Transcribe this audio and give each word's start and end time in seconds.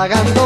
vagando 0.00 0.39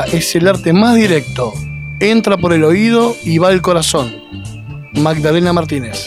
es 0.00 0.34
el 0.34 0.48
arte 0.48 0.72
más 0.72 0.96
directo. 0.96 1.52
Entra 2.00 2.38
por 2.38 2.52
el 2.52 2.64
oído 2.64 3.14
y 3.24 3.38
va 3.38 3.48
al 3.48 3.60
corazón. 3.60 4.10
Magdalena 4.94 5.52
Martínez. 5.52 6.01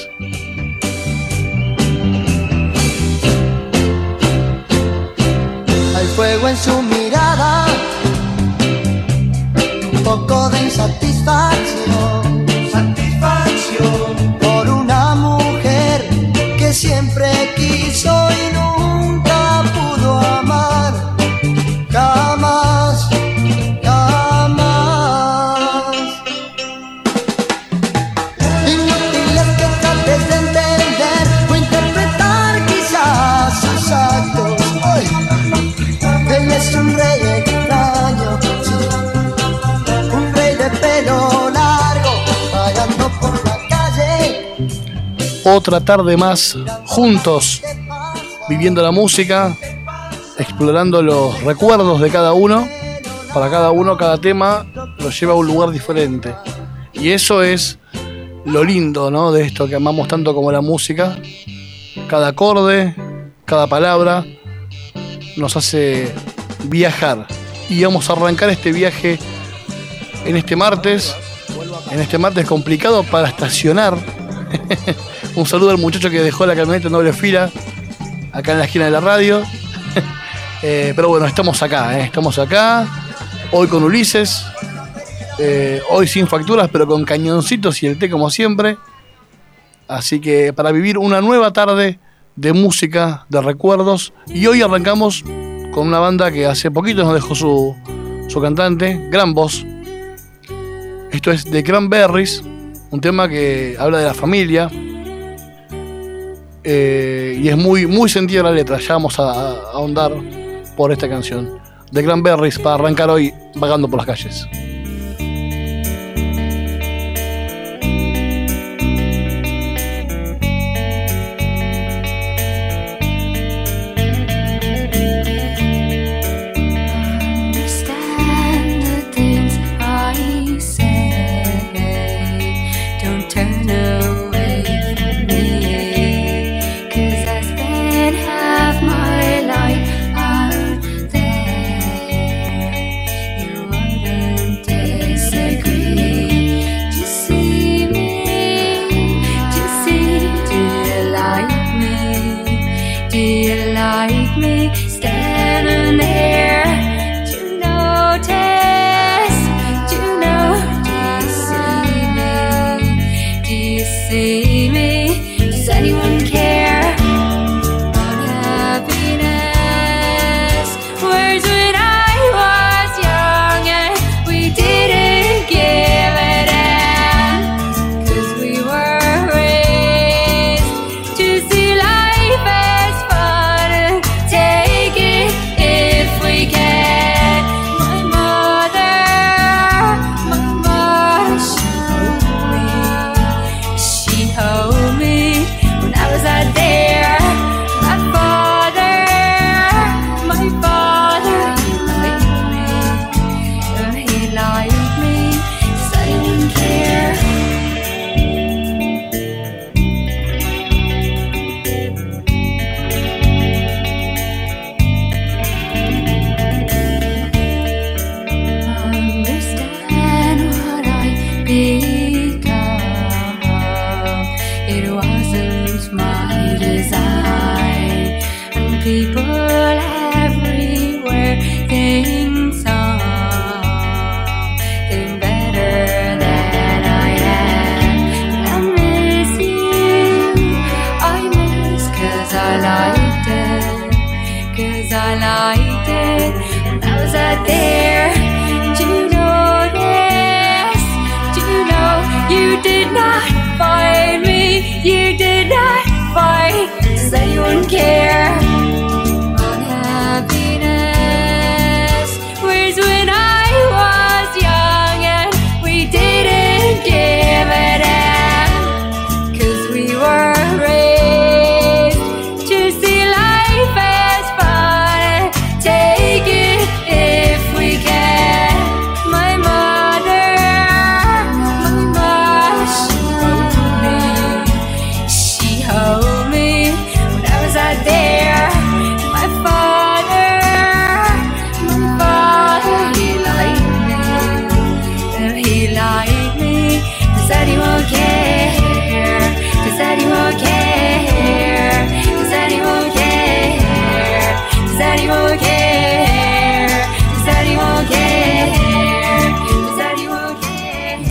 Otra 45.56 45.80
tarde 45.80 46.18
más 46.18 46.58
juntos, 46.86 47.62
viviendo 48.50 48.84
la 48.84 48.92
música, 48.92 49.56
explorando 50.38 51.02
los 51.02 51.42
recuerdos 51.44 52.02
de 52.02 52.10
cada 52.10 52.34
uno. 52.34 52.68
Para 53.34 53.50
cada 53.50 53.72
uno, 53.72 53.96
cada 53.96 54.18
tema 54.18 54.66
lo 54.98 55.10
lleva 55.12 55.32
a 55.32 55.36
un 55.38 55.48
lugar 55.48 55.72
diferente. 55.72 56.36
Y 56.92 57.12
eso 57.12 57.42
es 57.42 57.80
lo 58.44 58.66
lindo 58.66 59.10
¿no? 59.10 59.32
de 59.32 59.46
esto 59.46 59.66
que 59.66 59.76
amamos 59.76 60.10
tanto 60.10 60.36
como 60.36 60.52
la 60.52 60.60
música. 60.60 61.18
Cada 62.10 62.28
acorde, 62.28 62.94
cada 63.46 63.66
palabra 63.68 64.26
nos 65.38 65.56
hace 65.56 66.14
viajar. 66.66 67.28
Y 67.70 67.82
vamos 67.82 68.10
a 68.10 68.14
arrancar 68.14 68.50
este 68.50 68.74
viaje 68.74 69.20
en 70.26 70.36
este 70.36 70.58
martes. 70.58 71.16
En 71.92 72.02
este 72.02 72.18
martes 72.18 72.46
complicado 72.46 73.04
para 73.04 73.30
estacionar. 73.30 73.96
Un 75.36 75.46
saludo 75.46 75.72
al 75.72 75.78
muchacho 75.78 76.10
que 76.10 76.22
dejó 76.22 76.46
la 76.46 76.56
camioneta 76.56 76.88
en 76.88 76.94
doble 76.94 77.12
fila 77.12 77.52
acá 78.32 78.54
en 78.54 78.60
la 78.60 78.66
esquina 78.66 78.86
de 78.86 78.92
la 78.92 79.02
radio. 79.02 79.44
Eh, 80.64 80.94
pero 80.96 81.10
bueno, 81.10 81.28
estamos 81.28 81.62
acá, 81.62 82.00
eh, 82.00 82.06
estamos 82.06 82.40
acá. 82.40 82.88
Hoy 83.52 83.68
con 83.68 83.84
Ulises. 83.84 84.48
eh, 85.38 85.80
hoy 85.92 86.08
sin 86.08 86.26
facturas, 86.26 86.70
pero 86.72 86.88
con 86.88 87.06
cañoncitos 87.06 87.84
y 87.84 87.88
el 87.88 88.00
té 88.00 88.10
como 88.10 88.32
siempre. 88.32 88.78
Así 89.88 90.20
que 90.20 90.54
para 90.54 90.72
vivir 90.72 90.98
una 90.98 91.22
nueva 91.22 91.54
tarde 91.54 92.00
de 92.36 92.54
música, 92.54 93.28
de 93.30 93.42
recuerdos. 93.42 94.12
Y 94.26 94.48
hoy 94.48 94.64
arrancamos 94.64 95.24
con 95.72 95.88
una 95.88 96.00
banda 96.00 96.32
que 96.32 96.48
hace 96.48 96.72
poquito 96.72 97.04
nos 97.04 97.14
dejó 97.14 97.36
su, 97.36 97.76
su 98.28 98.42
cantante, 98.42 99.08
gran 99.12 99.36
voz. 99.36 99.64
Esto 101.12 101.32
es 101.32 101.46
The 101.46 101.64
Cranberries, 101.64 102.42
un 102.90 103.02
tema 103.02 103.30
que 103.30 103.76
habla 103.78 104.00
de 104.00 104.06
la 104.06 104.16
familia. 104.16 104.72
Eh, 106.66 107.40
y 107.42 107.48
es 107.48 107.58
muy, 107.58 107.86
muy 107.86 108.10
sentida 108.10 108.44
la 108.44 108.52
letra. 108.52 108.80
Ya 108.80 108.94
vamos 108.94 109.20
a, 109.20 109.52
ahondar 109.72 110.12
por 110.76 110.92
esta 110.92 111.08
canción. 111.08 111.60
The 111.92 112.04
Cranberries 112.04 112.60
para 112.60 112.76
arrancar 112.76 113.10
hoy 113.10 113.34
vagando 113.56 113.88
por 113.88 113.98
las 113.98 114.08
calles. 114.08 114.48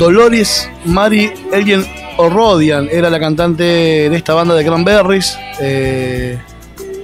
Dolores 0.05 0.69
Mary 0.85 1.33
Elgin 1.51 1.83
O'Rodian 2.19 2.91
era 2.93 3.09
la 3.09 3.19
cantante 3.19 3.65
de 3.65 4.15
esta 4.15 4.35
banda 4.35 4.55
de 4.55 4.63
Cranberries. 4.63 5.39
eh, 5.63 6.39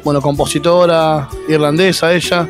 bueno, 0.05 0.20
compositora 0.20 1.26
irlandesa 1.49 2.12
ella. 2.12 2.47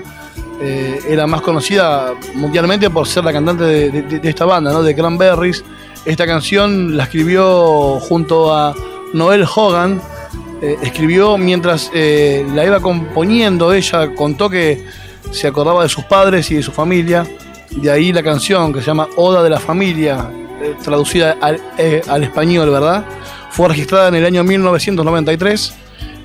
eh, 0.61 0.99
era 1.08 1.29
más 1.29 1.41
conocida 1.43 2.14
mundialmente 2.35 2.91
por 2.91 3.06
ser 3.06 3.23
la 3.23 3.32
cantante 3.32 3.62
de, 3.62 4.29
esta 4.29 4.44
banda, 4.44 4.73
¿no? 4.73 4.82
De 4.82 4.93
Cranberries. 4.93 5.62
Esta 6.05 6.26
canción 6.26 6.96
la 6.96 7.05
escribió 7.05 8.00
junto 8.00 8.53
a 8.53 8.75
Noel 9.14 9.46
Hogan. 9.55 10.03
eh, 10.62 10.79
escribió 10.82 11.38
mientras 11.38 11.93
eh, 11.94 12.44
la 12.56 12.67
iba 12.67 12.81
componiendo. 12.81 13.73
Ella 13.73 14.17
contó 14.17 14.50
que 14.50 14.85
se 15.31 15.46
acordaba 15.46 15.85
de 15.85 15.88
sus 15.88 16.03
padres 16.06 16.50
y 16.50 16.56
de 16.56 16.62
su 16.64 16.73
familia. 16.73 17.25
De 17.70 17.88
ahí 17.88 18.12
la 18.12 18.25
canción 18.25 18.73
que 18.73 18.81
se 18.81 18.87
llama 18.87 19.06
Oda 19.14 19.44
de 19.44 19.50
la 19.50 19.61
Familia, 19.61 20.29
traducida 20.83 21.37
al, 21.41 21.61
eh, 21.79 22.03
al 22.09 22.23
español, 22.23 22.71
¿verdad? 22.71 23.05
Fue 23.51 23.69
registrada 23.69 24.09
en 24.09 24.17
el 24.17 24.25
año 24.25 24.45
1993. 24.45 25.75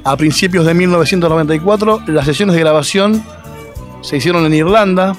A 0.04 0.16
principios 0.18 0.66
de 0.66 0.74
1994, 0.74 2.04
las 2.08 2.26
sesiones 2.26 2.56
de 2.56 2.62
grabación 2.62 3.24
se 4.02 4.18
hicieron 4.18 4.46
en 4.46 4.54
Irlanda, 4.54 5.16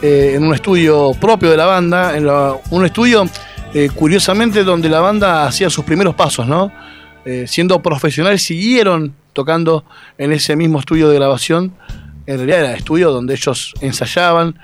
eh, 0.00 0.34
en 0.36 0.44
un 0.44 0.54
estudio 0.54 1.12
propio 1.20 1.50
de 1.50 1.56
la 1.56 1.66
banda, 1.66 2.16
en 2.16 2.28
un 2.70 2.86
estudio 2.86 3.28
eh, 3.74 3.90
curiosamente 3.92 4.62
donde 4.62 4.88
la 4.88 5.00
banda 5.00 5.46
hacía 5.46 5.68
sus 5.70 5.84
primeros 5.84 6.14
pasos, 6.14 6.46
¿no? 6.46 6.72
Siendo 7.46 7.82
profesionales, 7.82 8.44
siguieron 8.44 9.12
tocando 9.32 9.84
en 10.16 10.32
ese 10.32 10.54
mismo 10.54 10.78
estudio 10.78 11.08
de 11.08 11.16
grabación. 11.16 11.74
En 12.24 12.36
realidad 12.36 12.60
era 12.60 12.74
estudio 12.74 13.10
donde 13.10 13.34
ellos 13.34 13.74
ensayaban 13.80 14.56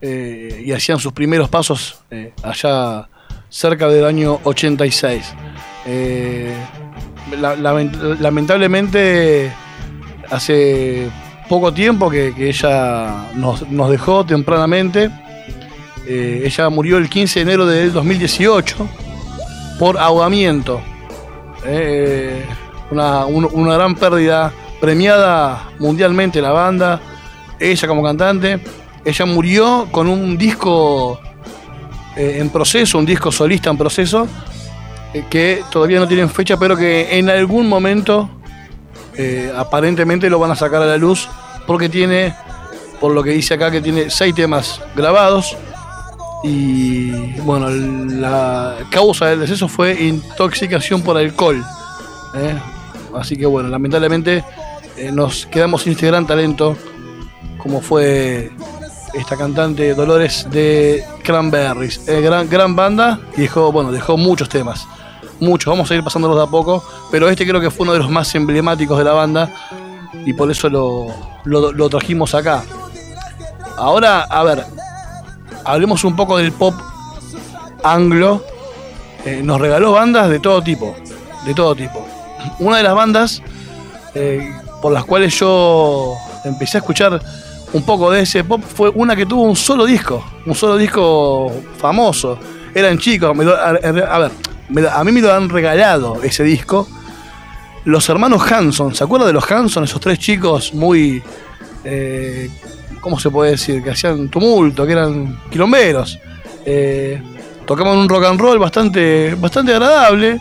y 0.00 0.70
hacían 0.70 1.00
sus 1.00 1.12
primeros 1.12 1.48
pasos 1.48 2.04
allá 2.44 3.08
cerca 3.54 3.88
del 3.88 4.04
año 4.04 4.40
86. 4.42 5.32
Eh, 5.86 6.52
la- 7.40 7.54
lament- 7.56 8.18
lamentablemente 8.18 9.52
hace 10.28 11.08
poco 11.48 11.72
tiempo 11.72 12.10
que, 12.10 12.32
ella 12.36 13.28
nos, 13.34 13.68
nos 13.70 13.90
dejó 13.90 14.26
tempranamente. 14.26 15.08
Eh, 16.06 16.42
ella 16.44 16.68
murió 16.68 16.98
el 16.98 17.08
15 17.08 17.38
de 17.38 17.42
enero 17.42 17.66
del 17.66 17.92
2018 17.92 18.88
por 19.78 19.98
ahogamiento. 19.98 20.80
Eh, 21.64 22.44
una, 22.90 23.24
un- 23.26 23.48
una 23.52 23.74
gran 23.74 23.94
pérdida 23.94 24.52
premiada 24.80 25.70
mundialmente 25.78 26.42
la 26.42 26.50
banda, 26.50 27.00
ella 27.60 27.86
como 27.88 28.02
cantante. 28.02 28.58
Ella 29.04 29.26
murió 29.26 29.86
con 29.92 30.08
un 30.08 30.36
disco 30.36 31.20
eh, 32.16 32.38
en 32.38 32.50
proceso, 32.50 32.98
un 32.98 33.06
disco 33.06 33.32
solista 33.32 33.70
en 33.70 33.76
proceso, 33.76 34.28
eh, 35.12 35.24
que 35.28 35.64
todavía 35.70 35.98
no 35.98 36.06
tienen 36.06 36.30
fecha, 36.30 36.56
pero 36.56 36.76
que 36.76 37.18
en 37.18 37.28
algún 37.28 37.68
momento 37.68 38.30
eh, 39.16 39.52
aparentemente 39.56 40.30
lo 40.30 40.38
van 40.38 40.52
a 40.52 40.56
sacar 40.56 40.82
a 40.82 40.86
la 40.86 40.96
luz, 40.96 41.28
porque 41.66 41.88
tiene, 41.88 42.34
por 43.00 43.12
lo 43.12 43.22
que 43.22 43.30
dice 43.30 43.54
acá, 43.54 43.70
que 43.70 43.80
tiene 43.80 44.10
seis 44.10 44.34
temas 44.34 44.80
grabados. 44.94 45.56
Y 46.44 47.32
bueno, 47.40 47.70
la 47.70 48.76
causa 48.90 49.26
del 49.26 49.40
deceso 49.40 49.66
fue 49.66 50.04
intoxicación 50.04 51.00
por 51.02 51.16
alcohol. 51.16 51.64
Así 53.14 53.36
que 53.36 53.46
bueno, 53.46 53.70
lamentablemente 53.70 54.44
nos 55.12 55.46
quedamos 55.46 55.82
sin 55.82 55.92
este 55.92 56.08
gran 56.08 56.26
talento, 56.26 56.76
como 57.56 57.80
fue 57.80 58.50
esta 59.14 59.36
cantante 59.36 59.94
Dolores 59.94 60.46
de 60.50 61.04
Cranberries. 61.22 62.06
Eh, 62.08 62.20
gran, 62.20 62.48
gran 62.48 62.74
banda 62.76 63.20
y 63.36 63.42
dejó, 63.42 63.70
bueno, 63.72 63.92
dejó 63.92 64.16
muchos 64.16 64.48
temas. 64.48 64.86
Muchos, 65.40 65.70
vamos 65.70 65.90
a 65.90 65.94
ir 65.94 66.02
pasándolos 66.04 66.36
de 66.36 66.44
a 66.44 66.46
poco, 66.46 66.82
pero 67.10 67.28
este 67.28 67.46
creo 67.46 67.60
que 67.60 67.70
fue 67.70 67.84
uno 67.84 67.92
de 67.92 67.98
los 67.98 68.10
más 68.10 68.34
emblemáticos 68.34 68.96
de 68.98 69.04
la 69.04 69.12
banda 69.12 69.50
y 70.24 70.32
por 70.32 70.50
eso 70.50 70.68
lo, 70.68 71.06
lo- 71.44 71.88
trajimos 71.88 72.34
acá. 72.34 72.62
Ahora, 73.76 74.22
a 74.22 74.42
ver, 74.44 74.64
hablemos 75.64 76.04
un 76.04 76.14
poco 76.16 76.36
del 76.38 76.52
pop 76.52 76.74
anglo. 77.82 78.42
Eh, 79.24 79.40
nos 79.42 79.60
regaló 79.60 79.92
bandas 79.92 80.28
de 80.28 80.38
todo 80.38 80.62
tipo, 80.62 80.94
de 81.46 81.54
todo 81.54 81.74
tipo. 81.74 82.06
Una 82.58 82.76
de 82.76 82.82
las 82.82 82.94
bandas 82.94 83.42
eh, 84.14 84.54
por 84.82 84.92
las 84.92 85.04
cuales 85.04 85.38
yo 85.38 86.14
empecé 86.44 86.76
a 86.76 86.80
escuchar 86.80 87.20
un 87.74 87.82
poco 87.84 88.10
de 88.10 88.22
ese 88.22 88.42
pop 88.44 88.62
fue 88.62 88.90
una 88.94 89.14
que 89.14 89.26
tuvo 89.26 89.42
un 89.42 89.56
solo 89.56 89.84
disco, 89.84 90.24
un 90.46 90.54
solo 90.54 90.76
disco 90.76 91.52
famoso. 91.78 92.38
Eran 92.74 92.98
chicos, 92.98 93.36
me 93.36 93.44
lo- 93.44 93.54
a, 93.56 93.72
ver, 93.72 94.88
a 94.90 95.04
mí 95.04 95.12
me 95.12 95.20
lo 95.20 95.32
han 95.32 95.48
regalado 95.48 96.22
ese 96.22 96.42
disco. 96.44 96.88
Los 97.84 98.08
hermanos 98.08 98.50
Hanson, 98.50 98.94
¿se 98.94 99.04
acuerdan 99.04 99.28
de 99.28 99.34
los 99.34 99.50
Hanson? 99.50 99.84
Esos 99.84 100.00
tres 100.00 100.18
chicos 100.18 100.72
muy, 100.72 101.22
eh, 101.84 102.48
¿cómo 103.00 103.18
se 103.20 103.28
puede 103.30 103.52
decir? 103.52 103.82
Que 103.82 103.90
hacían 103.90 104.28
tumulto, 104.30 104.86
que 104.86 104.92
eran 104.92 105.38
quilomberos. 105.50 106.18
Eh, 106.64 107.20
tocaban 107.66 107.98
un 107.98 108.08
rock 108.08 108.24
and 108.24 108.40
roll 108.40 108.58
bastante, 108.58 109.34
bastante 109.38 109.72
agradable. 109.72 110.40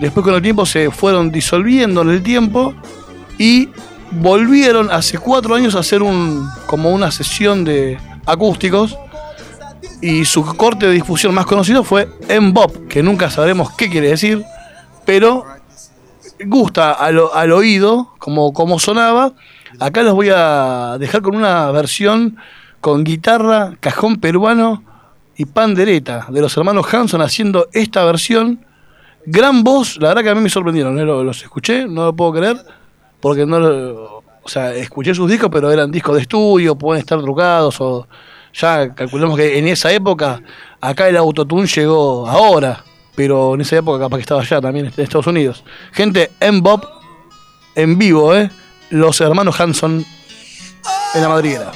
Después 0.00 0.24
con 0.24 0.34
el 0.34 0.42
tiempo 0.42 0.66
se 0.66 0.90
fueron 0.90 1.30
disolviendo 1.30 2.02
en 2.02 2.10
el 2.10 2.22
tiempo 2.22 2.74
y 3.38 3.68
volvieron 4.12 4.90
hace 4.90 5.18
cuatro 5.18 5.54
años 5.54 5.74
a 5.74 5.80
hacer 5.80 6.02
un, 6.02 6.48
como 6.66 6.90
una 6.90 7.10
sesión 7.10 7.64
de 7.64 7.98
acústicos 8.26 8.96
y 10.00 10.24
su 10.24 10.44
corte 10.56 10.86
de 10.86 10.92
difusión 10.92 11.34
más 11.34 11.46
conocido 11.46 11.84
fue 11.84 12.08
Mbop, 12.40 12.88
que 12.88 13.02
nunca 13.02 13.30
sabremos 13.30 13.72
qué 13.72 13.88
quiere 13.90 14.08
decir, 14.08 14.44
pero 15.04 15.44
gusta 16.46 16.92
al, 16.92 17.20
al 17.32 17.52
oído 17.52 18.12
como, 18.18 18.52
como 18.52 18.78
sonaba. 18.78 19.32
Acá 19.80 20.02
los 20.02 20.14
voy 20.14 20.30
a 20.34 20.96
dejar 20.98 21.22
con 21.22 21.34
una 21.36 21.70
versión 21.70 22.36
con 22.80 23.02
guitarra, 23.02 23.76
cajón 23.80 24.16
peruano 24.18 24.82
y 25.36 25.46
pandereta 25.46 26.26
de 26.28 26.40
los 26.40 26.56
hermanos 26.56 26.86
Hanson 26.92 27.22
haciendo 27.22 27.68
esta 27.72 28.04
versión. 28.04 28.64
Gran 29.26 29.64
voz, 29.64 29.96
la 30.00 30.08
verdad 30.08 30.22
que 30.22 30.30
a 30.30 30.34
mí 30.34 30.42
me 30.42 30.50
sorprendieron, 30.50 30.98
¿eh? 30.98 31.04
Lo- 31.04 31.24
los 31.24 31.42
escuché, 31.42 31.86
no 31.86 32.04
lo 32.04 32.14
puedo 32.14 32.34
creer, 32.34 32.58
porque 33.24 33.46
no 33.46 33.56
o 33.56 34.22
sea, 34.44 34.74
escuché 34.74 35.14
sus 35.14 35.30
discos, 35.30 35.48
pero 35.50 35.72
eran 35.72 35.90
discos 35.90 36.14
de 36.14 36.20
estudio, 36.20 36.76
pueden 36.76 37.00
estar 37.00 37.18
trucados 37.22 37.80
o 37.80 38.06
ya 38.52 38.94
calculamos 38.94 39.38
que 39.38 39.58
en 39.58 39.66
esa 39.66 39.90
época 39.90 40.42
acá 40.78 41.08
el 41.08 41.16
autotune 41.16 41.66
llegó 41.66 42.28
ahora, 42.28 42.84
pero 43.14 43.54
en 43.54 43.62
esa 43.62 43.76
época 43.76 43.98
capaz 43.98 44.18
que 44.18 44.20
estaba 44.20 44.42
allá 44.42 44.60
también 44.60 44.92
en 44.94 45.02
Estados 45.02 45.26
Unidos. 45.26 45.64
Gente, 45.92 46.32
en 46.38 46.60
Bob 46.60 46.86
en 47.74 47.96
vivo, 47.96 48.34
¿eh? 48.34 48.50
Los 48.90 49.22
hermanos 49.22 49.58
Hanson 49.58 50.04
en 51.14 51.22
la 51.22 51.28
madriguera. 51.30 51.72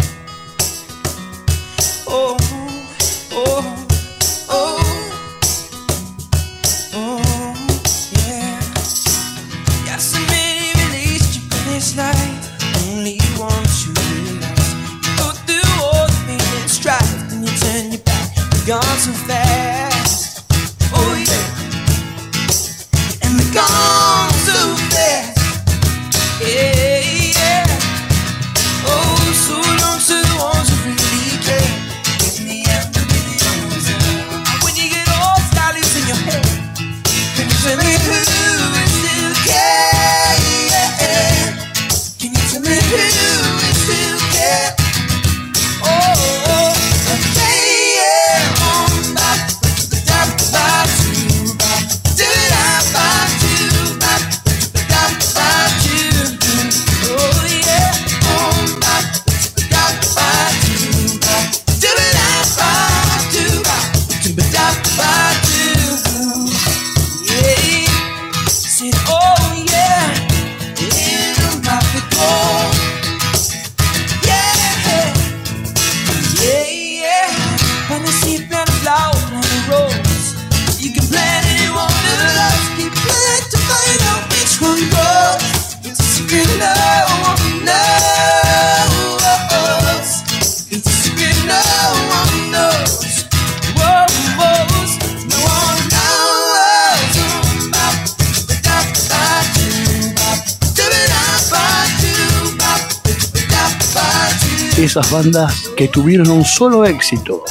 Bandas 105.11 105.71
que 105.77 105.89
tuvieron 105.89 106.31
un 106.31 106.45
solo 106.45 106.85
éxito, 106.85 107.45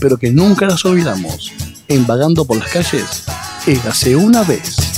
pero 0.00 0.18
que 0.18 0.30
nunca 0.30 0.66
las 0.66 0.84
olvidamos. 0.84 1.52
En 1.88 2.06
Vagando 2.06 2.44
por 2.44 2.58
las 2.58 2.70
calles, 2.70 3.24
érase 3.66 4.14
una 4.16 4.42
vez. 4.44 4.89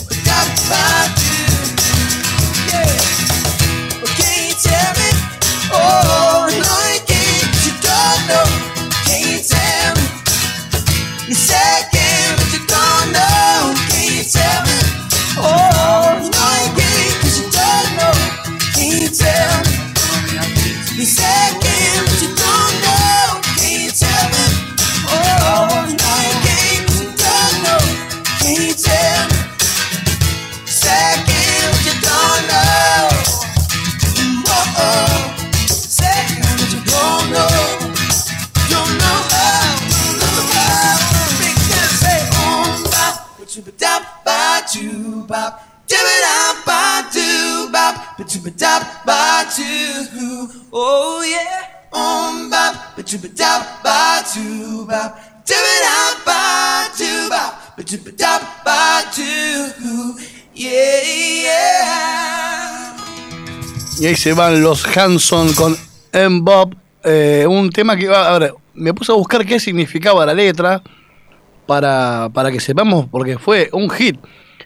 Se 64.23 64.35
van 64.35 64.63
los 64.63 64.87
Hanson 64.97 65.53
con 65.55 65.77
M-Bob. 66.13 66.77
eh, 67.03 67.45
un 67.49 67.71
tema 67.71 67.97
que 67.97 68.07
va. 68.07 68.33
A 68.33 68.39
ver, 68.39 68.55
me 68.73 68.95
puse 68.95 69.11
a 69.11 69.17
buscar 69.17 69.45
qué 69.45 69.59
significaba 69.59 70.25
la 70.25 70.33
letra 70.33 70.81
para, 71.67 72.29
para 72.33 72.53
que 72.53 72.61
sepamos, 72.61 73.09
porque 73.11 73.37
fue 73.37 73.69
un 73.73 73.91
hit. 73.91 74.17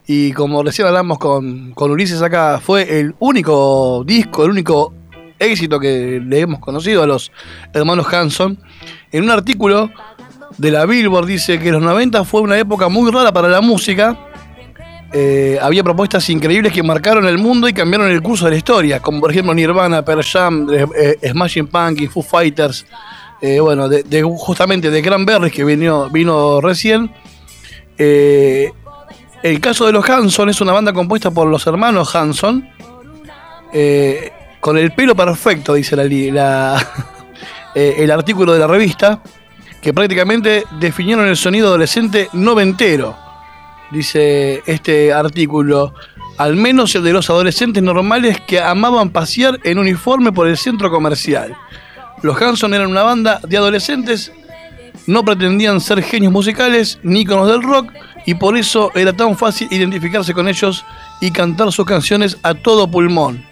Y 0.06 0.32
como 0.32 0.62
recién 0.62 0.86
hablamos 0.86 1.18
con, 1.18 1.72
con 1.72 1.90
Ulises 1.90 2.20
acá, 2.20 2.60
fue 2.62 3.00
el 3.00 3.14
único 3.18 4.04
disco, 4.04 4.44
el 4.44 4.50
único 4.50 4.92
éxito 5.38 5.80
que 5.80 6.20
le 6.22 6.40
hemos 6.40 6.60
conocido 6.60 7.02
a 7.02 7.06
los 7.06 7.32
hermanos 7.72 8.12
Hanson. 8.12 8.58
En 9.10 9.24
un 9.24 9.30
artículo 9.30 9.90
de 10.58 10.70
la 10.70 10.84
Billboard 10.84 11.24
dice 11.24 11.58
que 11.58 11.72
los 11.72 11.80
90 11.80 12.26
fue 12.26 12.42
una 12.42 12.58
época 12.58 12.90
muy 12.90 13.10
rara 13.10 13.32
para 13.32 13.48
la 13.48 13.62
música. 13.62 14.18
Eh, 15.12 15.58
había 15.62 15.84
propuestas 15.84 16.28
increíbles 16.30 16.72
que 16.72 16.82
marcaron 16.82 17.26
el 17.26 17.38
mundo 17.38 17.68
y 17.68 17.72
cambiaron 17.72 18.10
el 18.10 18.20
curso 18.22 18.44
de 18.46 18.50
la 18.52 18.56
historia, 18.56 19.00
como 19.00 19.20
por 19.20 19.30
ejemplo 19.30 19.54
Nirvana, 19.54 20.04
Pearl 20.04 20.22
Jam, 20.24 20.68
eh, 20.72 20.86
eh, 21.22 21.30
Smashing 21.30 21.68
Pumpkins, 21.68 22.12
Foo 22.12 22.22
Fighters, 22.22 22.84
eh, 23.40 23.60
bueno, 23.60 23.88
de, 23.88 24.02
de- 24.02 24.22
justamente 24.22 24.90
de 24.90 25.02
que 25.52 25.64
vino, 25.64 26.10
vino 26.10 26.60
recién. 26.60 27.10
Eh, 27.96 28.70
el 29.42 29.60
caso 29.60 29.86
de 29.86 29.92
los 29.92 30.08
Hanson 30.08 30.48
es 30.48 30.60
una 30.60 30.72
banda 30.72 30.92
compuesta 30.92 31.30
por 31.30 31.46
los 31.46 31.66
hermanos 31.66 32.14
Hanson, 32.14 32.68
con 34.60 34.76
el 34.78 34.92
pelo 34.92 35.14
perfecto, 35.14 35.74
dice 35.74 35.94
la, 35.96 36.04
el 37.74 38.10
artículo 38.10 38.52
de 38.52 38.58
la 38.58 38.66
revista, 38.66 39.22
que 39.80 39.94
prácticamente 39.94 40.64
definieron 40.80 41.26
el 41.28 41.36
sonido 41.36 41.68
adolescente 41.68 42.28
noventero 42.32 43.16
dice 43.90 44.62
este 44.66 45.12
artículo, 45.12 45.94
al 46.38 46.56
menos 46.56 46.94
el 46.94 47.02
de 47.02 47.12
los 47.12 47.30
adolescentes 47.30 47.82
normales 47.82 48.40
que 48.46 48.60
amaban 48.60 49.10
pasear 49.10 49.58
en 49.64 49.78
uniforme 49.78 50.32
por 50.32 50.48
el 50.48 50.56
centro 50.56 50.90
comercial. 50.90 51.56
Los 52.22 52.40
Hanson 52.40 52.74
eran 52.74 52.90
una 52.90 53.02
banda 53.02 53.40
de 53.46 53.56
adolescentes, 53.56 54.32
no 55.06 55.24
pretendían 55.24 55.80
ser 55.80 56.02
genios 56.02 56.32
musicales 56.32 56.98
ni 57.02 57.20
íconos 57.20 57.48
del 57.48 57.62
rock 57.62 57.92
y 58.26 58.34
por 58.34 58.56
eso 58.56 58.90
era 58.94 59.12
tan 59.12 59.36
fácil 59.36 59.68
identificarse 59.70 60.34
con 60.34 60.48
ellos 60.48 60.84
y 61.20 61.30
cantar 61.30 61.70
sus 61.72 61.86
canciones 61.86 62.38
a 62.42 62.54
todo 62.54 62.90
pulmón. 62.90 63.44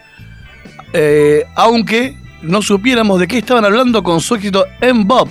Eh, 0.92 1.44
aunque 1.54 2.16
no 2.42 2.60
supiéramos 2.60 3.20
de 3.20 3.28
qué 3.28 3.38
estaban 3.38 3.64
hablando 3.64 4.02
con 4.02 4.20
su 4.20 4.34
éxito 4.34 4.66
en 4.80 5.06
Bob, 5.06 5.28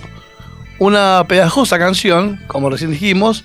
una 0.80 1.26
pegajosa 1.28 1.78
canción, 1.78 2.40
como 2.48 2.70
recién 2.70 2.92
dijimos, 2.92 3.44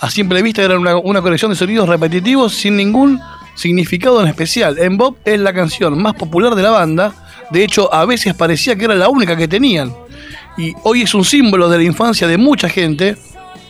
a 0.00 0.10
simple 0.10 0.40
vista 0.42 0.62
era 0.62 0.78
una, 0.78 1.20
colección 1.20 1.50
de 1.50 1.56
sonidos 1.56 1.88
repetitivos 1.88 2.54
sin 2.54 2.76
ningún 2.76 3.20
significado 3.54 4.22
en 4.22 4.28
especial. 4.28 4.78
En 4.78 4.96
Bob 4.96 5.16
es 5.24 5.38
la 5.38 5.52
canción 5.52 6.00
más 6.00 6.14
popular 6.14 6.54
de 6.54 6.62
la 6.62 6.70
banda, 6.70 7.12
de 7.50 7.62
hecho 7.62 7.92
a 7.92 8.06
veces 8.06 8.34
parecía 8.34 8.76
que 8.76 8.86
era 8.86 8.94
la 8.94 9.10
única 9.10 9.36
que 9.36 9.46
tenían. 9.46 9.94
Y 10.56 10.72
hoy 10.84 11.02
es 11.02 11.14
un 11.14 11.24
símbolo 11.24 11.68
de 11.68 11.78
la 11.78 11.84
infancia 11.84 12.26
de 12.26 12.38
mucha 12.38 12.68
gente. 12.68 13.16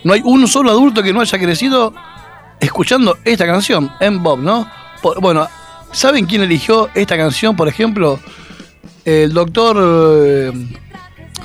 No 0.03 0.13
hay 0.13 0.21
un 0.23 0.47
solo 0.47 0.71
adulto 0.71 1.03
que 1.03 1.11
no 1.13 1.21
haya 1.21 1.37
crecido 1.37 1.93
escuchando 2.59 3.17
esta 3.25 3.45
canción, 3.45 3.91
en 3.99 4.23
Bob, 4.23 4.39
¿no? 4.39 4.69
Bueno, 5.19 5.47
¿saben 5.91 6.25
quién 6.25 6.43
eligió 6.43 6.89
esta 6.93 7.17
canción, 7.17 7.55
por 7.55 7.67
ejemplo? 7.67 8.19
El 9.03 9.33
doctor... 9.33 9.77
eh, 9.79 10.51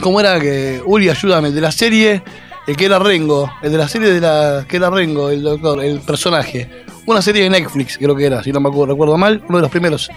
¿Cómo 0.00 0.20
era 0.20 0.38
que... 0.38 0.80
Uli, 0.84 1.08
ayúdame, 1.08 1.50
de 1.50 1.60
la 1.60 1.72
serie... 1.72 2.22
El 2.66 2.76
que 2.76 2.87
era 2.87 2.99
Rengo, 2.99 3.50
el 3.62 3.70
de 3.70 3.78
la 3.78 3.88
serie 3.88 4.12
de 4.12 4.20
la 4.20 4.64
que 4.68 4.76
era 4.76 4.90
Rengo, 4.90 5.30
el 5.30 5.42
doctor, 5.42 5.82
el 5.85 6.00
personaje. 6.00 6.85
Una 7.06 7.23
serie 7.23 7.44
de 7.44 7.50
Netflix, 7.50 7.96
creo 7.96 8.16
que 8.16 8.26
era, 8.26 8.42
si 8.42 8.52
no 8.52 8.61
me 8.61 8.68
acuerdo, 8.68 8.94
recuerdo 8.94 9.16
mal, 9.16 9.42
uno 9.49 9.58
de 9.58 9.62
los 9.62 9.70
primeros. 9.70 10.11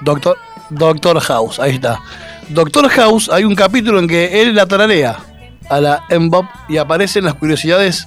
Doctor, 0.00 0.36
Doctor 0.70 1.18
House, 1.20 1.58
ahí 1.58 1.72
está. 1.72 2.00
Doctor 2.48 2.88
House, 2.88 3.28
hay 3.28 3.44
un 3.44 3.54
capítulo 3.54 3.98
en 3.98 4.06
que 4.06 4.42
él 4.42 4.54
la 4.54 4.66
tararea 4.66 5.18
a 5.68 5.80
la 5.80 6.04
M-Bob 6.10 6.46
y 6.68 6.76
aparecen 6.76 7.24
las 7.24 7.34
curiosidades 7.34 8.06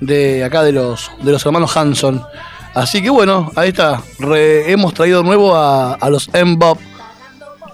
de 0.00 0.44
acá 0.44 0.62
de 0.62 0.72
los, 0.72 1.10
de 1.22 1.32
los 1.32 1.44
hermanos 1.46 1.76
Hanson. 1.76 2.22
Así 2.74 3.02
que 3.02 3.08
bueno, 3.08 3.50
ahí 3.56 3.70
está. 3.70 4.02
Hemos 4.18 4.92
traído 4.92 5.22
de 5.22 5.24
nuevo 5.24 5.54
a, 5.54 5.94
a 5.94 6.10
los 6.10 6.28
M-Bob 6.34 6.78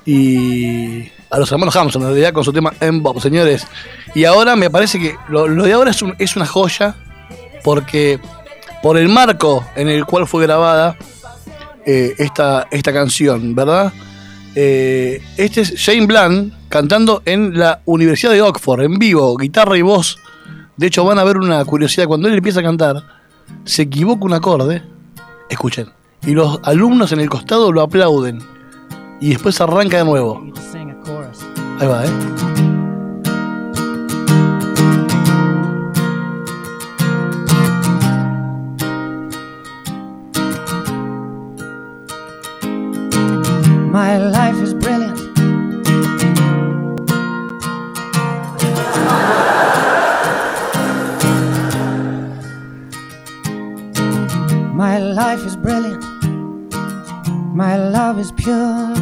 y 0.05 1.09
a 1.33 1.39
los 1.39 1.51
hermanos 1.51 1.75
Hanson, 1.75 2.03
en 2.03 2.09
realidad, 2.09 2.33
con 2.33 2.45
su 2.45 2.53
tema 2.53 2.73
M-Bob, 2.81 3.21
señores. 3.21 3.67
Y 4.15 4.25
ahora 4.27 4.55
me 4.55 4.71
parece 4.71 4.99
que 5.01 5.17
lo, 5.29 5.49
lo 5.49 5.65
de 5.65 5.73
ahora 5.73 5.91
es, 5.91 6.03
un- 6.03 6.15
es 6.19 6.37
una 6.37 6.47
joya 6.47 6.95
porque 7.65 8.21
por 8.83 8.97
el 8.99 9.09
marco 9.09 9.65
en 9.75 9.89
el 9.89 10.05
cual 10.05 10.27
fue 10.27 10.43
grabada 10.45 10.97
eh, 11.87 12.15
esta, 12.19 12.67
esta 12.71 12.93
canción, 12.93 13.55
¿verdad? 13.55 13.93
Eh, 14.55 15.23
este 15.39 15.62
es 15.62 15.75
Shane 15.75 16.07
Bland 16.07 16.69
cantando 16.69 17.23
en 17.25 17.59
la 17.59 17.81
Universidad 17.87 18.33
de 18.33 18.43
Oxford, 18.43 18.83
en 18.83 18.99
vivo, 18.99 19.35
guitarra 19.37 19.79
y 19.79 19.83
voz. 19.83 20.19
De 20.77 20.89
hecho, 20.89 21.05
van 21.05 21.19
a 21.19 21.25
ver 21.25 21.39
una 21.39 21.65
curiosidad. 21.65 22.07
Cuando 22.07 22.29
él 22.29 22.35
empieza 22.35 22.61
a 22.61 22.62
cantar, 22.62 22.97
se 23.65 23.83
equivoca 23.83 24.25
un 24.25 24.35
acorde. 24.35 24.83
Escuchen. 25.49 25.89
Y 26.27 26.33
los 26.33 26.61
alumnos 26.65 27.12
en 27.12 27.21
el 27.21 27.31
costado 27.31 27.73
lo 27.73 27.81
aplauden. 27.83 28.41
Y 29.21 29.31
después 29.31 29.61
arranca 29.61 29.99
de 29.99 30.05
nuevo. 30.05 30.43
Va, 31.87 32.05
¿eh? 32.05 32.11
My 43.91 44.17
life 44.17 44.62
is 44.62 44.75
brilliant. 44.75 45.19
My 54.73 54.99
life 54.99 55.45
is 55.45 55.57
brilliant. 55.57 56.05
My 57.53 57.77
love 57.77 58.21
is 58.21 58.31
pure. 58.31 59.02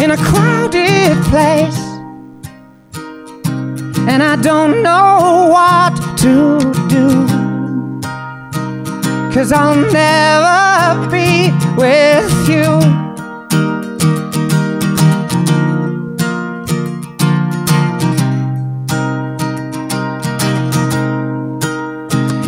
in 0.00 0.10
a 0.10 0.16
crowded 0.16 1.16
place. 1.24 1.78
And 4.08 4.22
I 4.22 4.36
don't 4.36 4.82
know 4.82 5.48
what 5.52 5.94
to 6.18 6.58
do. 6.88 7.26
Cause 9.32 9.52
I'll 9.52 9.74
never 9.74 11.10
be 11.10 11.50
with 11.76 12.48
you. 12.48 13.04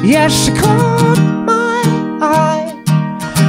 Yes, 0.08 0.44
she 0.44 0.52
caught 0.52 1.18
my 1.44 1.82
eye 2.22 2.72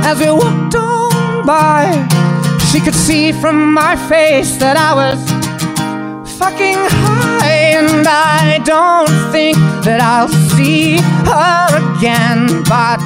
as 0.03 0.19
we 0.19 0.31
walked 0.31 0.75
on 0.75 1.45
by. 1.45 2.16
She 2.71 2.79
could 2.81 2.95
see 2.95 3.31
from 3.31 3.73
my 3.73 3.95
face 3.95 4.57
that 4.57 4.77
I 4.77 4.93
was 4.93 5.19
fucking 6.37 6.77
high, 6.77 7.79
and 7.79 8.07
I 8.07 8.59
don't 8.59 9.09
think 9.31 9.57
that 9.83 10.01
I'll 10.01 10.29
see 10.55 10.97
her 11.25 11.67
again. 11.83 12.63
But 12.63 12.99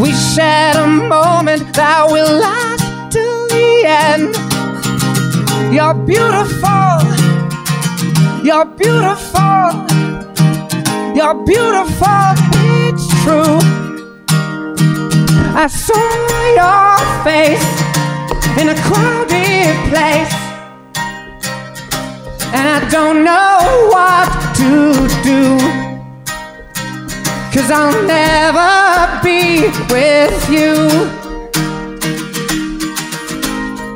we 0.00 0.12
shared 0.12 0.76
a 0.76 0.86
moment 0.86 1.74
that 1.74 2.06
will 2.10 2.38
last 2.38 2.84
till 3.12 3.48
the 3.48 3.84
end. 3.86 4.36
You're 5.74 5.94
beautiful, 5.94 7.02
you're 8.44 8.66
beautiful. 8.66 9.88
You're 11.18 11.34
beautiful, 11.44 12.34
it's 12.86 13.06
true. 13.24 13.58
I 15.56 15.66
saw 15.66 16.06
your 16.60 16.96
face 17.24 17.77
in 18.56 18.68
a 18.70 18.74
crowded 18.86 19.76
place, 19.90 20.34
and 22.56 22.66
I 22.76 22.88
don't 22.90 23.24
know 23.24 23.88
what 23.92 24.28
to 24.60 24.70
do. 25.22 25.58
Cause 27.52 27.70
I'll 27.70 28.02
never 28.06 29.20
be 29.22 29.68
with 29.92 30.38
you. 30.48 30.74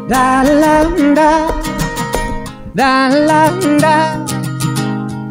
Da 0.09 0.43
la 0.43 0.85
da, 1.15 1.33
da 2.75 3.09
la 3.09 3.51
da. 3.79 3.97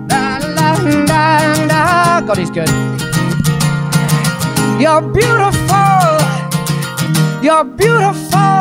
Da, 0.07 0.39
da, 0.55 0.75
da, 1.05 1.67
da. 1.67 2.21
God, 2.21 2.37
he's 2.37 2.49
good. 2.49 2.69
You're 4.79 5.01
beautiful. 5.01 6.17
You're 7.43 7.63
beautiful. 7.65 8.60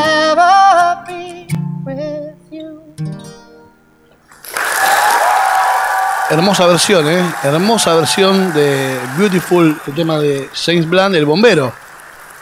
Hermosa 6.31 6.65
versión, 6.65 7.09
¿eh? 7.09 7.21
Hermosa 7.43 7.93
versión 7.93 8.53
de 8.53 8.97
Beautiful, 9.17 9.77
el 9.85 9.93
tema 9.93 10.17
de 10.17 10.47
James 10.53 10.87
Blunt, 10.87 11.13
el 11.13 11.25
bombero. 11.25 11.73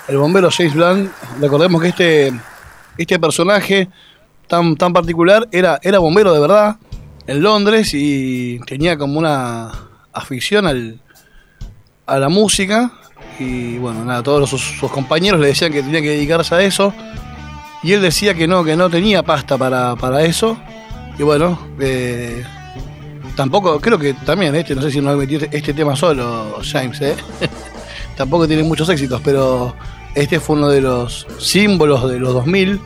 El 0.07 0.17
bombero 0.17 0.51
James 0.51 0.75
Blunt. 0.75 1.11
Recordemos 1.41 1.81
que 1.81 1.87
este, 1.87 2.33
este 2.99 3.17
personaje 3.17 3.89
tan, 4.45 4.75
tan 4.75 4.93
particular 4.93 5.47
era, 5.51 5.79
era 5.81 5.97
bombero 5.97 6.31
de 6.35 6.39
verdad 6.39 6.77
en 7.25 7.41
Londres 7.41 7.89
y 7.95 8.59
tenía 8.67 8.95
como 8.95 9.17
una 9.17 9.71
afición 10.13 10.67
al, 10.67 11.01
a 12.05 12.19
la 12.19 12.29
música. 12.29 12.91
Y 13.39 13.79
bueno, 13.79 14.05
nada, 14.05 14.21
todos 14.21 14.51
sus 14.51 14.91
compañeros 14.91 15.41
le 15.41 15.47
decían 15.47 15.73
que 15.73 15.81
tenía 15.81 16.03
que 16.03 16.11
dedicarse 16.11 16.53
a 16.53 16.61
eso. 16.61 16.93
Y 17.81 17.93
él 17.93 18.03
decía 18.03 18.35
que 18.35 18.47
no, 18.47 18.63
que 18.63 18.75
no 18.75 18.87
tenía 18.87 19.23
pasta 19.23 19.57
para, 19.57 19.95
para 19.95 20.21
eso. 20.21 20.59
Y 21.17 21.23
bueno, 21.23 21.57
eh, 21.79 22.45
Tampoco, 23.39 23.79
creo 23.79 23.97
que 23.97 24.15
también, 24.15 24.53
este, 24.53 24.75
no 24.75 24.81
sé 24.81 24.91
si 24.91 24.99
no 24.99 25.15
metió 25.15 25.39
este 25.49 25.73
tema 25.73 25.95
solo, 25.95 26.59
James, 26.61 26.99
¿eh? 26.99 27.15
Tampoco 28.17 28.45
tiene 28.45 28.63
muchos 28.63 28.89
éxitos, 28.89 29.21
pero 29.23 29.73
este 30.13 30.41
fue 30.41 30.57
uno 30.57 30.67
de 30.67 30.81
los 30.81 31.25
símbolos 31.37 32.09
de 32.09 32.19
los 32.19 32.33
2000, 32.33 32.81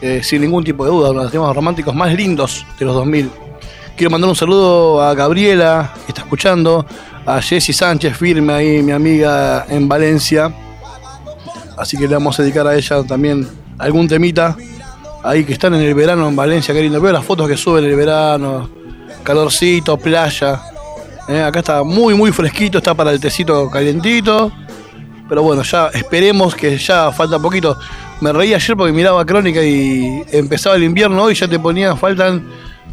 eh, 0.00 0.22
sin 0.24 0.40
ningún 0.40 0.64
tipo 0.64 0.86
de 0.86 0.90
duda, 0.90 1.10
uno 1.10 1.18
de 1.18 1.24
los 1.24 1.32
temas 1.32 1.54
románticos 1.54 1.94
más 1.94 2.14
lindos 2.14 2.64
de 2.78 2.86
los 2.86 2.94
2000. 2.94 3.30
Quiero 3.98 4.10
mandar 4.10 4.30
un 4.30 4.34
saludo 4.34 5.02
a 5.02 5.12
Gabriela, 5.12 5.92
que 6.06 6.12
está 6.12 6.22
escuchando, 6.22 6.86
a 7.26 7.42
Jessy 7.42 7.74
Sánchez, 7.74 8.16
firme 8.16 8.54
ahí, 8.54 8.82
mi 8.82 8.92
amiga 8.92 9.66
en 9.68 9.86
Valencia. 9.86 10.54
Así 11.76 11.98
que 11.98 12.08
le 12.08 12.14
vamos 12.14 12.40
a 12.40 12.42
dedicar 12.44 12.66
a 12.66 12.74
ella 12.74 13.02
también 13.02 13.46
algún 13.76 14.08
temita. 14.08 14.56
Ahí 15.22 15.44
que 15.44 15.52
están 15.52 15.74
en 15.74 15.82
el 15.82 15.94
verano 15.94 16.26
en 16.26 16.34
Valencia, 16.34 16.72
qué 16.72 16.80
lindo. 16.80 16.98
Veo 16.98 17.12
las 17.12 17.26
fotos 17.26 17.46
que 17.46 17.58
suben 17.58 17.84
en 17.84 17.90
el 17.90 17.96
verano, 17.96 18.79
calorcito, 19.22 19.96
playa. 19.96 20.60
Eh, 21.28 21.42
acá 21.42 21.60
está 21.60 21.82
muy, 21.82 22.14
muy 22.14 22.32
fresquito, 22.32 22.78
está 22.78 22.94
para 22.94 23.12
el 23.12 23.20
tecito 23.20 23.70
calientito. 23.70 24.52
Pero 25.28 25.42
bueno, 25.42 25.62
ya 25.62 25.88
esperemos 25.94 26.54
que 26.54 26.76
ya 26.76 27.12
falta 27.12 27.38
poquito. 27.38 27.78
Me 28.20 28.32
reí 28.32 28.52
ayer 28.52 28.76
porque 28.76 28.92
miraba 28.92 29.24
Crónica 29.24 29.62
y 29.62 30.24
empezaba 30.32 30.76
el 30.76 30.82
invierno 30.82 31.22
hoy, 31.22 31.34
ya 31.34 31.48
te 31.48 31.58
ponía, 31.58 31.94
faltan 31.96 32.46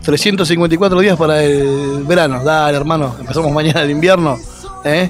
354 0.04 1.00
días 1.00 1.18
para 1.18 1.44
el 1.44 2.04
verano. 2.04 2.44
Dale, 2.44 2.78
hermano, 2.78 3.16
empezamos 3.20 3.52
mañana 3.54 3.82
el 3.82 3.90
invierno. 3.90 4.38
¿eh? 4.86 5.10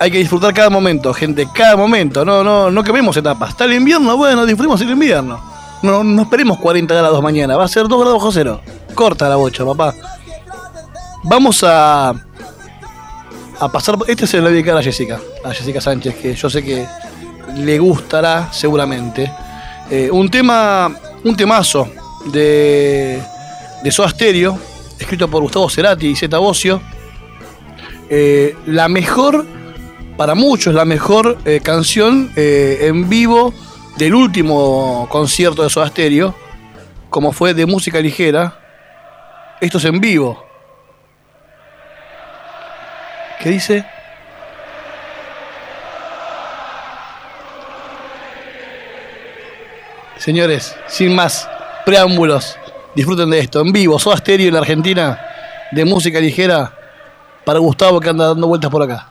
Hay 0.00 0.10
que 0.10 0.18
disfrutar 0.18 0.52
cada 0.52 0.68
momento, 0.68 1.14
gente, 1.14 1.46
cada 1.54 1.76
momento. 1.76 2.24
No, 2.24 2.42
no, 2.42 2.70
no 2.70 2.82
quememos 2.82 3.16
etapas. 3.16 3.50
Está 3.50 3.64
el 3.64 3.74
invierno, 3.74 4.16
bueno, 4.16 4.44
disfrutemos 4.44 4.80
el 4.80 4.90
invierno. 4.90 5.40
No, 5.82 6.02
no 6.02 6.22
esperemos 6.22 6.58
40 6.58 6.94
grados 6.94 7.22
mañana, 7.22 7.56
va 7.56 7.64
a 7.64 7.68
ser 7.68 7.86
2 7.86 8.00
grados 8.00 8.18
bajo 8.18 8.32
cero. 8.32 8.60
Corta 8.94 9.28
la 9.28 9.36
bocha, 9.36 9.64
papá. 9.64 9.94
Vamos 11.26 11.64
a, 11.64 12.10
a 13.58 13.72
pasar. 13.72 13.96
Este 14.06 14.26
se 14.26 14.36
lo 14.36 14.42
voy 14.42 14.50
a 14.50 14.52
dedicar 14.52 14.76
a 14.76 14.82
Jessica, 14.82 15.18
a 15.42 15.52
Jessica 15.52 15.80
Sánchez, 15.80 16.14
que 16.16 16.34
yo 16.34 16.50
sé 16.50 16.62
que 16.62 16.86
le 17.56 17.78
gustará 17.78 18.52
seguramente. 18.52 19.32
Eh, 19.90 20.10
un 20.10 20.30
tema, 20.30 20.94
un 21.24 21.34
temazo 21.34 21.88
de, 22.26 23.22
de 23.82 24.54
escrito 24.98 25.28
por 25.28 25.42
Gustavo 25.42 25.70
Cerati 25.70 26.08
y 26.08 26.16
Zeta 26.16 26.38
Bocio. 26.38 26.82
Eh, 28.10 28.54
la 28.66 28.88
mejor, 28.88 29.46
para 30.18 30.34
muchos, 30.34 30.74
la 30.74 30.84
mejor 30.84 31.38
eh, 31.46 31.60
canción 31.62 32.32
en 32.36 33.08
vivo 33.08 33.54
del 33.96 34.14
último 34.14 35.08
concierto 35.10 35.62
de 35.62 35.70
Soda 35.70 35.88
Stereo, 35.88 36.34
como 37.08 37.32
fue 37.32 37.54
de 37.54 37.64
música 37.64 37.98
ligera. 38.00 38.60
Esto 39.62 39.78
es 39.78 39.84
en 39.86 40.00
vivo. 40.00 40.43
¿Qué 43.44 43.50
dice? 43.50 43.84
Señores, 50.16 50.74
sin 50.86 51.14
más 51.14 51.46
preámbulos, 51.84 52.56
disfruten 52.94 53.28
de 53.28 53.40
esto. 53.40 53.60
En 53.60 53.70
vivo, 53.70 53.98
Soda 53.98 54.16
Stereo 54.16 54.48
en 54.48 54.54
la 54.54 54.60
Argentina, 54.60 55.20
de 55.72 55.84
música 55.84 56.20
ligera, 56.20 56.72
para 57.44 57.58
Gustavo 57.58 58.00
que 58.00 58.08
anda 58.08 58.28
dando 58.28 58.46
vueltas 58.46 58.70
por 58.70 58.82
acá. 58.82 59.10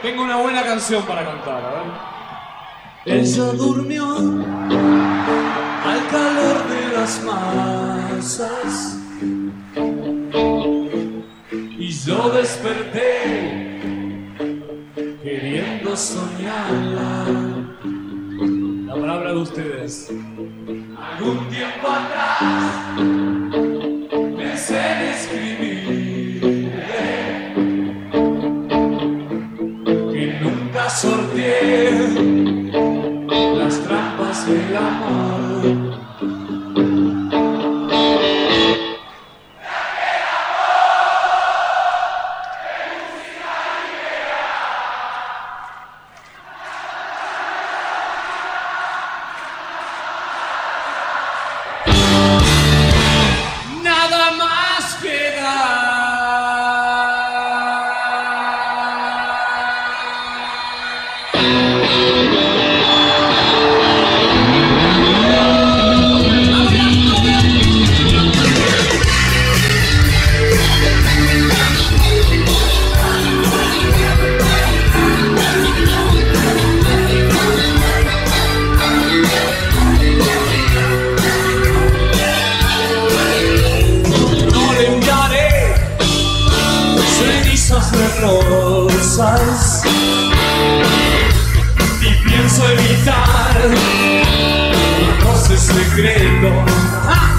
Tengo 0.00 0.22
una 0.22 0.38
buena 0.38 0.62
canción 0.62 1.02
para 1.02 1.22
cantar, 1.22 1.62
a 1.62 1.70
ver. 3.04 3.18
Ella 3.18 3.44
durmió 3.44 4.06
al 5.84 6.08
calor 6.08 6.66
de 6.66 6.96
las 6.96 7.22
masas 7.22 9.03
yo 12.06 12.28
desperté 12.30 13.80
queriendo 15.22 15.96
soñarla. 15.96 17.24
La 18.86 18.94
palabra 18.94 19.32
de 19.32 19.38
ustedes. 19.38 20.10
algún 20.10 21.48
tiempo 21.48 21.88
atrás. 21.88 22.98
Pensé 24.36 24.78
en 24.78 25.02
escribirle 25.14 26.42
que 30.12 30.38
nunca 30.42 30.90
sorteé 30.90 32.08
las 33.56 33.80
trampas 33.80 34.46
del 34.46 34.76
amor. 34.76 35.23
olvidar. 93.64 95.24
No 95.24 95.36
sé 95.36 95.56
secreto. 95.56 96.64
¡Ah! 97.06 97.33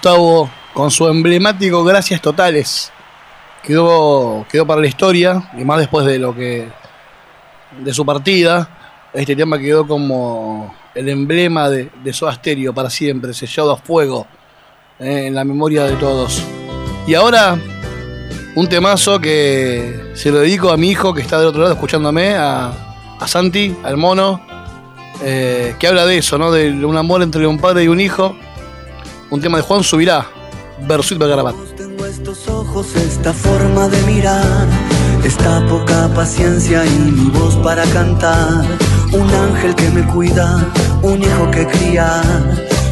Gustavo 0.00 0.48
con 0.72 0.90
su 0.90 1.06
emblemático 1.08 1.84
Gracias 1.84 2.22
Totales. 2.22 2.90
Quedó, 3.62 4.46
quedó 4.50 4.66
para 4.66 4.80
la 4.80 4.86
historia, 4.86 5.50
y 5.58 5.62
más 5.62 5.78
después 5.78 6.06
de 6.06 6.18
lo 6.18 6.34
que. 6.34 6.68
de 7.78 7.92
su 7.92 8.06
partida. 8.06 9.10
Este 9.12 9.36
tema 9.36 9.58
quedó 9.58 9.86
como 9.86 10.74
el 10.94 11.06
emblema 11.10 11.68
de, 11.68 11.90
de 12.02 12.12
Soda 12.14 12.32
Stereo 12.32 12.72
para 12.72 12.88
siempre, 12.88 13.34
sellado 13.34 13.72
a 13.72 13.76
fuego 13.76 14.26
eh, 14.98 15.26
en 15.26 15.34
la 15.34 15.44
memoria 15.44 15.84
de 15.84 15.96
todos. 15.96 16.42
Y 17.06 17.12
ahora, 17.12 17.58
un 18.54 18.68
temazo 18.70 19.20
que 19.20 20.12
se 20.14 20.30
lo 20.30 20.38
dedico 20.38 20.70
a 20.70 20.78
mi 20.78 20.88
hijo 20.88 21.12
que 21.12 21.20
está 21.20 21.38
del 21.38 21.48
otro 21.48 21.60
lado 21.60 21.74
escuchándome, 21.74 22.36
a, 22.36 22.72
a 23.20 23.28
Santi, 23.28 23.76
al 23.82 23.98
mono, 23.98 24.40
eh, 25.22 25.74
que 25.78 25.86
habla 25.86 26.06
de 26.06 26.16
eso, 26.16 26.38
¿no? 26.38 26.50
De 26.50 26.70
un 26.86 26.96
amor 26.96 27.22
entre 27.22 27.46
un 27.46 27.58
padre 27.58 27.84
y 27.84 27.88
un 27.88 28.00
hijo. 28.00 28.34
Un 29.30 29.40
tema 29.40 29.58
de 29.58 29.62
Juan 29.62 29.84
Subirá, 29.84 30.26
Versuit 30.88 31.20
Bergarabat. 31.20 31.54
Tengo 31.76 32.04
estos 32.04 32.48
ojos, 32.48 32.96
esta 32.96 33.32
forma 33.32 33.86
de 33.86 34.02
mirar, 34.02 34.66
esta 35.22 35.64
poca 35.68 36.08
paciencia 36.12 36.84
y 36.84 36.98
mi 36.98 37.30
voz 37.30 37.54
para 37.58 37.84
cantar. 37.84 38.64
Un 39.12 39.30
ángel 39.30 39.76
que 39.76 39.88
me 39.90 40.04
cuida, 40.12 40.66
un 41.02 41.22
hijo 41.22 41.48
que 41.52 41.64
cría, 41.64 42.20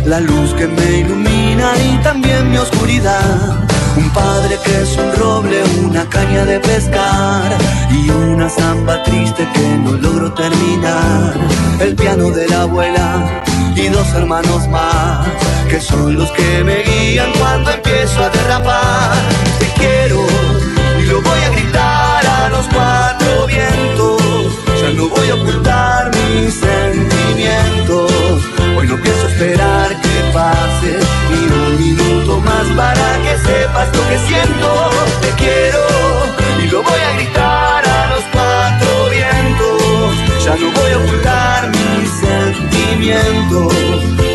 la 0.07 0.21
luz 0.21 0.55
que 0.55 0.69
me 0.69 1.01
ilumina 1.01 1.73
y 1.77 2.01
también 2.05 2.49
mi 2.53 2.59
oscuridad. 2.59 3.67
Un 3.97 4.09
padre 4.11 4.59
que 4.65 4.83
es 4.83 4.97
un 4.97 5.13
roble, 5.17 5.61
una 5.85 6.09
caña 6.09 6.45
de 6.45 6.61
pescar 6.61 7.51
y 7.91 8.11
una 8.11 8.49
zamba 8.49 9.03
triste 9.03 9.45
que 9.55 9.77
no 9.79 9.91
logro 9.91 10.33
terminar. 10.35 11.35
El 11.81 11.97
piano 11.97 12.31
de 12.31 12.47
la 12.47 12.63
abuela 12.63 13.43
y 13.79 13.89
dos 13.89 14.09
hermanos 14.15 14.67
más 14.69 15.27
que 15.69 15.81
son 15.81 16.17
los 16.17 16.31
que 16.33 16.65
me 16.65 16.83
guían 16.83 17.31
cuando 17.39 17.71
empiezo 17.71 18.25
a 18.25 18.29
derrapar. 18.31 19.17
Te 19.61 19.67
quiero 19.79 20.27
y 20.99 21.03
lo 21.05 21.23
voy 21.23 21.41
a 21.41 21.51
gritar 21.51 22.27
a 22.27 22.49
los 22.49 22.67
cuatro 22.75 23.47
vientos. 23.47 24.21
Ya 24.81 24.91
no 24.91 25.09
voy 25.09 25.31
a 25.31 25.35
ocultar 25.35 26.11
mis 26.17 26.55
sentimientos. 26.55 28.11
Hoy 28.77 28.87
no 28.89 28.97
pienso 28.97 29.29
esperar 29.29 29.89
que 30.01 30.33
pase 30.33 30.99
ni 31.31 31.47
un 31.47 31.79
minuto 31.79 32.41
más 32.41 32.67
para 32.77 33.19
que 33.23 33.39
sepas 33.47 33.89
lo 33.95 34.09
que 34.09 34.19
siento. 34.27 34.91
Te 35.21 35.31
quiero 35.43 35.85
y 36.63 36.67
lo 36.69 36.83
voy 36.83 37.01
a 37.01 37.13
gritar 37.15 37.87
a 37.87 38.09
los 38.09 38.25
cuatro 38.33 39.11
vientos. 39.11 40.13
Ya 40.45 40.57
no 40.57 40.73
voy 40.73 40.91
a 40.93 40.99
ocultar 40.99 41.69
mis 41.69 41.78
sentimientos. 43.09 43.75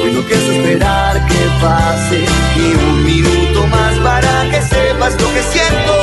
Hoy 0.04 0.14
no 0.14 0.22
pienso 0.22 0.52
esperar 0.52 1.26
que 1.28 1.36
pase 1.62 2.26
ni 2.58 2.74
un 2.74 3.06
minuto 3.06 3.68
más 3.68 3.94
para 4.00 4.50
que 4.52 4.62
sepas 4.62 5.14
lo 5.22 5.28
que 5.34 5.44
siento. 5.52 5.94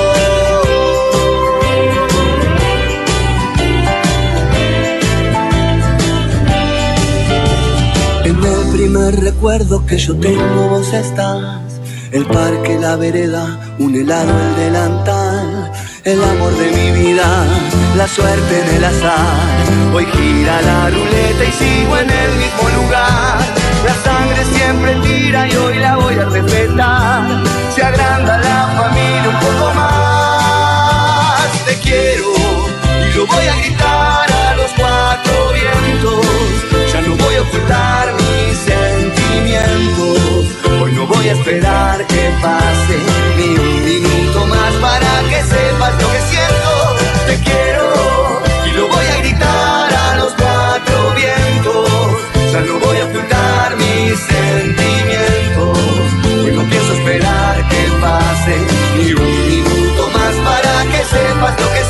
En 8.24 8.44
el 8.44 8.72
primer 8.72 9.20
recuerdo 9.20 9.84
que 9.86 9.98
yo 9.98 10.16
tengo 10.16 10.68
vos 10.68 10.92
estás 10.92 11.80
El 12.12 12.26
parque, 12.26 12.78
la 12.78 12.96
vereda, 12.96 13.74
un 13.78 13.94
helado, 13.94 14.30
el 14.30 14.56
delantal 14.56 15.19
El 16.02 16.24
amor 16.24 16.56
de 16.56 16.70
mi 16.70 16.92
vida, 16.92 17.44
la 17.94 18.08
suerte 18.08 18.62
en 18.62 18.76
el 18.76 18.84
azar. 18.84 19.36
Hoy 19.92 20.06
gira 20.06 20.62
la 20.62 20.88
ruleta 20.88 21.44
y 21.44 21.52
sigo 21.52 21.98
en 21.98 22.08
el 22.08 22.36
mismo 22.38 22.68
lugar. 22.70 23.38
La 23.84 23.94
sangre 24.02 24.42
siempre 24.46 24.94
tira 25.02 25.46
y 25.46 25.54
hoy 25.56 25.78
la 25.78 25.96
voy 25.96 26.14
a 26.14 26.24
respetar. 26.24 27.42
Se 27.74 27.82
agranda 27.82 28.38
la 28.38 28.66
familia 28.78 29.28
un 29.28 29.40
poco 29.40 29.74
más. 29.74 31.50
Te 31.66 31.74
quiero 31.80 32.32
y 33.06 33.16
lo 33.18 33.26
voy 33.26 33.46
a 33.46 33.56
gritar 33.56 34.32
a 34.32 34.56
los 34.56 34.70
cuatro 34.72 35.52
vientos 35.52 36.69
ocultar 37.40 38.12
mis 38.14 38.58
sentimientos. 38.58 40.46
Hoy 40.80 40.92
no 40.92 41.06
voy 41.06 41.28
a 41.28 41.32
esperar 41.32 42.06
que 42.06 42.30
pase 42.42 42.98
ni 43.36 43.56
un 43.58 43.84
minuto 43.84 44.46
más 44.46 44.72
para 44.74 45.28
que 45.28 45.42
sepas 45.42 45.92
lo 46.00 46.10
que 46.12 46.20
siento. 46.30 46.70
Te 47.26 47.36
quiero 47.40 48.42
y 48.66 48.70
lo 48.76 48.88
voy 48.88 49.06
a 49.06 49.16
gritar 49.22 49.94
a 49.94 50.16
los 50.16 50.32
cuatro 50.34 51.14
vientos. 51.14 51.90
Ya 52.52 52.60
no 52.60 52.78
voy 52.78 52.98
a 52.98 53.04
ocultar 53.06 53.76
mis 53.76 54.18
sentimientos. 54.18 55.78
Hoy 56.44 56.52
no 56.56 56.62
pienso 56.64 56.92
esperar 56.92 57.68
que 57.68 57.82
pase 58.00 58.56
ni 58.96 59.12
un 59.12 59.48
minuto 59.48 60.08
más 60.12 60.34
para 60.46 60.84
que 60.90 61.04
sepas 61.04 61.60
lo 61.60 61.72
que 61.72 61.78
siento. 61.78 61.89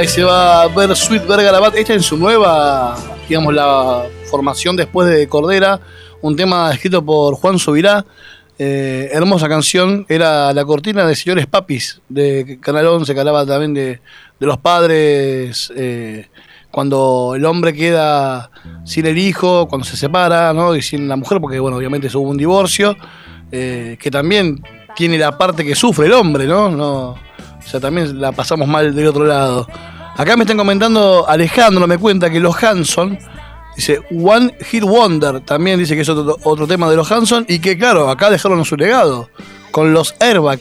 Ahí 0.00 0.08
se 0.08 0.22
va 0.24 0.62
a 0.62 0.68
ver 0.68 0.96
Sweet 0.96 1.26
Bergarabat. 1.26 1.76
Esta 1.76 1.92
en 1.92 2.02
su 2.02 2.16
nueva, 2.16 2.96
digamos, 3.28 3.52
la 3.52 4.04
formación 4.30 4.74
después 4.74 5.06
de 5.06 5.28
Cordera. 5.28 5.78
Un 6.22 6.36
tema 6.36 6.72
escrito 6.72 7.04
por 7.04 7.34
Juan 7.34 7.58
Subirá. 7.58 8.06
Eh, 8.58 9.10
hermosa 9.12 9.46
canción. 9.46 10.06
Era 10.08 10.54
la 10.54 10.64
cortina 10.64 11.06
de 11.06 11.14
Señores 11.14 11.46
Papis 11.46 12.00
de 12.08 12.58
Canal 12.62 12.86
11, 12.86 13.12
que 13.12 13.20
hablaba 13.20 13.44
también 13.44 13.74
de, 13.74 14.00
de 14.40 14.46
los 14.46 14.56
padres. 14.56 15.70
eh, 15.76 16.28
cuando 16.70 17.34
el 17.36 17.44
hombre 17.44 17.74
queda 17.74 18.50
sin 18.86 19.04
el 19.04 19.18
hijo, 19.18 19.68
cuando 19.68 19.84
se 19.86 19.98
separa, 19.98 20.54
¿no? 20.54 20.74
Y 20.74 20.80
sin 20.80 21.08
la 21.08 21.16
mujer, 21.16 21.42
porque, 21.42 21.58
bueno, 21.58 21.76
obviamente 21.76 22.08
hubo 22.16 22.30
un 22.30 22.38
divorcio. 22.38 22.96
eh, 23.52 23.98
que 24.00 24.10
también 24.10 24.62
tiene 24.96 25.18
la 25.18 25.36
parte 25.36 25.62
que 25.62 25.74
sufre 25.74 26.06
el 26.06 26.14
hombre, 26.14 26.46
¿no? 26.46 26.70
no 26.70 27.29
o 27.64 27.68
sea, 27.68 27.80
también 27.80 28.20
la 28.20 28.32
pasamos 28.32 28.66
mal 28.68 28.94
del 28.94 29.06
otro 29.06 29.24
lado. 29.24 29.66
Acá 30.16 30.36
me 30.36 30.44
están 30.44 30.56
comentando, 30.56 31.26
Alejandro 31.28 31.86
me 31.86 31.98
cuenta 31.98 32.30
que 32.30 32.40
los 32.40 32.62
Hanson, 32.62 33.18
dice 33.76 34.00
One 34.10 34.54
Hit 34.70 34.82
Wonder, 34.82 35.40
también 35.40 35.78
dice 35.78 35.94
que 35.94 36.02
es 36.02 36.08
otro, 36.08 36.36
otro 36.42 36.66
tema 36.66 36.90
de 36.90 36.96
los 36.96 37.10
Hanson, 37.10 37.46
y 37.48 37.58
que 37.58 37.78
claro, 37.78 38.10
acá 38.10 38.30
dejaron 38.30 38.64
su 38.64 38.76
legado, 38.76 39.30
con 39.70 39.92
los 39.92 40.14
Airbag. 40.20 40.60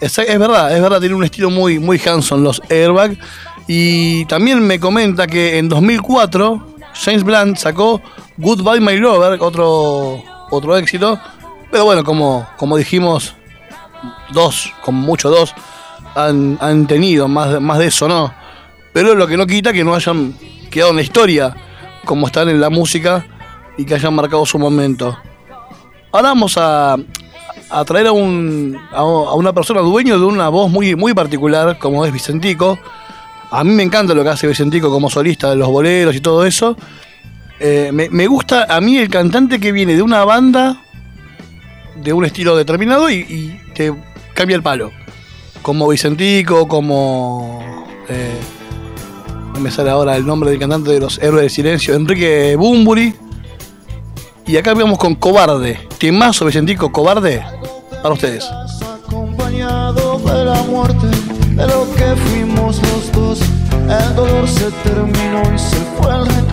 Es, 0.00 0.16
verdad, 0.16 0.74
es 0.76 0.82
verdad, 0.82 1.00
tiene 1.00 1.14
un 1.14 1.24
estilo 1.24 1.48
muy, 1.50 1.78
muy 1.78 2.00
Hanson 2.04 2.44
los 2.44 2.60
Airbag. 2.68 3.16
Y 3.66 4.26
también 4.26 4.60
me 4.66 4.78
comenta 4.78 5.26
que 5.26 5.56
en 5.56 5.68
2004 5.70 6.74
James 6.92 7.24
Blunt 7.24 7.56
sacó 7.56 8.02
Goodbye 8.36 8.80
My 8.80 8.98
Lover, 8.98 9.40
otro, 9.40 10.22
otro 10.50 10.76
éxito. 10.76 11.18
Pero 11.70 11.86
bueno, 11.86 12.04
como, 12.04 12.46
como 12.58 12.76
dijimos, 12.76 13.34
dos, 14.32 14.72
con 14.82 14.94
mucho 14.94 15.30
dos, 15.30 15.54
han, 16.14 16.86
tenido, 16.86 17.28
más, 17.28 17.60
más 17.60 17.78
de 17.78 17.86
eso 17.86 18.08
no. 18.08 18.32
Pero 18.92 19.14
lo 19.14 19.26
que 19.26 19.36
no 19.36 19.46
quita 19.46 19.72
que 19.72 19.84
no 19.84 19.94
hayan 19.94 20.34
quedado 20.70 20.90
en 20.90 20.96
la 20.96 21.02
historia 21.02 21.54
como 22.04 22.26
están 22.26 22.48
en 22.48 22.60
la 22.60 22.70
música 22.70 23.26
y 23.76 23.84
que 23.84 23.94
hayan 23.94 24.14
marcado 24.14 24.46
su 24.46 24.58
momento. 24.58 25.16
Ahora 26.12 26.28
vamos 26.28 26.56
a, 26.58 26.96
a 27.70 27.84
traer 27.84 28.06
a, 28.06 28.12
un, 28.12 28.78
a, 28.92 29.04
una 29.04 29.52
persona 29.52 29.80
dueño 29.80 30.18
de 30.18 30.24
una 30.24 30.48
voz 30.48 30.70
muy, 30.70 30.94
muy 30.94 31.12
particular 31.14 31.78
como 31.78 32.04
es 32.04 32.12
Vicentico. 32.12 32.78
A 33.50 33.64
mí 33.64 33.72
me 33.72 33.82
encanta 33.82 34.14
lo 34.14 34.22
que 34.22 34.30
hace 34.30 34.46
Vicentico 34.46 34.90
como 34.90 35.10
solista 35.10 35.50
de 35.50 35.56
los 35.56 35.68
boleros 35.68 36.14
y 36.14 36.20
todo 36.20 36.44
eso. 36.44 36.76
Eh, 37.58 37.90
me, 37.92 38.08
me 38.10 38.26
gusta 38.26 38.66
a 38.68 38.80
mí 38.80 38.98
el 38.98 39.08
cantante 39.08 39.58
que 39.58 39.72
viene 39.72 39.94
de 39.94 40.02
una 40.02 40.24
banda 40.24 40.82
de 41.96 42.12
un 42.12 42.24
estilo 42.24 42.56
determinado 42.56 43.10
y, 43.10 43.14
y 43.14 43.60
te 43.74 43.92
cambia 44.34 44.56
el 44.56 44.62
palo. 44.62 44.92
Como 45.64 45.88
Vicentico, 45.88 46.68
como. 46.68 47.58
eh, 48.10 48.38
me 49.58 49.70
sale 49.70 49.88
ahora 49.88 50.14
el 50.14 50.26
nombre 50.26 50.50
del 50.50 50.58
cantante 50.58 50.90
de 50.90 51.00
los 51.00 51.16
Héroes 51.16 51.40
del 51.40 51.50
Silencio, 51.50 51.94
Enrique 51.94 52.54
Bumburi. 52.54 53.14
Y 54.46 54.58
acá 54.58 54.74
vamos 54.74 54.98
con 54.98 55.14
Cobarde. 55.14 55.80
Temazo 55.96 56.44
Vicentico, 56.44 56.92
Cobarde, 56.92 57.42
para 58.02 58.12
ustedes. 58.12 58.44
acompañado 58.44 60.18
de 60.18 60.44
la 60.44 60.62
muerte 60.64 61.06
de 61.06 61.66
lo 61.66 61.90
que 61.94 62.14
fuimos 62.14 62.82
los 62.82 63.12
dos. 63.12 63.40
El 63.88 64.14
dolor 64.16 64.46
se 64.46 64.70
terminó 64.70 65.40
y 65.54 65.58
se 65.58 65.76
fue 65.96 66.14
el 66.14 66.44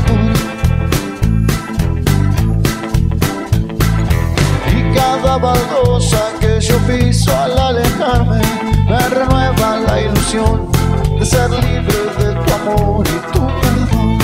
cada 4.96 5.38
baldosa 5.38 6.32
que 6.40 6.62
yo 6.62 6.78
piso 6.88 7.38
al 7.38 7.60
alejarme 7.60 8.71
me 8.92 9.08
renueva 9.08 9.78
la 9.88 10.02
ilusión 10.02 10.70
de 11.18 11.26
ser 11.26 11.50
libre 11.50 11.96
de 12.20 12.34
tu 12.34 12.54
amor 12.54 13.08
y 13.08 13.32
tu 13.32 13.48
perdón. 13.62 14.20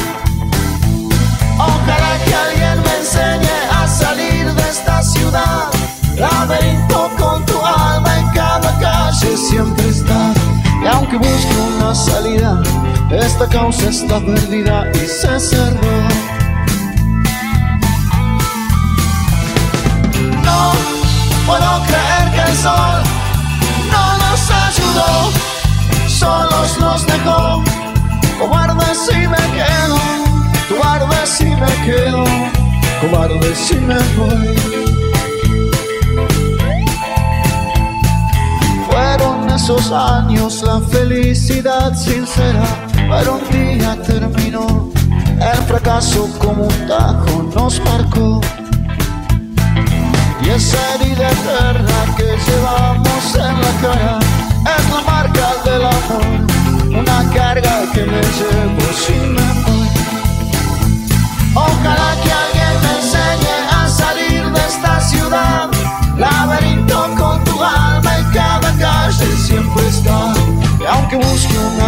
Ojalá 1.57 2.11
que 2.25 2.33
alguien 2.35 2.77
me 2.83 2.97
enseñe 2.97 3.57
a 3.71 3.87
salir 3.87 4.53
de 4.53 4.69
esta 4.69 5.01
ciudad. 5.01 5.69
Laberinto 6.17 7.09
con 7.17 7.45
tu 7.45 7.57
alma 7.65 8.19
en 8.19 8.27
cada 8.31 8.77
calle 8.79 9.37
siempre 9.37 9.87
está. 9.87 10.33
Y 10.83 10.87
aunque 10.87 11.15
busque 11.17 11.55
una 11.73 11.95
salida, 11.95 12.61
esta 13.09 13.47
causa 13.47 13.89
está 13.89 14.19
perdida 14.19 14.85
y 14.95 15.07
se 15.07 15.39
cerró. 15.39 15.97
No 20.43 20.71
puedo 21.45 21.71
creer 21.87 22.25
que 22.35 22.51
el 22.51 22.57
sol 22.57 23.06
solos 26.17 26.77
nos 26.79 27.05
dejó. 27.05 27.63
Cobarde 28.39 28.95
si 28.95 29.17
me 29.33 29.43
quedo, 29.57 29.97
cobarde 30.69 31.25
si 31.25 31.45
me 31.45 31.73
quedo, 31.85 32.23
cobarde 33.01 33.55
si 33.55 33.75
me 33.75 33.99
voy. 34.17 34.55
Fueron 38.89 39.49
esos 39.49 39.91
años 39.91 40.63
la 40.63 40.79
felicidad 40.79 41.95
sincera, 41.95 42.65
pero 43.09 43.39
un 43.39 43.45
día 43.51 43.97
terminó. 44.03 44.89
El 45.39 45.61
fracaso 45.65 46.27
como 46.39 46.63
un 46.63 46.87
tajo 46.87 47.43
nos 47.55 47.79
marcó. 47.81 48.41
Y 50.43 50.49
esa 50.49 50.77
herida 50.95 51.29
eterna 51.29 52.15
que 52.15 52.23
llevamos 52.23 52.76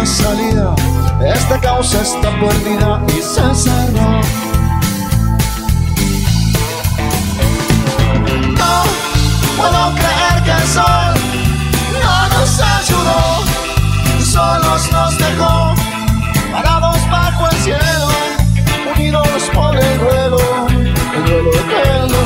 salida, 0.06 0.74
esta 1.24 1.60
causa 1.60 2.00
está 2.02 2.30
perdida 2.40 3.00
y 3.08 3.20
se 3.22 3.54
cerró. 3.54 4.20
No 8.58 8.74
puedo 9.56 9.82
creer 9.94 10.36
que 10.44 10.50
el 10.50 10.66
sol 10.68 11.14
no 12.02 12.14
nos 12.28 12.60
ayudó, 12.60 13.20
solos 14.24 14.82
nos 14.92 15.18
dejó, 15.18 15.74
parados 16.52 17.00
bajo 17.10 17.48
el 17.48 17.56
cielo, 17.58 18.08
unidos 18.96 19.42
por 19.52 19.76
el 19.76 19.98
duelo, 19.98 20.38
el 21.14 21.24
duelo. 21.44 22.22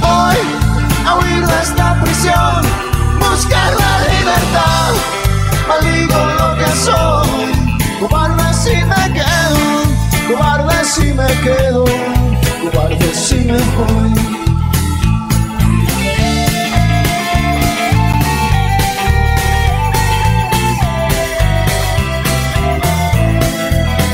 Voy 0.00 0.40
a 1.06 1.08
huir 1.16 1.46
de 1.46 1.62
esta 1.62 2.00
prisión, 2.02 2.62
buscar 3.18 3.72
la 3.82 3.92
libertad, 4.12 4.71
soy, 6.74 7.52
cobarde 8.00 8.54
si 8.54 8.74
me 8.84 9.12
quedo, 9.12 9.58
cobarde 10.28 10.84
si 10.84 11.12
me 11.12 11.26
quedo, 11.42 11.84
cobarde 12.62 13.14
si 13.14 13.36
me 13.36 13.58
voy. 13.76 14.12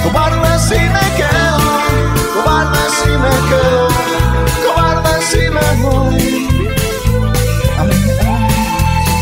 Cobarde 0.04 0.58
si 0.58 0.74
me 0.94 1.06
quedo, 1.16 1.58
cobarde 2.34 2.78
si 2.98 3.10
me 3.24 3.34
quedo, 3.50 3.88
cobarde 4.64 5.22
si 5.30 5.50
me 5.50 5.66
voy. 5.82 6.48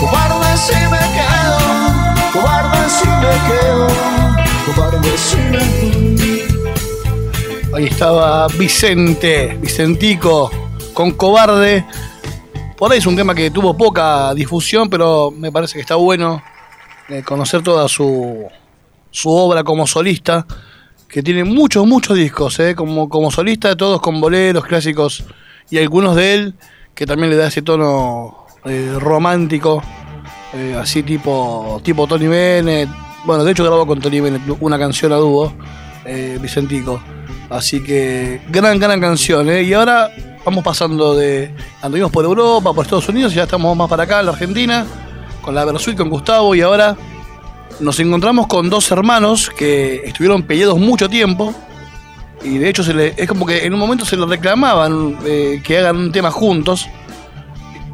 Cobarde 0.01 0.57
si 0.67 0.79
me 0.93 1.03
quedo, 1.17 1.46
cobarde 2.37 2.91
si 2.91 3.09
me 3.09 3.35
quedo, 3.49 3.87
cobarde 4.67 5.19
si 5.19 5.37
me. 5.37 5.87
Ahí 7.75 7.85
estaba 7.87 8.47
Vicente, 8.49 9.59
Vicentico, 9.61 10.51
con 10.95 11.13
Cobarde. 11.13 11.85
Por 12.77 12.93
ahí 12.93 12.99
es 12.99 13.07
un 13.07 13.17
tema 13.17 13.35
que 13.35 13.51
tuvo 13.51 13.77
poca 13.77 14.35
difusión, 14.35 14.89
pero 14.89 15.31
me 15.31 15.51
parece 15.53 15.75
que 15.75 15.81
está 15.81 15.97
bueno 15.97 16.43
eh, 17.09 17.23
conocer 17.23 17.63
toda 17.63 17.89
su, 17.89 18.47
su 19.11 19.31
obra 19.31 19.63
como 19.63 19.87
solista, 19.87 20.47
que 21.09 21.23
tiene 21.23 21.45
muchos, 21.45 21.87
muchos 21.87 22.17
discos, 22.17 22.59
eh, 22.61 22.75
como, 22.75 23.09
como 23.09 23.31
solista, 23.31 23.77
todos 23.77 24.01
con 24.01 24.21
boleros 24.21 24.65
clásicos 24.65 25.25
y 25.71 25.79
algunos 25.79 26.17
de 26.17 26.35
él 26.35 26.55
que 26.95 27.07
también 27.07 27.31
le 27.31 27.37
da 27.37 27.49
ese 27.49 27.63
tono 27.63 28.47
eh, 28.65 28.97
romántico, 28.99 29.83
eh, 30.55 30.77
así 30.81 31.03
tipo, 31.03 31.81
tipo 31.85 32.07
Tony 32.07 32.27
Bennett. 32.27 32.89
Bueno, 33.25 33.45
de 33.45 33.53
hecho 33.53 33.65
grabó 33.65 33.87
con 33.87 34.01
Tony 34.01 34.21
Bennett 34.21 34.43
una 34.61 34.79
canción 34.79 35.13
a 35.13 35.17
dúo, 35.17 35.53
eh, 36.05 36.39
Vicentico. 36.41 37.03
Así 37.51 37.83
que 37.83 38.41
gran, 38.49 38.79
gran 38.79 39.01
canción. 39.01 39.49
¿eh? 39.51 39.63
Y 39.63 39.73
ahora 39.73 40.11
vamos 40.45 40.63
pasando 40.65 41.15
de. 41.15 41.53
Anduvimos 41.83 42.11
por 42.11 42.25
Europa, 42.25 42.73
por 42.73 42.85
Estados 42.85 43.09
Unidos, 43.09 43.33
y 43.33 43.37
ya 43.37 43.45
estamos 43.45 43.77
más 43.77 43.89
para 43.89 44.05
acá, 44.05 44.21
en 44.21 44.27
la 44.27 44.33
Argentina, 44.33 44.87
con 45.43 45.55
la 45.55 45.65
Versuit, 45.65 45.97
con 45.97 46.09
Gustavo, 46.11 46.55
y 46.55 46.61
ahora 46.61 46.97
nos 47.81 47.99
encontramos 48.01 48.47
con 48.47 48.71
dos 48.71 48.91
hermanos 48.91 49.51
que 49.57 50.03
estuvieron 50.05 50.43
peleados 50.45 50.79
mucho 50.79 51.09
tiempo. 51.09 51.53
Y 52.43 52.59
de 52.59 52.69
hecho 52.69 52.83
se 52.85 52.95
le- 52.95 53.15
es 53.17 53.27
como 53.29 53.47
que 53.47 53.65
en 53.65 53.73
un 53.75 53.81
momento 53.81 54.05
se 54.05 54.17
les 54.17 54.29
reclamaban 54.29 55.17
que 55.65 55.79
hagan 55.79 55.97
un 55.97 56.13
tema 56.13 56.31
juntos. 56.31 56.87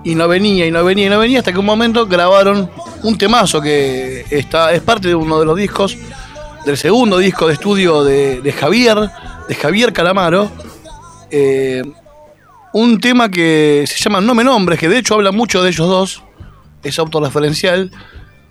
Y 0.04 0.14
no 0.14 0.26
venía, 0.26 0.66
y 0.66 0.70
no 0.70 0.84
venía, 0.84 1.06
y 1.06 1.08
no 1.10 1.18
venía, 1.18 1.38
hasta 1.38 1.52
que 1.52 1.58
un 1.58 1.66
momento 1.66 2.06
grabaron 2.06 2.70
un 3.02 3.18
temazo 3.18 3.60
que 3.60 4.24
está, 4.30 4.72
es 4.72 4.80
parte 4.80 5.08
de 5.08 5.14
uno 5.14 5.38
de 5.38 5.44
los 5.44 5.56
discos, 5.56 5.96
del 6.64 6.76
segundo 6.76 7.18
disco 7.18 7.46
de 7.46 7.54
estudio 7.54 8.04
de, 8.04 8.40
de 8.40 8.52
Javier, 8.52 9.10
de 9.48 9.54
Javier 9.54 9.92
Calamaro. 9.92 10.50
Eh, 11.30 11.82
un 12.72 13.00
tema 13.00 13.28
que 13.28 13.84
se 13.86 13.96
llama 13.96 14.20
No 14.20 14.34
me 14.34 14.44
nombres, 14.44 14.78
que 14.78 14.88
de 14.88 14.98
hecho 14.98 15.14
habla 15.14 15.30
mucho 15.30 15.62
de 15.62 15.70
ellos 15.70 15.88
dos, 15.88 16.22
es 16.82 16.98
autorreferencial. 16.98 17.90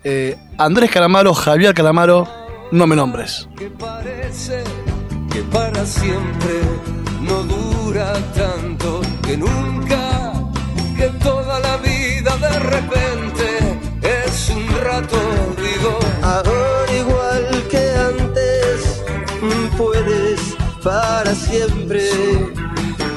Eh, 0.04 0.36
Andrés 0.58 0.90
Calamaro, 0.90 1.34
Javier 1.34 1.74
Calamaro, 1.74 2.28
No 2.70 2.86
me 2.86 2.96
nombres. 2.96 3.48
Repente 12.62 13.78
es 14.02 14.50
un 14.50 14.66
rato, 14.80 15.18
digo. 15.56 15.98
Ahora 16.22 16.92
igual 16.92 17.68
que 17.70 17.90
antes, 17.96 19.02
puedes 19.76 20.56
para 20.82 21.34
siempre 21.34 22.08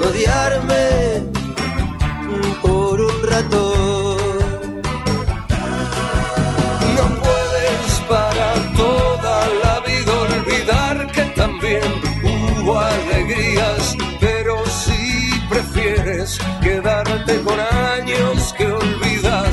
odiarme 0.08 1.24
por 2.62 3.02
un 3.02 3.24
rato. 3.24 4.18
No 6.98 7.06
puedes 7.26 8.02
para 8.08 8.54
toda 8.76 9.48
la 9.64 9.80
vida 9.82 10.12
olvidar 10.14 11.12
que 11.12 11.24
también 11.36 11.84
hubo 12.24 12.80
alegrías, 12.80 13.96
pero 14.20 14.66
si 14.66 15.32
prefieres 15.50 16.40
quedarte 16.62 17.42
con 17.42 17.60
años 17.60 18.54
que 18.58 18.68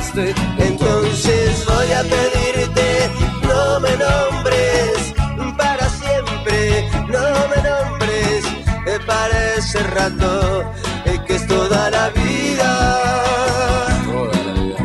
olvidaste, 0.03 0.33
Entonces 0.57 1.65
voy 1.65 1.91
a 1.91 2.01
pedirte, 2.01 3.09
no 3.43 3.79
me 3.79 3.91
nombres 3.97 5.13
para 5.57 5.89
siempre, 5.89 6.89
no 7.07 7.47
me 7.49 7.69
nombres 7.69 8.43
para 9.05 9.55
ese 9.55 9.79
rato 9.83 10.71
que 11.27 11.35
es 11.35 11.47
toda 11.47 11.89
la 11.89 12.09
vida. 12.09 13.23
toda 14.05 14.43
la 14.43 14.53
vida. 14.53 14.77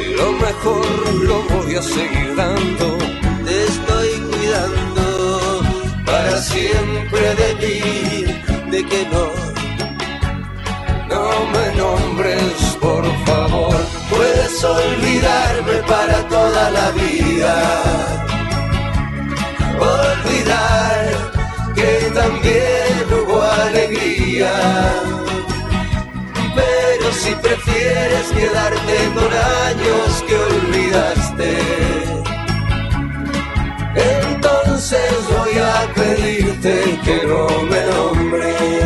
Y 0.00 0.14
lo 0.14 0.32
mejor 0.32 1.14
lo 1.22 1.42
voy 1.42 1.76
a 1.76 1.82
seguir 1.82 2.34
dando 2.36 2.98
Te 3.44 3.64
estoy 3.64 4.08
cuidando 4.30 5.62
para 6.04 6.36
siempre 6.38 7.34
de 7.34 7.54
ti, 7.62 8.70
de 8.70 8.84
que 8.84 9.06
no 9.12 9.26
No 11.08 11.24
me 11.52 11.76
nombres, 11.76 12.76
por 12.80 13.04
favor. 13.04 13.21
Olvidarme 14.64 15.76
para 15.88 16.28
toda 16.28 16.70
la 16.70 16.90
vida. 16.90 17.54
Olvidar 19.78 21.04
que 21.74 22.10
también 22.14 23.06
hubo 23.10 23.42
alegría. 23.42 24.52
Pero 26.54 27.12
si 27.12 27.34
prefieres 27.34 28.26
quedarte 28.32 28.96
con 29.14 29.30
años 29.68 30.24
que 30.26 30.36
olvidaste, 30.36 31.58
entonces 33.94 35.12
voy 35.36 35.58
a 35.58 35.92
pedirte 35.94 37.00
que 37.04 37.26
no 37.26 37.46
me 37.70 37.80
nombres. 37.86 38.81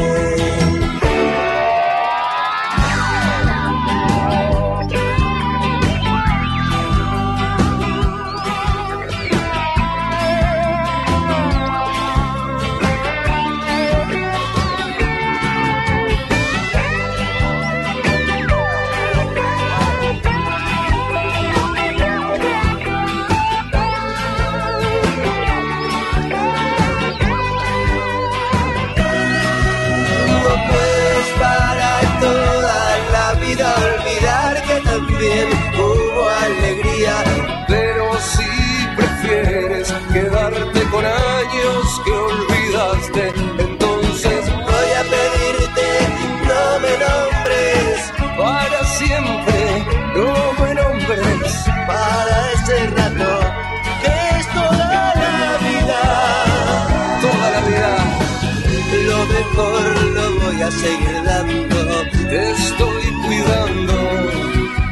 Seguir 60.70 61.22
dando. 61.24 61.86
te 62.30 62.50
estoy 62.50 63.04
cuidando 63.24 63.94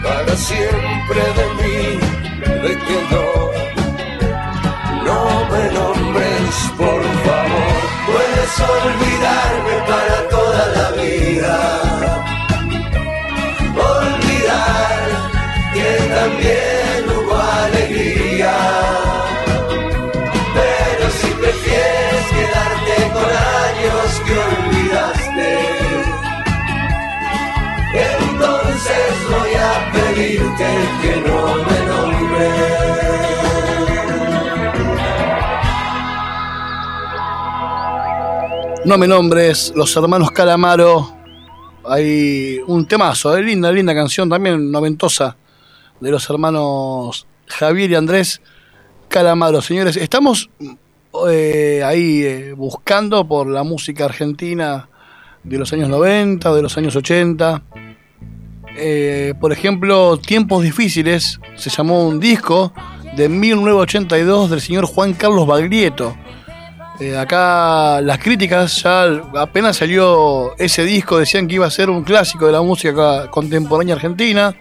para 0.02 0.36
siempre 0.36 1.20
de 1.38 1.46
mí, 1.58 1.98
de 2.62 2.72
que 2.84 2.98
no, 3.10 3.26
no 5.04 5.18
me 5.50 5.64
nombres, 5.72 6.54
por 6.76 7.02
favor. 7.26 7.74
Puedes 8.06 8.60
olvidarme 8.60 9.74
para 9.88 10.28
toda 10.28 10.66
la 10.76 10.90
vida. 11.02 11.83
Que 24.20 24.32
olvidaste, 24.32 25.58
entonces 27.94 29.12
voy 29.30 29.54
a 29.54 29.92
pedirte 29.92 30.68
que 31.02 31.16
no 31.28 31.54
me 31.54 31.78
nombres. 31.86 32.84
No 38.84 38.98
me 38.98 39.06
nombres, 39.08 39.72
los 39.74 39.96
hermanos 39.96 40.30
Calamaro. 40.30 41.16
Hay 41.84 42.60
un 42.66 42.86
temazo, 42.86 43.36
eh, 43.36 43.42
linda, 43.42 43.72
linda 43.72 43.94
canción 43.94 44.28
también 44.28 44.70
noventosa 44.70 45.36
de 46.00 46.10
los 46.10 46.28
hermanos 46.28 47.26
Javier 47.46 47.90
y 47.90 47.94
Andrés 47.94 48.40
Calamaro. 49.08 49.62
Señores, 49.62 49.96
estamos 49.96 50.50
eh, 51.28 51.82
ahí 51.84 52.22
eh, 52.24 52.52
buscando 52.54 53.26
por 53.26 53.46
la 53.46 53.62
música 53.62 54.06
argentina 54.06 54.88
de 55.44 55.58
los 55.58 55.72
años 55.72 55.88
90, 55.88 56.52
de 56.52 56.62
los 56.62 56.76
años 56.76 56.96
80. 56.96 57.62
Eh, 58.76 59.34
por 59.40 59.52
ejemplo, 59.52 60.16
Tiempos 60.18 60.64
Difíciles 60.64 61.40
se 61.54 61.70
llamó 61.70 62.08
un 62.08 62.18
disco 62.18 62.72
de 63.16 63.28
1982 63.28 64.50
del 64.50 64.60
señor 64.60 64.86
Juan 64.86 65.14
Carlos 65.14 65.46
Baglietto. 65.46 66.16
Acá 67.18 68.00
las 68.00 68.18
críticas 68.18 68.82
ya 68.82 69.04
apenas 69.36 69.76
salió 69.76 70.56
ese 70.58 70.84
disco 70.84 71.18
decían 71.18 71.48
que 71.48 71.56
iba 71.56 71.66
a 71.66 71.70
ser 71.70 71.90
un 71.90 72.04
clásico 72.04 72.46
de 72.46 72.52
la 72.52 72.62
música 72.62 73.28
contemporánea 73.32 73.96
argentina 73.96 74.54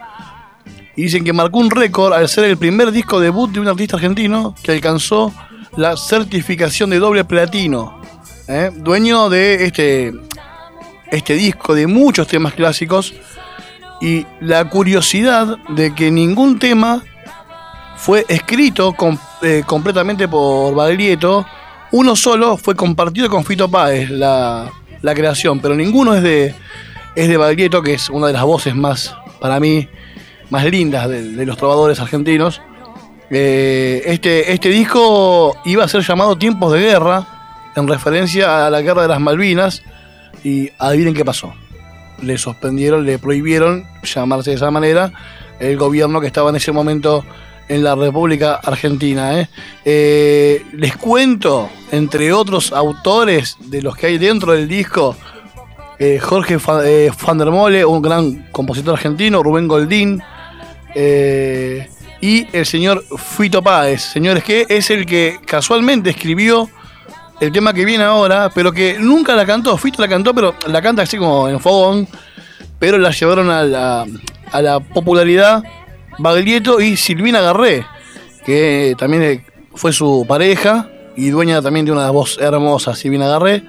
y 0.96 1.02
dicen 1.02 1.22
que 1.22 1.32
marcó 1.32 1.60
un 1.60 1.70
récord 1.70 2.12
al 2.12 2.28
ser 2.28 2.44
el 2.46 2.56
primer 2.56 2.90
disco 2.90 3.20
debut 3.20 3.52
de 3.52 3.60
un 3.60 3.68
artista 3.68 3.96
argentino 3.96 4.52
que 4.64 4.72
alcanzó 4.72 5.32
la 5.76 5.96
certificación 5.96 6.90
de 6.90 6.98
doble 6.98 7.24
platino. 7.24 8.00
¿eh? 8.48 8.70
Dueño 8.74 9.28
de 9.28 9.64
este, 9.64 10.12
este 11.10 11.34
disco 11.34 11.74
de 11.74 11.86
muchos 11.86 12.26
temas 12.26 12.54
clásicos 12.54 13.14
y 14.00 14.26
la 14.40 14.68
curiosidad 14.68 15.56
de 15.70 15.94
que 15.94 16.10
ningún 16.10 16.58
tema 16.58 17.02
fue 17.96 18.24
escrito 18.28 18.94
eh, 19.42 19.62
completamente 19.66 20.28
por 20.28 20.74
Baglietto. 20.74 21.46
Uno 21.92 22.16
solo 22.16 22.56
fue 22.56 22.74
compartido 22.74 23.28
con 23.28 23.44
Fito 23.44 23.70
Páez, 23.70 24.10
la, 24.10 24.70
la 25.00 25.14
creación, 25.14 25.60
pero 25.60 25.74
ninguno 25.74 26.14
es 26.14 26.22
de, 26.22 26.54
es 27.14 27.28
de 27.28 27.70
que 27.84 27.94
es 27.94 28.10
una 28.10 28.26
de 28.28 28.32
las 28.32 28.42
voces 28.42 28.74
más, 28.74 29.14
para 29.40 29.60
mí, 29.60 29.88
más 30.50 30.64
lindas 30.64 31.08
de 31.08 31.46
los 31.46 31.56
trovadores 31.56 32.00
argentinos. 32.00 32.60
Eh, 33.30 34.02
este, 34.06 34.52
este 34.52 34.68
disco 34.68 35.56
iba 35.64 35.84
a 35.84 35.88
ser 35.88 36.02
llamado 36.02 36.36
Tiempos 36.36 36.72
de 36.72 36.80
Guerra, 36.80 37.26
en 37.76 37.88
referencia 37.88 38.66
a 38.66 38.70
la 38.70 38.82
guerra 38.82 39.02
de 39.02 39.08
las 39.08 39.20
Malvinas, 39.20 39.82
y 40.44 40.70
adivinen 40.78 41.14
qué 41.14 41.24
pasó. 41.24 41.54
Le 42.22 42.38
suspendieron, 42.38 43.04
le 43.04 43.18
prohibieron 43.18 43.84
llamarse 44.02 44.50
de 44.50 44.56
esa 44.56 44.70
manera 44.70 45.12
el 45.58 45.76
gobierno 45.76 46.20
que 46.20 46.26
estaba 46.26 46.50
en 46.50 46.56
ese 46.56 46.70
momento 46.72 47.24
en 47.68 47.82
la 47.82 47.94
República 47.94 48.60
Argentina. 48.62 49.40
¿eh? 49.40 49.48
Eh, 49.84 50.66
les 50.74 50.96
cuento, 50.96 51.70
entre 51.90 52.32
otros 52.32 52.72
autores 52.72 53.56
de 53.60 53.80
los 53.82 53.96
que 53.96 54.06
hay 54.08 54.18
dentro 54.18 54.52
del 54.52 54.68
disco, 54.68 55.16
eh, 55.98 56.18
Jorge 56.18 56.58
Fa- 56.58 56.86
eh, 56.86 57.10
Van 57.26 57.38
der 57.38 57.50
Mole, 57.50 57.84
un 57.84 58.02
gran 58.02 58.48
compositor 58.52 58.94
argentino, 58.94 59.42
Rubén 59.42 59.66
Goldín, 59.66 60.22
y 62.24 62.46
el 62.54 62.64
señor 62.64 63.04
Fito 63.18 63.62
Páez, 63.62 64.00
señores, 64.00 64.42
que 64.42 64.64
es 64.70 64.88
el 64.88 65.04
que 65.04 65.40
casualmente 65.44 66.08
escribió 66.08 66.70
el 67.38 67.52
tema 67.52 67.74
que 67.74 67.84
viene 67.84 68.02
ahora, 68.02 68.50
pero 68.54 68.72
que 68.72 68.96
nunca 68.98 69.34
la 69.34 69.44
cantó. 69.44 69.76
Fito 69.76 70.00
la 70.00 70.08
cantó, 70.08 70.34
pero 70.34 70.54
la 70.66 70.80
canta 70.80 71.02
así 71.02 71.18
como 71.18 71.50
en 71.50 71.60
fogón, 71.60 72.08
pero 72.78 72.96
la 72.96 73.10
llevaron 73.10 73.50
a 73.50 73.62
la, 73.64 74.06
a 74.50 74.62
la 74.62 74.80
popularidad 74.80 75.62
Baglietto 76.18 76.80
y 76.80 76.96
Silvina 76.96 77.42
Garré, 77.42 77.84
que 78.46 78.96
también 78.98 79.44
fue 79.74 79.92
su 79.92 80.24
pareja 80.26 80.88
y 81.16 81.28
dueña 81.28 81.60
también 81.60 81.84
de 81.84 81.92
una 81.92 82.08
voz 82.10 82.38
hermosa, 82.40 82.94
Silvina 82.94 83.28
Garré. 83.28 83.64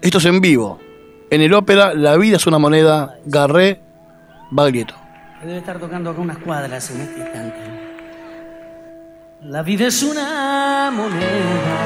Esto 0.00 0.16
es 0.16 0.24
en 0.24 0.40
vivo. 0.40 0.80
En 1.28 1.42
el 1.42 1.52
ópera 1.52 1.92
La 1.92 2.16
vida 2.16 2.38
es 2.38 2.46
una 2.46 2.56
moneda, 2.56 3.18
Garré, 3.26 3.82
Baglietto. 4.50 4.94
Debe 5.42 5.58
estar 5.58 5.78
tocando 5.78 6.08
acá 6.08 6.20
unas 6.22 6.38
cuadras 6.38 6.90
en 6.90 7.02
este 7.02 7.20
instante. 7.20 7.77
La 9.42 9.62
vida 9.62 9.86
es 9.86 10.02
una 10.02 10.90
moneda. 10.92 11.78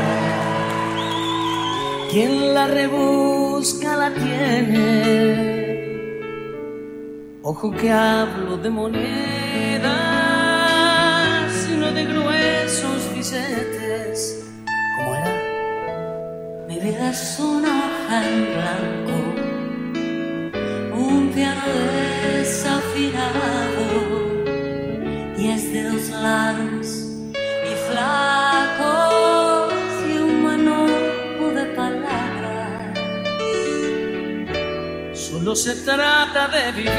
Quien 2.10 2.54
la 2.54 2.66
rebusca 2.66 3.94
la 3.94 4.10
tiene. 4.14 5.52
Ojo 7.42 7.70
que 7.72 7.92
hablo 7.92 8.56
de 8.56 8.70
monedas, 8.70 9.92
sino 11.52 11.92
de 11.92 12.06
gruesos 12.06 13.12
billetes. 13.14 14.46
¿Cómo 14.96 15.14
era? 15.14 15.34
Mi 16.68 16.80
vida 16.80 17.10
es 17.10 17.38
una 17.38 17.68
hoja 17.68 18.28
en 18.30 18.46
blanco 18.54 19.12
un 20.94 21.30
piano 21.34 21.60
desafinado 22.34 23.81
Solo 35.52 35.64
se 35.64 35.74
trata 35.84 36.48
de 36.48 36.72
vivir, 36.72 36.90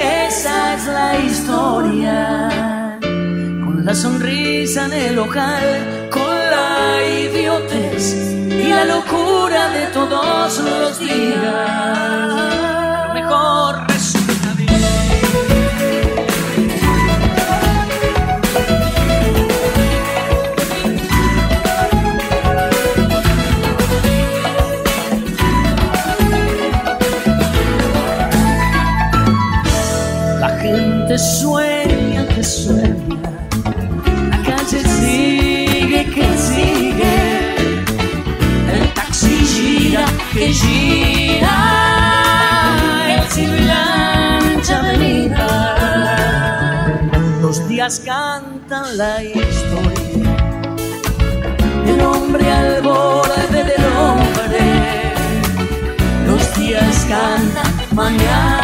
esa 0.00 0.74
es 0.74 0.86
la 0.86 1.16
historia. 1.16 2.98
Con 3.00 3.84
la 3.84 3.94
sonrisa 3.94 4.86
en 4.86 4.92
el 4.92 5.18
ojal, 5.20 6.08
con 6.10 6.36
la 6.36 7.04
idiotez 7.06 8.16
y 8.16 8.64
la 8.64 8.84
locura 8.84 9.68
de 9.68 9.86
todos 9.92 10.58
los 10.58 10.98
días. 10.98 12.61
Sueña 31.22 32.26
que 32.26 32.42
sueña, 32.42 33.16
la 34.30 34.38
calle 34.42 34.80
sigue 34.98 36.04
que 36.14 36.26
sigue, 36.36 37.54
el 38.74 38.84
taxi 38.94 39.36
gira 39.54 40.06
que 40.32 40.46
gira, 40.52 41.58
el 43.06 43.70
ancha 43.70 44.74
avenida. 44.80 45.48
Los 47.40 47.56
días 47.68 47.94
cantan 48.04 48.96
la 48.96 49.22
historia 49.22 50.30
del 51.86 52.00
hombre 52.00 52.50
al 52.50 52.82
borde 52.82 53.62
del 53.70 53.84
hombre. 53.96 54.64
Los 56.26 56.42
días 56.56 57.06
cantan 57.08 57.72
mañana, 57.94 58.61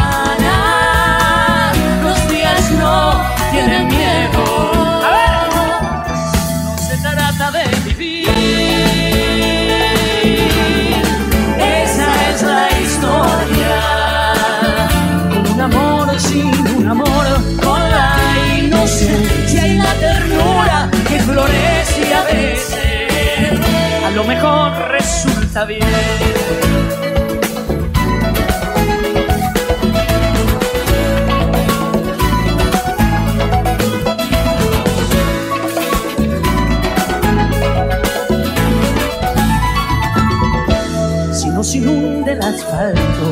mejor 24.29 24.71
resulta 24.91 25.65
bien. 25.65 25.81
si 41.33 41.47
nos 41.47 41.73
inunde 41.73 42.33
el 42.33 42.41
asfalto 42.41 43.25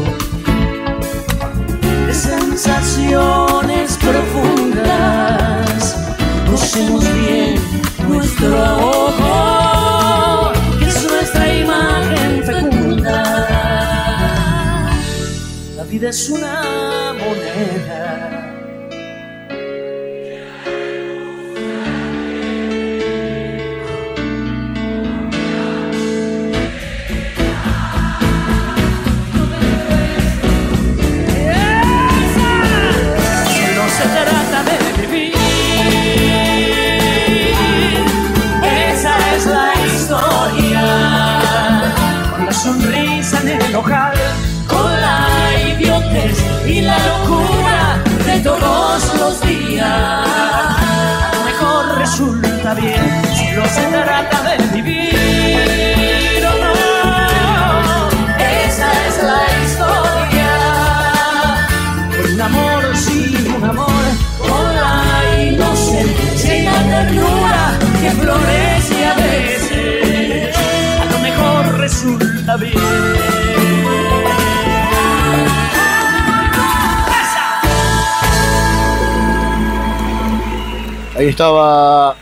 de 2.07 2.13
sensaciones 2.13 3.97
profundas. 3.97 5.95
Usemos 6.51 7.03
bien 7.13 7.61
nuestro 8.07 9.06
historia. 39.85 40.83
Con 42.35 42.45
la 42.45 42.51
sonrisa 42.53 43.41
en 43.41 43.47
el 43.49 43.71
la 43.71 43.71
idiotez 43.71 44.16
y 46.77 46.81
la 46.81 46.97
locura 46.99 48.03
de 48.25 48.39
todos 48.41 49.13
los 49.19 49.41
días. 49.41 50.27
Lo 51.33 51.43
mejor 51.43 51.97
resulta 51.97 52.73
bien 52.75 53.21
si 53.35 53.51
no 53.55 53.65
se 53.65 53.83
trata 53.87 54.37
de 54.43 54.55
vivir. 54.75 56.45
o 56.45 56.53
no. 56.63 56.73
Esa 58.65 58.89
es 59.07 59.15
la 59.31 59.41
historia 59.63 60.49
un 62.33 62.41
amor 62.41 62.81
sin 62.95 63.55
un 63.55 63.63
amor, 63.63 64.05
con 64.47 64.65
la 64.79 65.03
inocencia 65.51 66.57
y 66.57 66.61
la 66.63 66.79
ternura 66.93 67.79
que 68.01 68.11
florece 68.11 69.05
a 69.05 69.15
veces, 69.15 70.55
a 71.01 71.05
lo 71.11 71.19
mejor 71.19 71.79
resulta 71.79 72.55
bien. 72.57 73.66
Ahí 81.17 81.29
estaba 81.29 82.15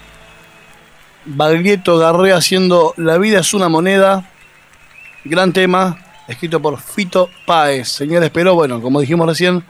Baglietto 1.26 1.98
Garré 1.98 2.32
haciendo 2.32 2.94
La 2.96 3.18
vida 3.18 3.42
es 3.42 3.54
una 3.54 3.68
moneda. 3.68 4.32
Gran 5.26 5.52
tema, 5.52 5.98
escrito 6.30 6.62
por 6.62 6.80
Fito 6.80 7.30
Páez. 7.46 7.90
Señores, 7.90 8.32
pero 8.34 8.56
bueno, 8.56 8.82
como 8.82 9.02
dijimos 9.02 9.28
recién, 9.28 9.66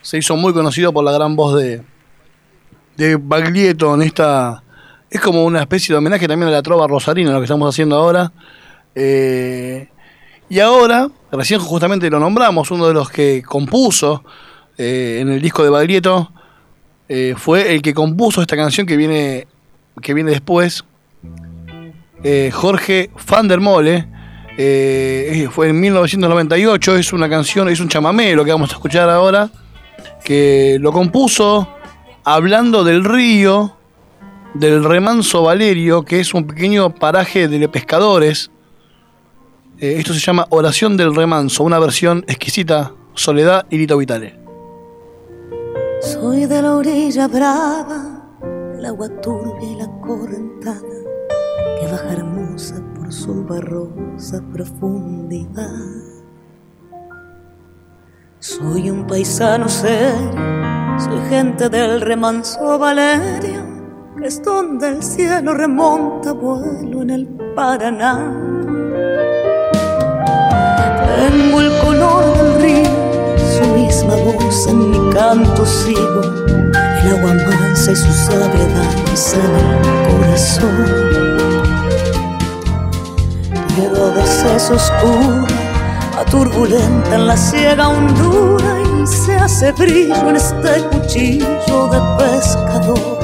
se 0.00 0.18
hizo 0.18 0.36
muy 0.36 0.52
conocido 0.52 0.92
por 0.92 1.02
la 1.02 1.10
gran 1.10 1.34
voz 1.34 1.60
de, 1.60 1.82
de 2.96 3.16
Baglietto 3.16 3.92
en 3.96 4.02
esta. 4.02 4.62
Es 5.10 5.20
como 5.20 5.44
una 5.44 5.62
especie 5.62 5.92
de 5.92 5.98
homenaje 5.98 6.28
también 6.28 6.48
a 6.48 6.52
la 6.52 6.62
trova 6.62 6.86
rosarina, 6.86 7.32
lo 7.32 7.38
que 7.40 7.46
estamos 7.46 7.74
haciendo 7.74 7.96
ahora. 7.96 8.30
Eh, 8.94 9.88
y 10.48 10.60
ahora, 10.60 11.10
recién 11.32 11.58
justamente 11.58 12.08
lo 12.08 12.20
nombramos, 12.20 12.70
uno 12.70 12.86
de 12.86 12.94
los 12.94 13.10
que 13.10 13.42
compuso 13.42 14.22
eh, 14.76 15.18
en 15.20 15.30
el 15.30 15.42
disco 15.42 15.64
de 15.64 15.70
Baglietto 15.70 16.30
eh, 17.08 17.34
fue 17.36 17.74
el 17.74 17.80
que 17.80 17.94
compuso 17.94 18.42
esta 18.42 18.56
canción 18.56 18.86
que 18.86 18.96
viene, 18.96 19.46
que 20.02 20.12
viene 20.12 20.30
después, 20.30 20.84
eh, 22.22 22.50
Jorge 22.52 23.10
van 23.28 23.48
der 23.48 23.60
Mole. 23.60 24.06
eh, 24.58 25.48
fue 25.52 25.68
en 25.68 25.80
1998, 25.80 26.96
es 26.96 27.12
una 27.12 27.28
canción, 27.28 27.68
es 27.68 27.80
un 27.80 27.88
chamamé 27.88 28.34
lo 28.34 28.44
que 28.44 28.50
vamos 28.50 28.70
a 28.70 28.74
escuchar 28.74 29.08
ahora, 29.08 29.50
que 30.24 30.78
lo 30.80 30.92
compuso 30.92 31.68
hablando 32.24 32.82
del 32.82 33.04
río, 33.04 33.76
del 34.54 34.84
remanso 34.84 35.44
Valerio, 35.44 36.04
que 36.04 36.20
es 36.20 36.34
un 36.34 36.46
pequeño 36.46 36.94
paraje 36.94 37.46
de 37.46 37.68
pescadores. 37.68 38.50
Esto 39.78 40.12
se 40.12 40.18
llama 40.18 40.46
Oración 40.50 40.96
del 40.96 41.14
Remanso, 41.14 41.62
una 41.62 41.78
versión 41.78 42.24
exquisita, 42.26 42.92
Soledad 43.14 43.64
y 43.70 43.78
Lito 43.78 43.96
Vitale. 43.96 44.47
Soy 46.00 46.46
de 46.46 46.62
la 46.62 46.76
orilla 46.76 47.26
brava, 47.26 48.22
el 48.76 48.86
agua 48.86 49.08
turbia 49.20 49.68
y 49.68 49.74
la 49.74 49.88
correntada 50.00 50.80
que 51.80 51.86
baja 51.90 52.12
hermosa 52.12 52.76
por 52.94 53.12
su 53.12 53.44
barrosa 53.44 54.40
profundidad. 54.52 55.68
Soy 58.38 58.90
un 58.90 59.08
paisano 59.08 59.68
serio, 59.68 60.98
soy 60.98 61.20
gente 61.28 61.68
del 61.68 62.00
remanso 62.00 62.78
Valerio, 62.78 63.64
que 64.16 64.28
es 64.28 64.40
donde 64.42 64.88
el 64.90 65.02
cielo 65.02 65.52
remonta 65.54 66.32
vuelo 66.32 67.02
en 67.02 67.10
el 67.10 67.26
Paraná. 67.56 68.48
Misma 74.08 74.32
voz 74.32 74.66
en 74.66 74.90
mi 74.90 75.10
canto 75.12 75.66
sigo, 75.66 76.22
el 76.22 77.08
agua 77.16 77.34
mansa 77.34 77.92
y 77.92 77.96
su 77.96 78.12
sabia 78.12 78.66
danza 78.74 79.36
en 79.36 79.54
el 79.56 79.82
corazón. 80.08 80.86
Pero 83.76 84.06
a 84.06 84.10
veces 84.14 84.70
oscura, 84.70 85.46
a 86.18 86.24
turbulenta 86.24 87.14
en 87.14 87.26
la 87.26 87.36
ciega 87.36 87.88
hondura 87.88 88.80
y 89.02 89.06
se 89.06 89.36
hace 89.36 89.72
brillo 89.72 90.28
en 90.28 90.36
este 90.36 90.82
cuchillo 90.90 91.88
de 91.88 92.00
pescador. 92.18 93.18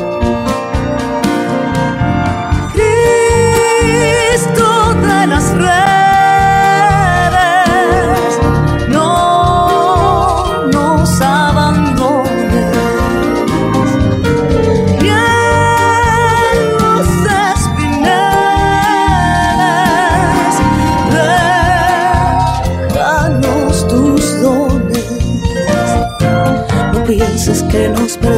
Cristo 3.94 4.66
de 4.94 5.26
las 5.26 5.50
redes, 5.56 5.83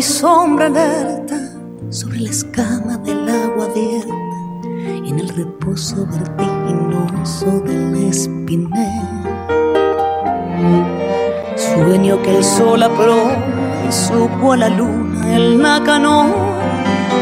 Mi 0.00 0.04
sombra 0.04 0.64
alerta 0.64 1.36
sobre 1.90 2.20
la 2.20 2.30
escama 2.30 2.96
del 3.04 3.28
agua 3.28 3.66
abierta 3.66 4.38
en 5.06 5.20
el 5.20 5.28
reposo 5.28 6.06
vertiginoso 6.06 7.60
del 7.66 8.08
espinel. 8.08 9.02
Sueño 11.54 12.22
que 12.22 12.38
el 12.38 12.42
sol 12.42 12.82
apró 12.82 13.30
y 13.86 13.92
supo 13.92 14.54
a 14.54 14.56
la 14.56 14.70
luna 14.70 15.36
el 15.36 15.60
nácano 15.60 16.34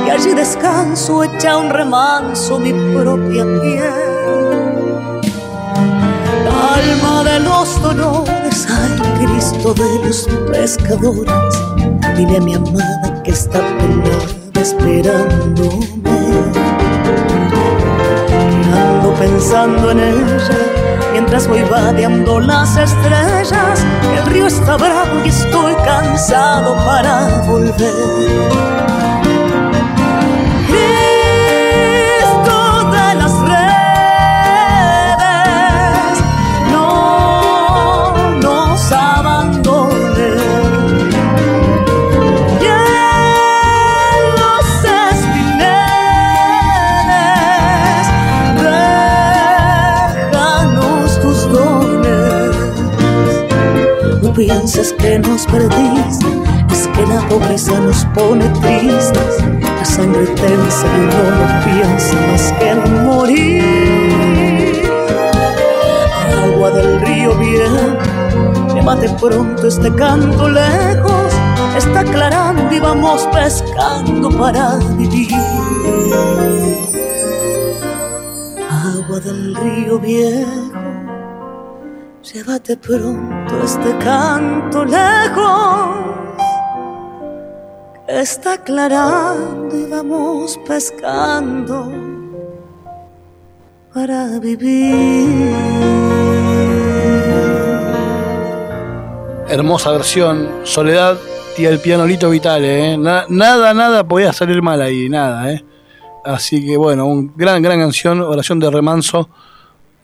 y 0.07 0.11
allí 0.11 0.33
descanso 0.35 1.24
echa 1.24 1.57
un 1.57 1.70
remanso 1.70 2.61
mi 2.61 2.72
propia 2.72 3.43
piel. 3.61 3.93
Alma 6.76 7.24
de 7.24 7.41
los 7.41 7.83
dolores, 7.83 8.68
ay 8.70 9.26
Cristo 9.26 9.74
de 9.74 10.07
los 10.07 10.29
pescadores, 10.53 11.67
dile 12.18 12.38
a 12.38 12.40
mi 12.40 12.54
amada 12.54 13.22
que 13.22 13.30
está 13.30 13.60
penada 13.78 14.60
esperándome. 14.60 15.86
Ando 18.74 19.14
pensando 19.14 19.92
en 19.92 20.00
ella 20.00 20.58
mientras 21.12 21.46
voy 21.46 21.62
vadeando 21.62 22.40
las 22.40 22.76
estrellas. 22.76 23.84
El 24.16 24.26
río 24.32 24.46
está 24.48 24.76
bravo 24.76 25.24
y 25.24 25.28
estoy 25.28 25.74
cansado 25.84 26.76
para 26.84 27.42
volver. 27.46 28.88
Pienses 54.39 54.93
que 54.93 55.18
nos 55.18 55.47
perdiste, 55.47 56.26
es 56.70 56.86
que 56.95 57.05
la 57.07 57.20
pobreza 57.28 57.80
nos 57.80 58.05
pone 58.14 58.49
tristes. 58.61 59.43
La 59.61 59.84
sangre 59.84 60.26
tensa 60.26 60.86
y 60.97 61.01
no 61.07 61.20
piensa 61.64 62.14
más 62.28 62.53
que 62.53 62.70
en 62.70 63.05
morir. 63.05 64.82
Agua 66.41 66.70
del 66.70 67.01
río 67.01 67.34
viejo, 67.36 67.99
llévate 68.74 69.09
pronto 69.20 69.66
este 69.66 69.93
canto 69.97 70.49
lejos. 70.49 71.32
Está 71.76 72.01
aclarando 72.01 72.72
y 72.72 72.78
vamos 72.78 73.28
pescando 73.32 74.30
para 74.30 74.76
vivir. 74.97 75.34
Agua 78.70 79.18
del 79.18 79.57
río 79.57 79.99
viejo, 79.99 80.78
llévate 82.49 82.76
pronto 82.78 83.62
este 83.62 83.96
canto 83.99 84.84
lejos. 84.84 85.96
Está 88.09 88.55
aclarando 88.55 89.76
y 89.76 89.84
vamos 89.90 90.59
pescando 90.66 91.92
para 93.92 94.38
vivir. 94.38 95.55
Hermosa 99.51 99.90
versión, 99.92 100.49
Soledad 100.64 101.18
y 101.59 101.66
el 101.66 101.78
piano 101.80 102.07
Lito 102.07 102.30
Vitale. 102.30 102.92
¿eh? 102.94 102.96
Na- 102.99 103.26
nada, 103.28 103.74
nada 103.74 104.05
podía 104.09 104.32
salir 104.32 104.62
mal 104.62 104.80
ahí, 104.80 105.09
nada. 105.11 105.53
¿eh? 105.53 105.62
Así 106.24 106.64
que 106.64 106.78
bueno, 106.78 107.05
un 107.07 107.34
gran, 107.36 107.61
gran 107.62 107.78
canción, 107.78 108.22
oración 108.22 108.59
de 108.59 108.70
remanso. 108.70 109.28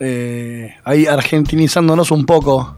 Eh, 0.01 0.75
ahí 0.85 1.07
argentinizándonos 1.07 2.11
un 2.11 2.25
poco. 2.27 2.77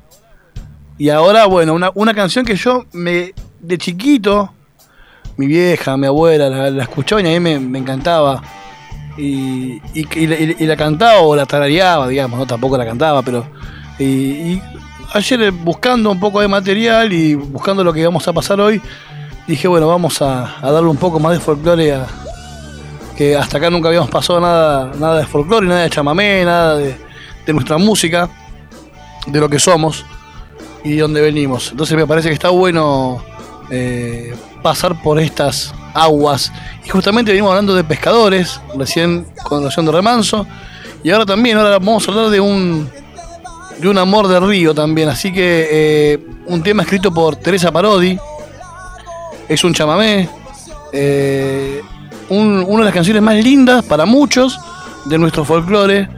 Y 0.99 1.11
ahora, 1.11 1.47
bueno, 1.47 1.75
una, 1.75 1.91
una 1.95 2.15
canción 2.15 2.45
que 2.45 2.57
yo 2.57 2.85
me 2.93 3.33
de 3.61 3.79
chiquito, 3.79 4.53
mi 5.37 5.47
vieja, 5.47 5.97
mi 5.97 6.07
abuela, 6.07 6.49
la, 6.49 6.71
la 6.71 6.83
escuchaba 6.85 7.21
y 7.23 7.27
a 7.27 7.31
mí 7.31 7.41
me, 7.41 7.59
me 7.61 7.79
encantaba. 7.79 8.43
y, 9.19 9.81
y- 9.95 10.67
la- 10.67 10.77
cantaba 10.77 11.21
o 11.21 11.35
la 11.37 11.47
tarareaba, 11.47 12.09
digamos, 12.09 12.39
no 12.39 12.47
tampoco 12.47 12.77
la 12.79 12.85
cantaba, 12.87 13.23
pero. 13.23 13.47
Y, 13.99 14.61
ayer 15.15 15.43
eh, 15.43 15.51
buscando 15.51 16.11
un 16.11 16.21
poco 16.21 16.41
de 16.41 16.49
material 16.49 17.13
y 17.13 17.35
buscando 17.35 17.83
lo 17.85 17.93
que 17.93 18.05
vamos 18.05 18.27
a 18.29 18.33
pasar 18.33 18.61
hoy, 18.61 18.81
dije, 19.47 19.69
bueno, 19.69 19.87
vamos 19.89 20.21
a, 20.23 20.57
a 20.61 20.71
darle 20.71 20.89
un 20.91 20.97
poco 20.99 21.19
más 21.21 21.33
de 21.33 21.41
folclore 21.41 21.95
a. 21.95 22.07
que 23.17 23.37
hasta 23.37 23.57
acá 23.59 23.71
nunca 23.71 23.89
habíamos 23.89 24.11
pasado 24.11 24.41
nada, 24.41 24.93
nada 24.99 25.19
de 25.19 25.27
folclore, 25.27 25.67
nada 25.67 25.83
de 25.83 25.91
chamamé, 25.91 26.45
nada 26.45 26.77
de, 26.77 26.97
de 27.47 27.53
nuestra 27.53 27.79
música, 27.79 28.29
de 29.27 29.41
lo 29.41 29.49
que 29.49 29.59
somos 29.59 30.05
y 30.85 30.95
de 30.95 31.01
dónde 31.03 31.21
venimos. 31.21 31.71
Entonces 31.71 31.97
me 31.97 32.07
parece 32.07 32.29
que 32.29 32.35
está 32.35 32.51
bueno 32.51 33.23
eh, 33.71 34.35
pasar 34.63 35.01
por 35.03 35.19
estas 35.19 35.73
aguas. 35.95 36.53
Y 36.85 36.89
justamente 36.89 37.31
venimos 37.33 37.51
hablando 37.51 37.75
de 37.75 37.85
pescadores, 37.85 38.61
recién 38.77 39.27
con 39.45 39.61
relación 39.61 39.87
de 39.87 39.93
remanso. 39.93 40.47
Y 41.03 41.11
ahora 41.11 41.25
también, 41.27 41.57
ahora 41.57 41.79
vamos 41.79 42.07
a 42.07 42.11
hablar 42.11 42.31
de 42.31 42.41
un, 42.41 42.91
de 43.81 43.89
un 43.89 43.99
amor 43.99 44.29
de 44.29 44.41
río 44.41 44.75
también. 44.75 45.09
Así 45.09 45.33
que 45.33 45.69
eh, 45.71 46.27
un 46.47 46.63
tema 46.63 46.83
escrito 46.83 47.13
por 47.13 47.37
Teresa 47.37 47.71
Parodi. 47.73 48.19
Es 49.49 49.63
un 49.65 49.73
chamamé. 49.73 50.29
eh, 50.93 51.81
un- 52.29 52.65
una 52.67 52.79
de 52.81 52.85
las 52.87 52.95
canciones 52.95 53.23
más 53.23 53.37
lindas 53.37 53.85
para 53.85 54.05
muchos 54.07 54.59
de 55.05 55.17
nuestro 55.19 55.45
folclore. 55.45 56.09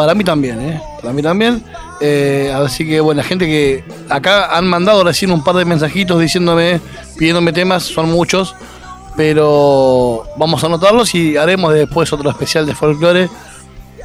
Para 0.00 0.14
mí 0.14 0.24
también, 0.24 0.58
¿eh? 0.62 0.80
Para 1.02 1.12
mí 1.12 1.20
también. 1.20 1.62
Eh, 2.00 2.50
así 2.56 2.88
que, 2.88 3.00
bueno, 3.00 3.20
la 3.20 3.28
gente 3.28 3.44
que 3.44 3.84
acá 4.08 4.56
han 4.56 4.66
mandado 4.66 5.04
recién 5.04 5.30
un 5.30 5.44
par 5.44 5.54
de 5.56 5.66
mensajitos 5.66 6.18
diciéndome, 6.18 6.80
pidiéndome 7.18 7.52
temas, 7.52 7.82
son 7.82 8.10
muchos. 8.10 8.56
Pero 9.14 10.24
vamos 10.38 10.64
a 10.64 10.68
anotarlos 10.68 11.14
y 11.14 11.36
haremos 11.36 11.74
después 11.74 12.10
otro 12.14 12.30
especial 12.30 12.64
de 12.64 12.74
folclore. 12.74 13.28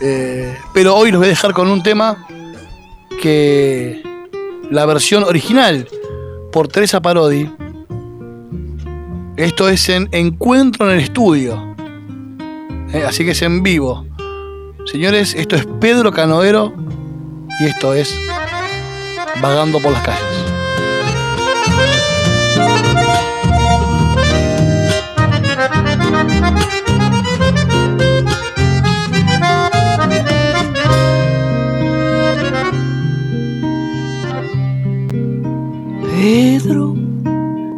Eh, 0.01 0.53
pero 0.73 0.97
hoy 0.97 1.11
los 1.11 1.19
voy 1.19 1.27
a 1.27 1.29
dejar 1.29 1.53
con 1.53 1.69
un 1.69 1.81
tema 1.81 2.27
que 3.21 4.03
la 4.69 4.85
versión 4.85 5.23
original 5.23 5.87
por 6.51 6.67
Teresa 6.67 7.01
Parodi. 7.01 7.49
Esto 9.37 9.69
es 9.69 9.87
en 9.87 10.09
Encuentro 10.11 10.91
en 10.91 10.97
el 10.97 11.03
Estudio. 11.05 11.73
Eh, 12.91 13.05
así 13.07 13.23
que 13.23 13.31
es 13.31 13.41
en 13.43 13.63
vivo. 13.63 14.05
Señores, 14.85 15.33
esto 15.33 15.55
es 15.55 15.65
Pedro 15.81 16.11
Canoero 16.11 16.73
y 17.59 17.65
esto 17.65 17.93
es 17.93 18.15
Vagando 19.41 19.79
por 19.79 19.91
las 19.91 20.01
calles. 20.03 20.21
Pedro 36.11 36.95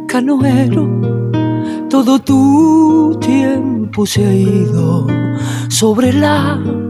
Canoero, 0.06 0.88
todo 1.88 2.18
tu 2.18 3.18
tiempo 3.20 4.06
se 4.06 4.26
ha 4.26 4.32
ido 4.32 5.06
sobre 5.68 6.12
la 6.12 6.58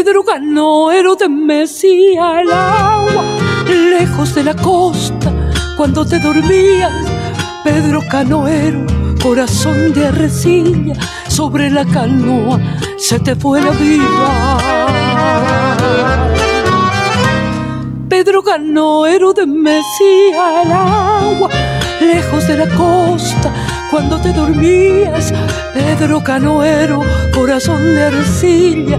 Pedro 0.00 0.22
Canoero 0.22 1.16
te 1.16 1.28
mecía 1.28 2.40
el 2.40 2.52
agua 2.52 3.24
lejos 3.66 4.32
de 4.32 4.44
la 4.44 4.54
costa 4.54 5.32
cuando 5.76 6.06
te 6.06 6.20
dormías. 6.20 6.92
Pedro 7.64 8.00
Canoero, 8.08 8.86
corazón 9.20 9.92
de 9.92 10.06
arrecilla, 10.06 10.94
sobre 11.26 11.68
la 11.68 11.84
canoa 11.84 12.60
se 12.96 13.18
te 13.18 13.34
fue 13.34 13.60
la 13.60 13.72
vida. 13.72 14.58
Pedro 18.08 18.44
Canoero 18.44 19.32
de 19.32 19.46
Mesía 19.46 20.62
el 20.62 20.70
agua, 20.70 21.50
lejos 22.00 22.46
de 22.46 22.56
la 22.56 22.68
costa, 22.68 23.52
cuando 23.90 24.20
te 24.20 24.32
dormías. 24.32 25.34
Pedro 25.74 26.22
Canoero, 26.22 27.02
corazón 27.34 27.82
de 27.94 28.04
arcilla, 28.04 28.98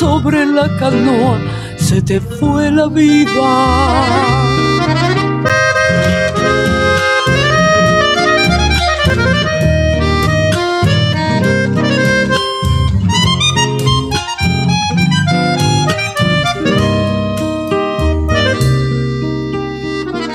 sobre 0.00 0.46
la 0.46 0.66
canoa 0.78 1.38
se 1.76 2.00
te 2.00 2.22
fue 2.22 2.70
la 2.70 2.86
vida. 2.86 3.50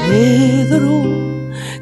Pedro 0.08 0.94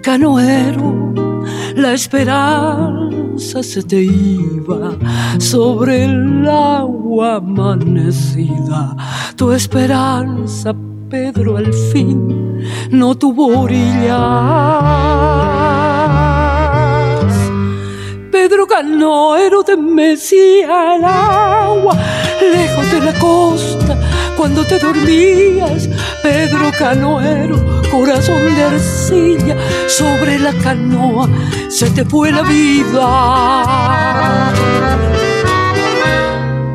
Canoero, 0.01 1.43
la 1.75 1.91
esperanza 1.93 3.61
se 3.61 3.83
te 3.83 4.03
iba 4.03 4.95
sobre 5.37 6.05
el 6.05 6.47
agua 6.47 7.02
amanecida. 7.21 8.95
Tu 9.35 9.51
esperanza, 9.51 10.73
Pedro, 11.09 11.57
al 11.57 11.73
fin 11.73 12.63
no 12.89 13.15
tuvo 13.15 13.59
orillas. 13.59 14.13
Pedro 18.31 18.65
Canoero 18.65 19.63
te 19.63 19.77
mecía 19.77 20.95
el 20.95 21.05
agua 21.05 21.95
lejos 22.41 22.91
de 22.91 22.99
la 23.01 23.13
costa 23.19 23.97
cuando 24.35 24.63
te 24.65 24.79
dormías. 24.79 25.89
Pedro 26.21 26.71
Canoero, 26.77 27.81
corazón 27.91 28.55
de 28.55 28.63
arcilla, 28.63 29.55
sobre 29.87 30.39
la 30.39 30.53
canoa 30.53 31.29
se 31.69 31.89
te 31.91 32.05
fue 32.05 32.31
la 32.31 32.41
vida. 32.41 33.73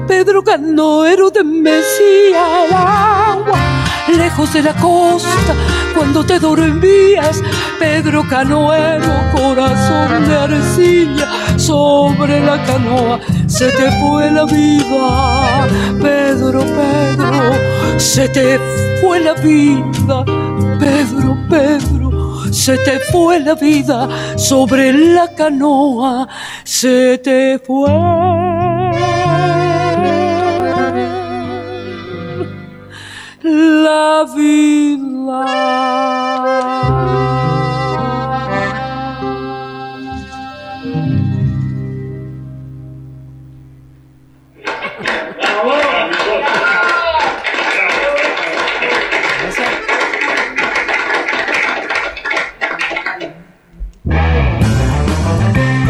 Pedro 0.09 0.42
Canoero 0.42 1.30
te 1.30 1.44
mecía 1.44 2.64
el 2.64 2.72
agua 2.72 3.59
lejos 4.16 4.52
de 4.54 4.62
la 4.62 4.74
costa 4.74 5.54
cuando 5.94 6.24
te 6.24 6.38
dormías. 6.38 7.42
Pedro 7.78 8.26
Canoero, 8.28 9.12
corazón 9.32 10.26
de 10.26 10.34
arcilla, 10.34 11.59
sobre 11.59 12.40
la 12.40 12.62
canoa 12.64 13.20
se 13.46 13.70
te 13.70 13.90
fue 14.00 14.30
la 14.30 14.44
vida. 14.44 15.68
Pedro, 16.00 16.61
Pedro, 16.61 17.98
se 17.98 18.28
te 18.28 18.59
fue 19.00 19.20
la 19.20 19.34
vida. 19.34 20.24
Pedro, 20.78 21.36
Pedro, 21.50 22.52
se 22.52 22.78
te 22.78 22.98
fue 23.12 23.40
la 23.40 23.54
vida. 23.54 24.09
Sobre 24.36 24.92
la 24.92 25.28
canoa 25.34 26.28
se 26.64 27.18
te 27.18 27.59
fue. 27.59 28.28
La 33.49 34.26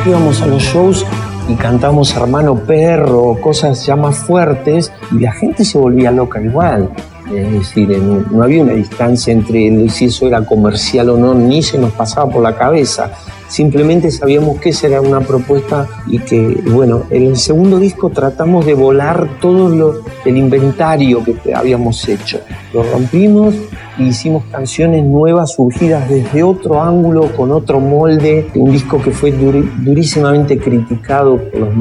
íbamos 0.06 0.40
a 0.40 0.46
los 0.46 0.62
shows 0.62 1.04
y 1.48 1.54
cantamos 1.54 2.14
Hermano 2.14 2.54
Perro, 2.54 3.36
cosas 3.42 3.84
ya 3.84 3.94
más 3.94 4.18
fuertes, 4.18 4.92
y 5.12 5.20
la 5.20 5.32
gente 5.32 5.64
se 5.64 5.78
volvía 5.78 6.10
loca 6.10 6.40
igual. 6.40 6.90
Es 7.34 7.52
decir, 7.52 7.98
no 7.98 8.42
había 8.42 8.62
una 8.62 8.72
distancia 8.72 9.32
entre 9.32 9.88
si 9.90 10.06
eso 10.06 10.26
era 10.26 10.44
comercial 10.44 11.10
o 11.10 11.18
no, 11.18 11.34
ni 11.34 11.62
se 11.62 11.78
nos 11.78 11.92
pasaba 11.92 12.30
por 12.30 12.42
la 12.42 12.56
cabeza. 12.56 13.12
simplemente 13.48 14.10
sabíamos 14.10 14.60
que 14.60 14.70
esa 14.70 14.88
era 14.88 15.00
una 15.00 15.20
propuesta 15.20 15.88
y 16.06 16.18
que, 16.18 16.60
bueno, 16.70 17.04
en 17.10 17.24
el 17.24 17.36
segundo 17.36 17.78
disco 17.78 18.10
tratamos 18.10 18.66
de 18.66 18.74
volar 18.74 19.26
todo 19.40 20.02
el 20.24 20.36
inventario 20.36 21.24
que 21.24 21.54
habíamos 21.54 22.06
hecho. 22.08 22.40
Lo 22.74 22.82
rompimos 22.82 23.54
e 23.98 24.04
hicimos 24.04 24.44
canciones 24.50 25.02
nuevas 25.04 25.54
surgidas 25.54 26.08
desde 26.10 26.42
otro 26.42 26.82
ángulo, 26.82 27.34
con 27.36 27.50
otro 27.50 27.80
molde, 27.80 28.50
un 28.54 28.70
disco 28.70 29.00
que 29.00 29.10
fue 29.10 29.32
durísimamente 29.32 30.58
criticado 30.58 31.38
por 31.38 31.60
los, 31.60 31.74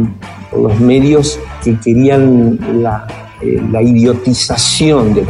por 0.49 0.59
los 0.61 0.79
medios 0.79 1.37
que 1.63 1.77
querían 1.79 2.81
la, 2.81 3.26
eh, 3.41 3.61
la 3.71 3.81
idiotización 3.81 5.13
de. 5.13 5.23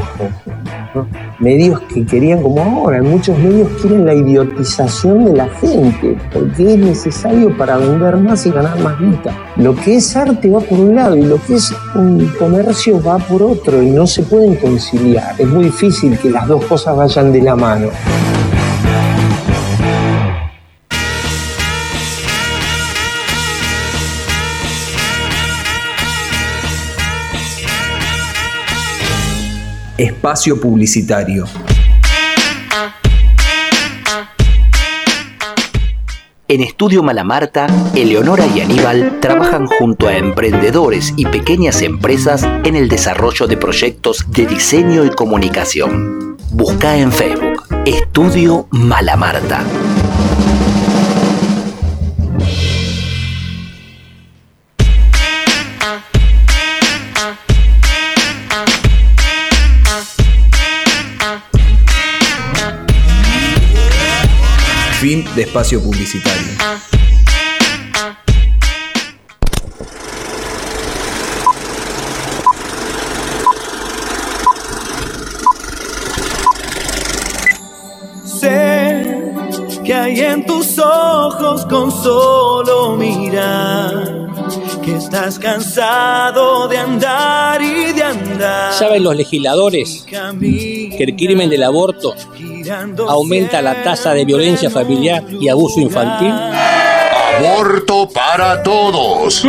¿no? 0.96 1.08
Medios 1.40 1.82
que 1.82 2.06
querían, 2.06 2.42
como 2.42 2.62
ahora, 2.62 3.02
muchos 3.02 3.38
medios 3.38 3.70
quieren 3.82 4.06
la 4.06 4.14
idiotización 4.14 5.26
de 5.26 5.34
la 5.34 5.50
gente, 5.50 6.18
porque 6.34 6.74
es 6.74 6.80
necesario 6.80 7.56
para 7.58 7.78
vender 7.78 8.18
más 8.18 8.46
y 8.46 8.52
ganar 8.52 8.80
más 8.80 9.00
guita. 9.00 9.38
Lo 9.58 9.76
que 9.76 9.98
es 9.98 10.16
arte 10.16 10.50
va 10.50 10.62
por 10.62 10.80
un 10.80 10.96
lado 10.96 11.16
y 11.16 11.24
lo 11.24 11.40
que 11.44 11.56
es 11.56 11.74
un 11.96 12.28
comercio 12.40 13.02
va 13.04 13.18
por 13.20 13.44
otro 13.44 13.84
y 13.84 13.92
no 13.92 14.08
se 14.08 14.24
pueden 14.24 14.56
conciliar. 14.56 15.36
Es 15.38 15.48
muy 15.48 15.66
difícil 15.66 16.18
que 16.18 16.30
las 16.30 16.48
dos 16.48 16.66
cosas 16.66 16.96
vayan 16.96 17.32
de 17.32 17.42
la 17.42 17.56
mano. 17.56 17.90
Espacio 29.98 30.62
publicitario. 30.62 31.46
En 36.48 36.62
Estudio 36.62 37.02
Malamarta, 37.02 37.66
Eleonora 37.96 38.46
y 38.46 38.62
Aníbal 38.62 39.20
trabajan 39.20 39.66
junto 39.66 40.08
a 40.08 40.16
emprendedores 40.16 41.14
y 41.18 41.26
pequeñas 41.26 41.82
empresas 41.82 42.44
en 42.64 42.76
el 42.76 42.90
desarrollo 42.90 43.48
de 43.48 43.58
proyectos 43.58 44.24
de 44.30 44.46
diseño 44.46 45.04
y 45.04 45.10
comunicación. 45.10 46.38
Busca 46.52 46.96
en 46.96 47.12
Facebook 47.12 47.64
Estudio 47.88 48.68
Malamarta. 48.70 49.64
De 65.38 65.44
espacio 65.44 65.80
publicitario. 65.80 66.48
Sé 78.26 79.32
que 79.86 79.94
hay 79.94 80.22
en 80.22 80.44
tus 80.48 80.80
ojos 80.80 81.68
con 81.68 81.92
solo 81.92 82.98
mirar 82.98 84.30
que 84.84 84.96
estás 84.96 85.38
cansado 85.38 86.68
de 86.68 86.80
andar. 86.80 87.67
¿Saben 88.72 89.04
los 89.04 89.16
legisladores 89.16 90.06
que 90.08 91.04
el 91.04 91.16
crimen 91.16 91.50
del 91.50 91.64
aborto 91.64 92.16
aumenta 93.08 93.62
la 93.62 93.82
tasa 93.84 94.14
de 94.14 94.26
violencia 94.26 94.70
familiar 94.70 95.24
y 95.40 95.50
abuso 95.50 95.80
infantil? 95.80 96.32
Aborto 97.38 98.10
para 98.10 98.62
todos. 98.64 99.44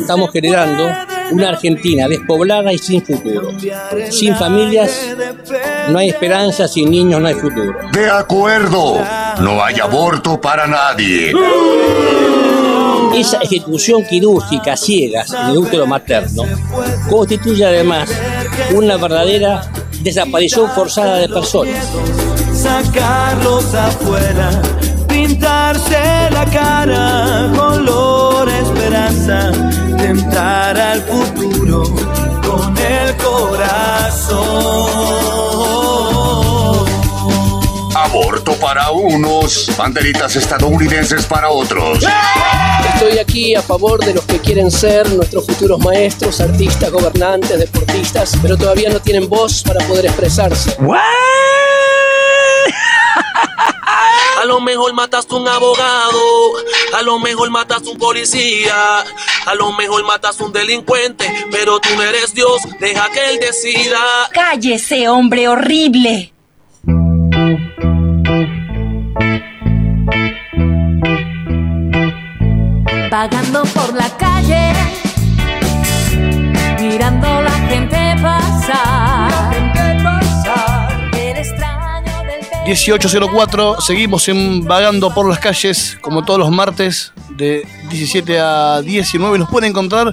Estamos 0.00 0.30
generando 0.32 0.86
una 1.30 1.48
Argentina 1.48 2.08
despoblada 2.08 2.72
y 2.72 2.78
sin 2.78 3.02
futuro. 3.02 3.52
Sin 4.10 4.36
familias 4.36 5.16
no 5.88 5.98
hay 5.98 6.10
esperanza, 6.10 6.68
sin 6.68 6.90
niños 6.90 7.20
no 7.20 7.28
hay 7.28 7.34
futuro. 7.34 7.74
De 7.92 8.10
acuerdo. 8.10 9.00
No 9.40 9.64
hay 9.64 9.80
aborto 9.80 10.40
para 10.40 10.66
nadie. 10.66 11.32
Esa 13.14 13.38
ejecución 13.38 14.04
quirúrgica 14.04 14.76
ciegas 14.76 15.32
en 15.32 15.50
el 15.50 15.58
útero 15.58 15.86
materno 15.86 16.42
constituye 17.08 17.64
además 17.64 18.10
una 18.74 18.96
verdadera 18.96 19.70
desaparición 20.02 20.68
forzada 20.70 21.18
de 21.18 21.28
personas. 21.28 21.86
Sacarlos 22.52 23.72
afuera, 23.74 24.50
pintarse 25.08 26.28
la 26.30 26.44
cara, 26.46 27.52
color 27.56 28.48
esperanza, 28.48 29.52
tentar 29.96 30.76
al 30.76 31.00
futuro 31.02 31.84
con 32.42 32.74
el 32.78 33.16
corazón. 33.16 34.44
Aborto 38.24 38.54
para 38.54 38.90
unos, 38.90 39.70
banderitas 39.76 40.34
estadounidenses 40.34 41.26
para 41.26 41.50
otros. 41.50 41.98
Estoy 42.94 43.18
aquí 43.18 43.54
a 43.54 43.60
favor 43.60 44.02
de 44.02 44.14
los 44.14 44.24
que 44.24 44.38
quieren 44.38 44.70
ser 44.70 45.06
nuestros 45.12 45.44
futuros 45.44 45.78
maestros, 45.80 46.40
artistas, 46.40 46.90
gobernantes, 46.90 47.58
deportistas, 47.58 48.32
pero 48.40 48.56
todavía 48.56 48.88
no 48.88 48.98
tienen 48.98 49.28
voz 49.28 49.62
para 49.62 49.86
poder 49.86 50.06
expresarse. 50.06 50.74
A 54.40 54.46
lo 54.46 54.58
mejor 54.60 54.94
mataste 54.94 55.34
un 55.34 55.46
abogado, 55.46 56.20
a 56.94 57.02
lo 57.02 57.18
mejor 57.18 57.48
mataste 57.50 57.88
un 57.88 57.96
policía, 57.96 59.00
a 59.46 59.54
lo 59.54 59.72
mejor 59.72 60.04
mataste 60.04 60.44
un 60.44 60.52
delincuente, 60.52 61.32
pero 61.50 61.80
tú 61.80 61.88
no 61.96 62.02
eres 62.02 62.34
Dios, 62.34 62.60
deja 62.78 63.08
que 63.10 63.30
él 63.30 63.38
decida. 63.40 63.98
Cállese, 64.32 65.08
hombre 65.08 65.48
horrible. 65.48 66.33
Vagando 73.14 73.62
por 73.66 73.94
la 73.94 74.10
calle, 74.16 74.72
mirando 76.80 77.42
la 77.42 77.52
gente 77.68 77.96
pasar. 78.20 79.54
El 81.16 81.36
extraño 81.36 82.24
del 82.24 82.40
1804, 82.64 83.80
seguimos 83.80 84.28
en 84.28 84.64
vagando 84.64 85.14
por 85.14 85.28
las 85.28 85.38
calles, 85.38 85.96
como 86.00 86.24
todos 86.24 86.40
los 86.40 86.50
martes, 86.50 87.12
de 87.36 87.64
17 87.88 88.40
a 88.40 88.82
19. 88.82 89.38
Nos 89.38 89.48
pueden 89.48 89.70
encontrar 89.70 90.12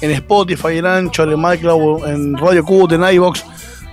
en 0.00 0.10
Spotify, 0.10 0.78
en 0.78 0.86
Ancho, 0.86 1.22
en 1.22 1.40
MyCloud, 1.40 2.08
en 2.08 2.36
Radio 2.36 2.64
Cut, 2.64 2.90
en 2.90 3.04
iVox. 3.04 3.44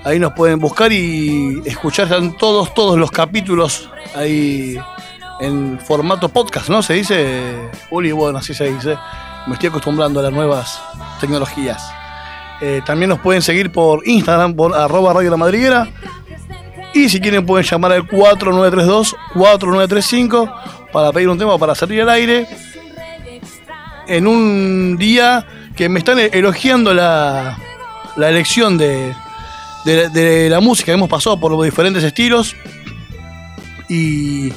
Ahí 0.03 0.17
nos 0.17 0.33
pueden 0.33 0.59
buscar 0.59 0.91
y 0.91 1.61
escuchar 1.65 2.07
están 2.07 2.35
todos, 2.35 2.73
todos 2.73 2.97
los 2.97 3.11
capítulos 3.11 3.91
ahí 4.15 4.75
en 5.39 5.79
formato 5.79 6.29
podcast, 6.29 6.69
¿no? 6.69 6.83
Se 6.83 6.93
dice, 6.93 7.71
Uli, 7.91 8.11
bueno, 8.11 8.37
así 8.39 8.53
se 8.53 8.71
dice. 8.71 8.97
Me 9.47 9.53
estoy 9.53 9.69
acostumbrando 9.69 10.19
a 10.19 10.23
las 10.23 10.33
nuevas 10.33 10.81
tecnologías. 11.19 11.91
Eh, 12.61 12.81
también 12.85 13.09
nos 13.09 13.19
pueden 13.19 13.41
seguir 13.41 13.71
por 13.71 14.07
Instagram, 14.07 14.53
por 14.53 14.75
arroba 14.75 15.13
Radio 15.13 15.31
La 15.31 15.37
Madriguera. 15.37 15.87
Y 16.93 17.09
si 17.09 17.19
quieren 17.21 17.45
pueden 17.45 17.65
llamar 17.65 17.93
al 17.93 18.07
4932-4935 18.07 20.91
para 20.91 21.11
pedir 21.11 21.29
un 21.29 21.37
tema 21.37 21.55
para 21.57 21.75
salir 21.75 22.01
al 22.01 22.09
aire. 22.09 22.47
En 24.07 24.25
un 24.27 24.97
día 24.97 25.45
que 25.75 25.87
me 25.87 25.99
están 25.99 26.17
elogiando 26.19 26.93
la, 26.93 27.57
elección 28.17 28.77
de, 28.77 29.15
de 29.85 30.49
la 30.49 30.59
música. 30.59 30.91
Hemos 30.91 31.07
pasado 31.07 31.39
por 31.39 31.49
los 31.51 31.63
diferentes 31.63 32.03
estilos 32.03 32.57
y, 33.89 34.51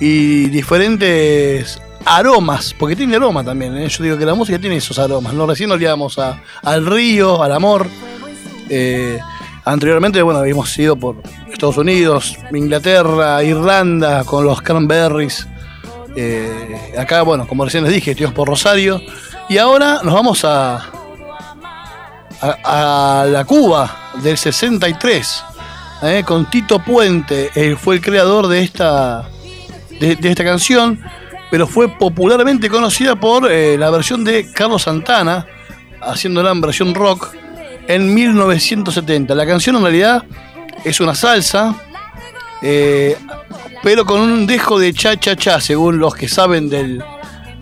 y 0.00 0.46
diferentes 0.48 1.80
aromas, 2.04 2.74
porque 2.78 2.96
tiene 2.96 3.16
aroma 3.16 3.44
también. 3.44 3.76
¿eh? 3.76 3.88
Yo 3.88 4.04
digo 4.04 4.18
que 4.18 4.26
la 4.26 4.34
música 4.34 4.58
tiene 4.58 4.76
esos 4.76 4.98
aromas. 4.98 5.32
¿no? 5.34 5.46
Recién 5.46 5.70
olvidamos 5.70 6.18
a, 6.18 6.40
al 6.62 6.84
río, 6.86 7.42
al 7.42 7.52
amor. 7.52 7.86
Eh, 8.68 9.18
anteriormente, 9.64 10.20
bueno, 10.22 10.40
habíamos 10.40 10.76
ido 10.78 10.96
por 10.96 11.16
Estados 11.50 11.76
Unidos, 11.78 12.36
Inglaterra, 12.52 13.42
Irlanda, 13.42 14.24
con 14.24 14.44
los 14.44 14.60
cranberries. 14.62 15.46
Eh, 16.16 16.92
acá, 16.98 17.22
bueno, 17.22 17.46
como 17.46 17.64
recién 17.64 17.84
les 17.84 17.92
dije, 17.92 18.10
estuvimos 18.12 18.34
por 18.34 18.48
Rosario. 18.48 19.00
Y 19.48 19.58
ahora 19.58 20.00
nos 20.02 20.14
vamos 20.14 20.44
a, 20.44 20.76
a, 22.40 23.22
a 23.22 23.26
la 23.26 23.44
Cuba 23.44 24.12
del 24.22 24.36
63. 24.38 25.44
eh, 26.02 26.22
con 26.26 26.48
Tito 26.50 26.78
Puente. 26.78 27.50
Él 27.54 27.76
fue 27.76 27.96
el 27.96 28.00
creador 28.00 28.46
de 28.48 28.62
esta, 28.62 29.28
de, 30.00 30.18
esta 30.22 30.44
canción. 30.44 31.00
Pero 31.50 31.66
fue 31.66 31.88
popularmente 31.88 32.68
conocida 32.68 33.16
por 33.16 33.50
eh, 33.50 33.76
la 33.78 33.90
versión 33.90 34.24
de 34.24 34.50
Carlos 34.52 34.82
Santana, 34.82 35.46
haciéndola 36.00 36.50
en 36.50 36.60
versión 36.60 36.94
rock, 36.94 37.34
en 37.86 38.12
1970. 38.12 39.34
La 39.34 39.46
canción 39.46 39.76
en 39.76 39.82
realidad 39.82 40.24
es 40.84 41.00
una 41.00 41.14
salsa. 41.14 41.74
eh, 42.62 43.16
pero 43.82 44.06
con 44.06 44.20
un 44.20 44.46
dejo 44.46 44.78
de 44.78 44.94
cha 44.94 45.20
cha 45.20 45.36
cha, 45.36 45.60
según 45.60 45.98
los 45.98 46.14
que 46.14 46.26
saben 46.26 46.70
del, 46.70 47.04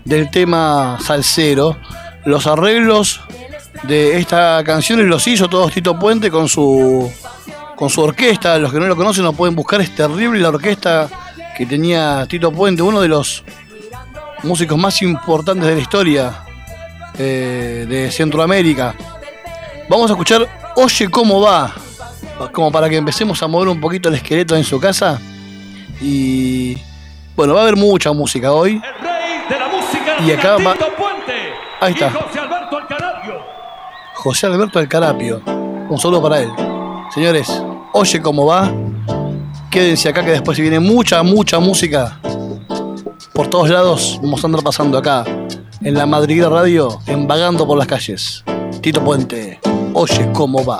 del 0.05 0.31
tema 0.31 0.97
salsero. 1.01 1.77
Los 2.25 2.47
arreglos 2.47 3.19
de 3.83 4.17
esta 4.17 4.63
canción 4.65 5.07
los 5.09 5.27
hizo 5.27 5.49
todos 5.49 5.73
Tito 5.73 5.99
Puente 5.99 6.31
con 6.31 6.47
su 6.47 7.11
con 7.75 7.89
su 7.89 8.01
orquesta. 8.01 8.57
Los 8.57 8.71
que 8.71 8.79
no 8.79 8.87
lo 8.87 8.95
conocen 8.95 9.25
lo 9.25 9.33
pueden 9.33 9.55
buscar. 9.55 9.81
Es 9.81 9.93
terrible 9.93 10.39
la 10.39 10.49
orquesta 10.49 11.09
que 11.57 11.65
tenía 11.65 12.25
Tito 12.27 12.51
Puente, 12.51 12.81
uno 12.81 13.01
de 13.01 13.07
los 13.07 13.43
músicos 14.43 14.77
más 14.77 15.01
importantes 15.01 15.65
de 15.67 15.75
la 15.75 15.81
historia 15.81 16.33
eh, 17.17 17.85
de 17.87 18.11
Centroamérica. 18.11 18.95
Vamos 19.89 20.09
a 20.09 20.13
escuchar 20.13 20.47
Oye 20.75 21.07
cómo 21.09 21.39
va, 21.41 21.71
como 22.51 22.71
para 22.71 22.89
que 22.89 22.95
empecemos 22.97 23.41
a 23.43 23.47
mover 23.47 23.67
un 23.67 23.79
poquito 23.79 24.09
el 24.09 24.15
esqueleto 24.15 24.55
en 24.55 24.63
su 24.63 24.79
casa. 24.79 25.21
Y 26.01 26.75
bueno, 27.35 27.53
va 27.53 27.59
a 27.59 27.63
haber 27.63 27.75
mucha 27.75 28.11
música 28.11 28.51
hoy. 28.51 28.81
De 29.49 29.59
la 29.59 29.67
música 29.67 30.15
Y 30.25 30.31
acá 30.31 30.57
va- 30.57 30.73
Tito 30.73 30.87
Puente. 30.97 31.33
Ahí 31.79 31.93
está. 31.93 32.07
Y 32.07 32.11
José 32.11 32.39
Alberto 32.39 32.77
Alcarapio. 32.77 33.33
José 34.15 34.45
Alberto 34.47 34.79
Alcarapio. 34.79 35.41
Un 35.89 35.99
saludo 35.99 36.21
para 36.23 36.39
él. 36.41 36.49
Señores, 37.13 37.61
oye 37.93 38.19
cómo 38.21 38.47
va. 38.47 38.71
Quédense 39.73 40.07
acá 40.07 40.23
que 40.23 40.29
después 40.29 40.59
viene 40.59 40.79
mucha, 40.79 41.23
mucha 41.23 41.59
música. 41.59 42.19
Por 43.33 43.47
todos 43.47 43.71
lados 43.71 44.19
vamos 44.21 44.43
a 44.43 44.45
andar 44.45 44.61
pasando 44.61 44.99
acá. 44.99 45.25
En 45.81 45.95
la 45.95 46.05
Madriguera 46.05 46.47
Radio, 46.47 46.99
en 47.07 47.27
Vagando 47.27 47.65
por 47.65 47.79
las 47.79 47.87
calles. 47.87 48.43
Tito 48.81 49.03
Puente, 49.03 49.59
oye 49.95 50.29
cómo 50.31 50.63
va. 50.63 50.79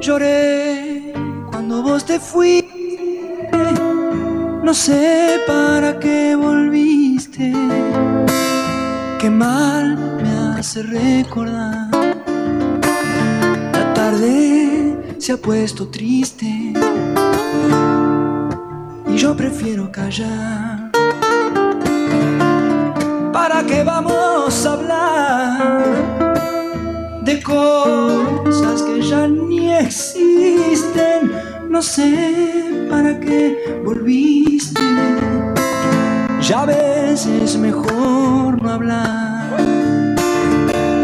Lloré 0.00 1.12
cuando 1.50 1.82
vos 1.82 2.06
te 2.06 2.18
fuiste, 2.18 3.50
no 4.62 4.72
sé 4.72 5.40
para 5.46 5.98
qué 5.98 6.34
volviste. 6.34 7.52
Qué 9.20 9.28
mal 9.28 9.98
me 10.22 10.58
hace 10.58 10.82
recordar. 10.84 11.90
La 13.74 13.92
tarde 13.92 14.96
se 15.18 15.32
ha 15.32 15.36
puesto 15.36 15.88
triste 15.88 16.72
y 19.06 19.16
yo 19.18 19.36
prefiero 19.36 19.92
callar. 19.92 20.90
¿Para 23.34 23.66
qué 23.66 23.84
vamos 23.84 24.64
a 24.64 24.72
hablar 24.72 25.90
de 27.22 27.42
cosas 27.42 28.82
que 28.82 29.02
ya 29.02 29.28
no? 29.28 29.49
Existen? 29.80 31.32
No 31.68 31.82
sé 31.82 32.86
para 32.88 33.18
qué 33.20 33.80
volviste. 33.84 34.80
Ya 36.40 36.64
ves, 36.64 37.26
es 37.26 37.56
mejor 37.56 38.62
no 38.62 38.70
hablar. 38.70 39.56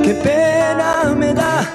Qué 0.03 0.15
pena 0.15 1.15
me 1.17 1.33
da 1.35 1.69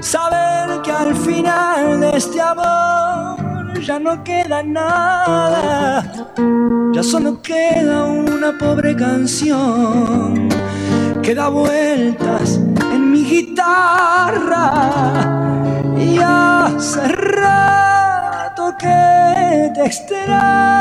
saber 0.00 0.82
que 0.82 0.92
al 0.92 1.14
final 1.14 2.00
de 2.00 2.16
este 2.16 2.40
amor 2.40 3.80
ya 3.80 3.98
no 3.98 4.22
queda 4.24 4.62
nada. 4.62 6.04
Ya 6.92 7.02
solo 7.02 7.42
queda 7.42 8.04
una 8.04 8.56
pobre 8.58 8.96
canción 8.96 10.48
que 11.22 11.34
da 11.34 11.48
vueltas 11.48 12.60
en 12.92 13.10
mi 13.10 13.24
guitarra. 13.24 14.66
Y 15.96 16.18
hace 16.18 17.08
rato 17.08 18.76
que 18.78 19.72
te 19.74 19.86
extraña. 19.86 20.78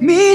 Mi 0.00 0.34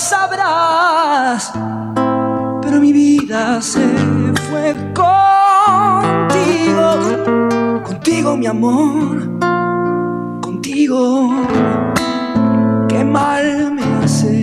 sabrás, 0.00 1.52
pero 2.62 2.80
mi 2.80 2.92
vida 2.92 3.60
se 3.60 3.86
fue 4.48 4.74
contigo, 4.94 6.22
contigo 7.84 8.36
mi 8.36 8.46
amor, 8.46 9.28
contigo. 10.40 11.44
Qué 12.88 13.04
mal 13.04 13.72
me 13.74 13.84
hace 14.02 14.42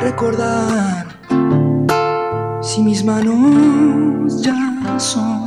recordar 0.00 1.06
si 2.62 2.82
mis 2.82 3.04
manos 3.04 4.40
ya 4.42 4.98
son 4.98 5.45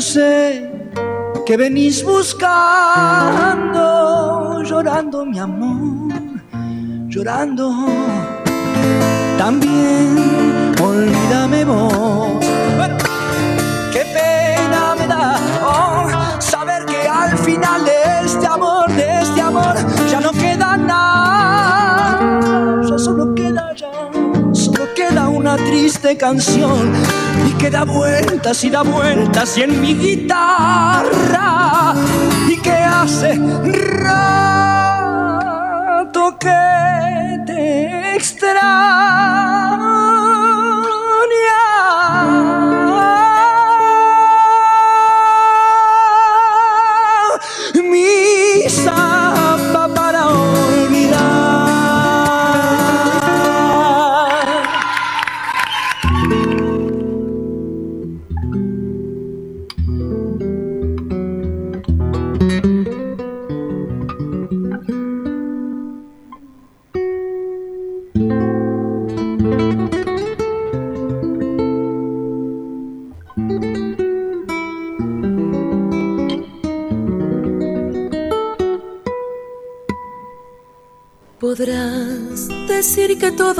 sé 0.00 0.70
qué 1.46 1.56
venís 1.56 2.04
buscando, 2.04 2.52
llorando 4.62 5.24
mi 5.24 5.38
amor, 5.38 6.12
llorando. 7.08 7.86
También 9.36 10.74
olvídame 10.80 11.64
vos. 11.64 12.44
Qué 13.92 14.04
pena 14.14 14.94
me 14.98 15.06
da 15.06 15.36
oh, 15.64 16.06
saber 16.40 16.84
que 16.86 17.08
al 17.08 17.36
final 17.38 17.84
de 17.84 17.92
este 18.24 18.46
amor, 18.46 18.88
de 18.92 19.22
este 19.22 19.40
amor, 19.40 19.74
ya 20.10 20.20
no 20.20 20.32
queda 20.32 20.76
nada. 20.76 22.20
Ya 22.88 22.98
solo 22.98 23.34
queda 23.34 23.74
ya, 23.74 23.90
solo 24.52 24.94
queda 24.94 25.28
una 25.28 25.56
triste 25.56 26.16
canción 26.16 26.92
que 27.58 27.70
da 27.70 27.84
vueltas 27.84 28.64
y 28.64 28.70
da 28.70 28.82
vueltas 28.82 29.58
y 29.58 29.62
en 29.62 29.80
mi 29.80 29.94
guitarra 29.94 31.94
y 32.48 32.56
que 32.58 32.70
hace 32.70 33.40
rato 34.00 34.28
que 36.38 36.77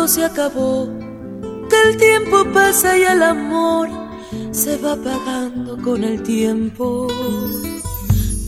se 0.08 0.24
acabó, 0.24 0.88
que 1.68 1.90
el 1.90 1.98
tiempo 1.98 2.42
pasa 2.54 2.96
y 2.96 3.02
el 3.02 3.22
amor 3.22 3.90
se 4.52 4.78
va 4.78 4.92
apagando 4.92 5.76
con 5.82 6.02
el 6.02 6.22
tiempo. 6.22 7.08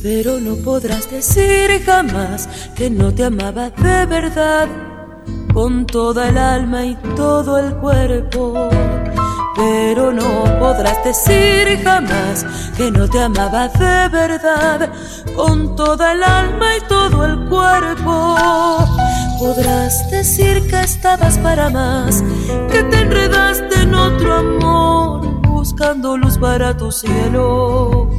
Pero 0.03 0.41
no 0.41 0.57
podrás 0.57 1.11
decir 1.11 1.83
jamás 1.85 2.49
que 2.75 2.89
no 2.89 3.13
te 3.13 3.25
amaba 3.25 3.69
de 3.69 4.07
verdad, 4.07 4.69
con 5.53 5.87
toda 5.87 6.31
el 6.31 6.39
alma 6.39 6.87
y 6.87 6.95
todo 7.15 7.59
el 7.59 7.77
cuerpo. 7.77 8.71
Pero 9.55 10.13
no 10.15 10.45
podrás 10.59 11.05
decir 11.05 11.79
jamás 11.85 12.47
que 12.75 12.91
no 12.91 13.07
te 13.07 13.21
amaba 13.21 13.69
de 13.69 14.09
verdad, 14.09 14.91
con 15.37 15.77
toda 15.77 16.13
el 16.13 16.23
alma 16.23 16.77
y 16.79 16.81
todo 16.89 17.27
el 17.27 17.39
cuerpo. 17.51 19.00
Podrás 19.41 20.11
decir 20.11 20.69
que 20.69 20.81
estabas 20.83 21.39
para 21.39 21.71
más, 21.71 22.23
que 22.71 22.83
te 22.85 23.01
enredaste 23.01 23.85
en 23.85 23.95
otro 23.95 24.35
amor, 24.35 25.41
buscando 25.49 26.19
luz 26.19 26.37
para 26.37 26.77
tu 26.77 26.93
cielo. 26.93 28.11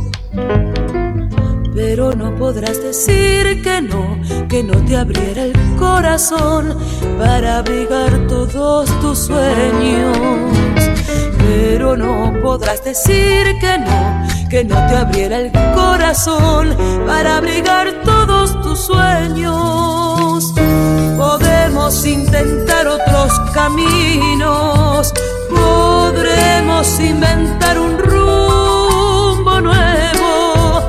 Pero 1.75 2.13
no 2.13 2.35
podrás 2.37 2.81
decir 2.81 3.61
que 3.61 3.83
no, 3.83 4.19
que 4.49 4.63
no 4.63 4.83
te 4.83 4.97
abriera 4.97 5.43
el 5.43 5.53
corazón 5.77 6.75
para 7.19 7.59
abrigar 7.59 8.25
todos 8.27 8.89
tus 8.99 9.19
sueños. 9.19 10.17
Pero 11.37 11.95
no 11.95 12.33
podrás 12.41 12.83
decir 12.83 13.59
que 13.59 13.77
no, 13.77 14.49
que 14.49 14.63
no 14.63 14.75
te 14.87 14.95
abriera 14.95 15.37
el 15.37 15.51
corazón 15.75 16.75
para 17.05 17.37
abrigar 17.37 18.01
todos 18.03 18.59
tus 18.63 18.79
sueños. 18.79 20.00
Podemos 21.73 22.05
intentar 22.05 22.85
otros 22.85 23.31
caminos, 23.53 25.13
podremos 25.49 26.99
inventar 26.99 27.79
un 27.79 27.97
rumbo 27.97 29.61
nuevo, 29.61 30.83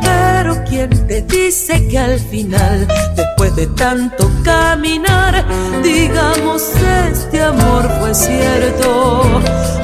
pero 0.00 0.62
¿quién 0.64 0.90
te 1.08 1.22
dice 1.22 1.88
que 1.88 1.98
al 1.98 2.20
final, 2.20 2.86
después 3.16 3.56
de 3.56 3.66
tanto 3.66 4.30
caminar, 4.44 5.44
digamos 5.82 6.62
este 7.10 7.42
amor 7.42 7.90
fue 7.98 8.14
cierto. 8.14 9.24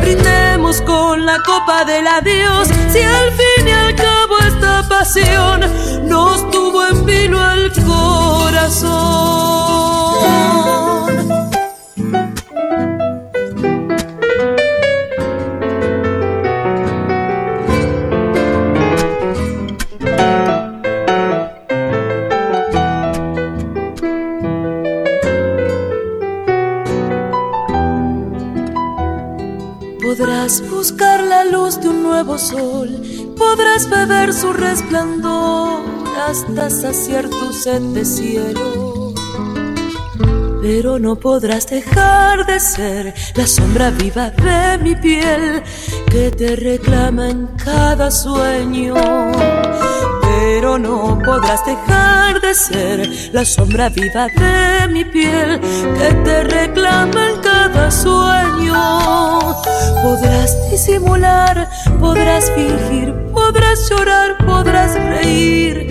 Brindemos 0.00 0.80
con 0.82 1.26
la 1.26 1.42
copa 1.42 1.84
del 1.84 2.06
adiós, 2.06 2.68
si 2.92 3.02
al 3.02 3.32
fin 3.32 3.66
y 3.66 3.72
al 3.72 3.96
cabo 3.96 4.38
esta 4.46 4.88
pasión 4.88 5.62
nos 6.08 6.48
tuvo 6.52 6.86
en 6.86 7.04
vilo 7.04 7.44
el 7.50 7.72
corazón. 7.84 9.73
Podrás 33.84 33.90
beber 33.90 34.32
su 34.32 34.52
resplandor 34.52 35.82
hasta 36.28 36.70
saciar 36.70 37.28
tu 37.28 37.52
sed 37.52 37.80
de 37.80 38.04
cielo. 38.04 39.14
Pero 40.62 40.98
no 40.98 41.16
podrás 41.16 41.66
dejar 41.66 42.46
de 42.46 42.60
ser 42.60 43.14
la 43.34 43.46
sombra 43.46 43.90
viva 43.90 44.30
de 44.30 44.78
mi 44.78 44.94
piel 44.94 45.62
que 46.10 46.30
te 46.30 46.56
reclama 46.56 47.30
en 47.30 47.46
cada 47.62 48.10
sueño. 48.10 48.94
Pero 50.22 50.78
no 50.78 51.18
podrás 51.24 51.64
dejar 51.66 52.40
de 52.40 52.54
ser 52.54 53.08
la 53.32 53.44
sombra 53.44 53.88
viva 53.90 54.26
de 54.28 54.73
mi 54.88 55.04
piel 55.04 55.60
que 55.60 56.14
te 56.24 56.44
reclama 56.44 57.30
en 57.30 57.40
cada 57.40 57.90
sueño. 57.90 59.40
Podrás 60.02 60.70
disimular, 60.70 61.68
podrás 62.00 62.50
fingir, 62.52 63.14
podrás 63.32 63.88
llorar, 63.88 64.36
podrás 64.44 64.94
reír, 64.94 65.88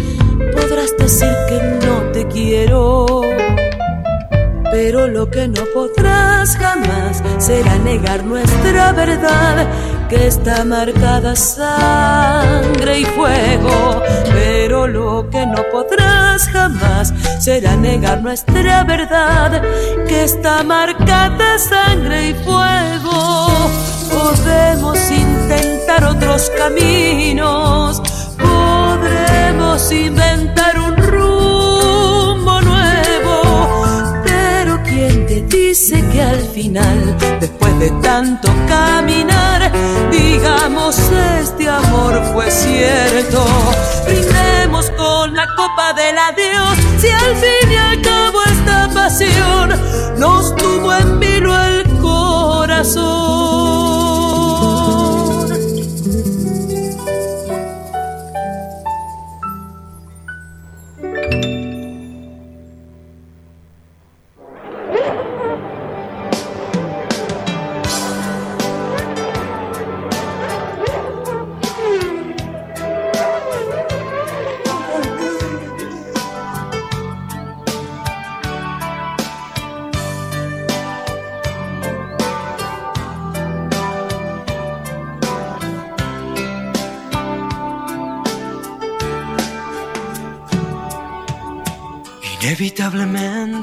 podrás 0.53 0.95
decir 0.97 1.33
que 1.49 1.85
no 1.85 2.11
te 2.11 2.27
quiero. 2.27 3.23
Pero 4.73 5.07
lo 5.07 5.29
que 5.29 5.47
no 5.47 5.65
podrás 5.71 6.57
jamás 6.57 7.21
será 7.37 7.75
negar 7.77 8.23
nuestra 8.23 8.91
verdad, 8.91 9.67
que 10.09 10.25
está 10.25 10.65
marcada 10.65 11.35
sangre 11.35 13.01
y 13.01 13.05
fuego. 13.05 14.01
Pero 14.33 14.87
lo 14.87 15.29
que 15.29 15.45
no 15.45 15.61
podrás 15.71 16.47
jamás 16.47 17.13
será 17.39 17.75
negar 17.75 18.23
nuestra 18.23 18.83
verdad, 18.83 19.61
que 20.07 20.23
está 20.23 20.63
marcada 20.63 21.59
sangre 21.59 22.29
y 22.29 22.33
fuego. 22.33 23.47
Podemos 24.11 24.97
intentar 25.11 26.03
otros 26.03 26.51
caminos, 26.57 28.01
podremos 28.39 29.91
inventar 29.91 30.82
dice 35.73 36.07
que 36.11 36.21
al 36.21 36.39
final, 36.39 37.17
después 37.39 37.79
de 37.79 37.89
tanto 38.03 38.47
caminar, 38.67 39.71
digamos 40.11 40.95
este 41.39 41.67
amor 41.67 42.21
fue 42.31 42.51
cierto? 42.51 43.43
Brindemos 44.05 44.91
con 44.91 45.33
la 45.33 45.47
copa 45.55 45.93
del 45.93 46.15
adiós, 46.15 46.77
si 46.99 47.09
al 47.09 47.35
fin 47.37 47.71
y 47.71 47.75
al 47.75 47.99
cabo 48.03 48.43
esta 48.43 48.87
pasión 48.93 49.69
nos 50.19 50.55
tuvo 50.57 50.93
en 50.93 51.19
vilo 51.19 51.59
el 51.59 51.83
corazón. 51.99 53.92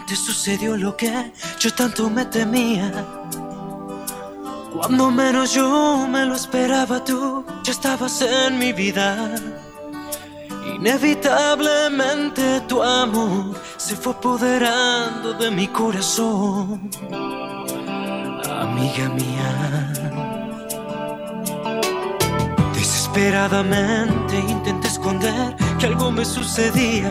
Inevitablemente 0.00 0.16
sucedió 0.16 0.76
lo 0.76 0.96
que 0.96 1.32
yo 1.58 1.74
tanto 1.74 2.08
me 2.08 2.24
temía. 2.24 2.90
Cuando 4.72 5.10
menos 5.10 5.52
yo 5.52 6.06
me 6.08 6.24
lo 6.24 6.34
esperaba 6.34 7.04
tú, 7.04 7.44
ya 7.62 7.72
estabas 7.72 8.22
en 8.22 8.58
mi 8.58 8.72
vida. 8.72 9.34
Inevitablemente 10.74 12.62
tu 12.62 12.82
amor 12.82 13.54
se 13.76 13.94
fue 13.94 14.12
apoderando 14.14 15.34
de 15.34 15.50
mi 15.50 15.68
corazón. 15.68 16.90
Amiga 18.48 19.08
mía. 19.10 19.92
Desesperadamente 22.72 24.38
intenté 24.38 24.88
esconder 24.88 25.56
que 25.78 25.86
algo 25.86 26.10
me 26.10 26.24
sucedía. 26.24 27.10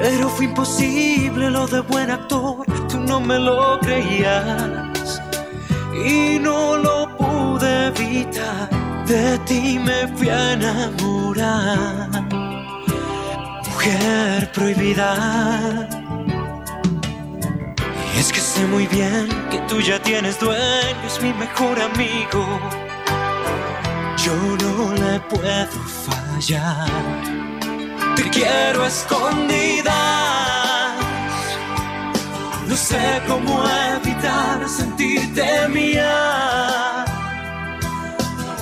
Pero 0.00 0.28
fue 0.28 0.46
imposible 0.46 1.50
lo 1.50 1.66
de 1.66 1.80
buen 1.80 2.10
actor, 2.10 2.64
tú 2.88 2.98
no 2.98 3.20
me 3.20 3.38
lo 3.38 3.78
creías 3.80 5.22
y 6.04 6.38
no 6.38 6.76
lo 6.76 7.16
pude 7.16 7.88
evitar. 7.88 8.68
De 9.06 9.38
ti 9.40 9.78
me 9.78 10.08
fui 10.16 10.28
a 10.28 10.52
enamorar, 10.54 12.08
mujer 13.66 14.50
prohibida. 14.52 15.88
Y 18.14 18.18
es 18.18 18.32
que 18.32 18.40
sé 18.40 18.64
muy 18.66 18.86
bien 18.86 19.28
que 19.50 19.58
tú 19.68 19.80
ya 19.80 20.00
tienes 20.02 20.40
dueño, 20.40 21.06
es 21.06 21.22
mi 21.22 21.32
mejor 21.34 21.78
amigo. 21.80 22.60
Yo 24.24 24.34
no 24.62 24.94
le 24.94 25.20
puedo 25.20 25.78
fallar. 26.06 27.61
Te 28.16 28.28
quiero 28.30 28.84
escondidas. 28.86 29.92
No 32.68 32.76
sé 32.76 33.22
cómo 33.26 33.62
evitar 33.96 34.68
sentirte 34.68 35.68
mía. 35.68 37.04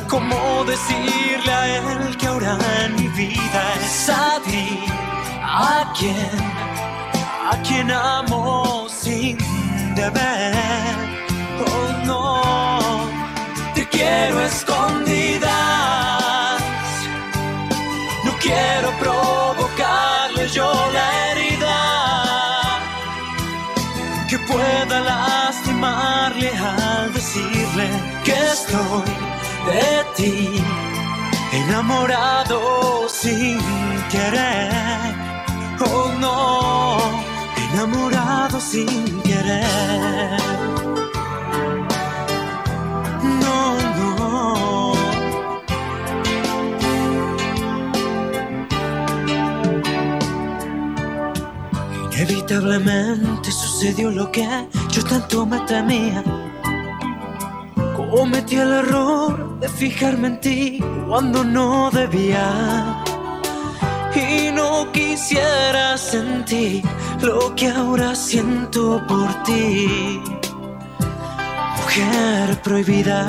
Cómo 0.08 0.64
decirle 0.64 1.52
a 1.52 1.66
él 1.78 2.16
que 2.16 2.26
ahora 2.26 2.56
en 2.84 2.94
mi 2.96 3.08
vida 3.08 3.62
es 3.80 4.08
a 4.08 4.40
ti, 4.44 4.84
a 5.42 5.92
quien, 5.96 6.32
a 7.52 7.56
quien 7.62 7.90
amo 7.90 8.88
sin 8.88 9.38
deber. 9.94 10.94
Oh 11.66 12.06
no, 12.06 12.42
te 13.74 13.88
quiero 13.88 14.40
a 14.40 14.46
estoy 28.60 29.10
de 29.66 30.04
ti, 30.16 30.62
enamorado 31.52 33.08
sin 33.08 33.58
querer. 34.10 35.14
Oh 35.80 36.12
no, 36.18 36.98
enamorado 37.72 38.60
sin 38.60 39.22
querer. 39.22 40.38
No, 43.42 43.58
no. 43.98 44.94
Inevitablemente 52.12 53.50
sucedió 53.50 54.10
lo 54.10 54.30
que 54.30 54.46
yo 54.90 55.02
tanto 55.04 55.46
me 55.46 55.58
temía. 55.60 56.22
Cometí 58.10 58.56
el 58.56 58.72
error 58.72 59.60
de 59.60 59.68
fijarme 59.68 60.28
en 60.28 60.40
ti 60.40 60.84
cuando 61.08 61.44
no 61.44 61.90
debía. 61.90 63.04
y 64.14 64.50
no 64.52 64.90
quisiera 64.90 65.96
sentir 65.96 66.82
lo 67.22 67.54
que 67.54 67.68
ahora 67.68 68.14
siento 68.16 69.00
por 69.06 69.28
ti. 69.44 70.20
Mujer 71.76 72.60
prohibida. 72.62 73.22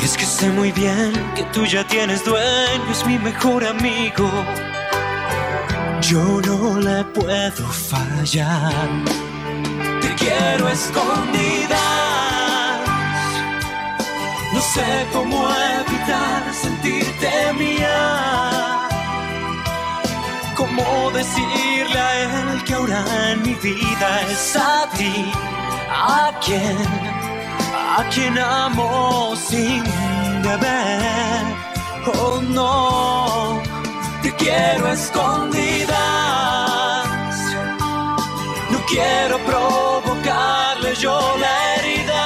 Y 0.00 0.04
es 0.04 0.16
que 0.16 0.24
sé 0.24 0.48
muy 0.50 0.70
bien 0.70 1.12
que 1.34 1.42
tú 1.52 1.64
ya 1.64 1.84
tienes 1.86 2.24
dueño, 2.24 2.90
es 2.92 3.04
mi 3.04 3.18
mejor 3.18 3.64
amigo. 3.64 4.30
Yo 6.00 6.40
no 6.46 6.78
le 6.78 7.04
puedo 7.06 7.66
fallar. 7.66 9.31
Quiero 10.22 10.68
escondida. 10.68 11.84
No 14.54 14.60
sé 14.60 15.06
cómo 15.12 15.36
evitar 15.80 16.42
sentirte 16.54 17.52
mía. 17.54 18.88
Cómo 20.54 21.10
decirle 21.10 21.98
a 21.98 22.12
él 22.20 22.64
que 22.64 22.74
ahora 22.74 23.04
en 23.32 23.42
mi 23.42 23.54
vida 23.54 24.08
es 24.30 24.56
a 24.56 24.88
ti, 24.96 25.32
a 25.90 26.30
quien, 26.44 26.78
a 27.98 28.04
quien 28.12 28.38
amo 28.38 29.34
sin 29.34 29.82
deber. 30.42 31.42
Oh 32.14 32.40
no, 32.42 33.60
te 34.22 34.30
quiero 34.36 34.86
escondidas. 34.86 35.92
No 38.70 38.78
quiero 38.86 39.38
provocarle 39.38 39.91
yo 41.02 41.18
la 41.36 41.74
herida 41.74 42.24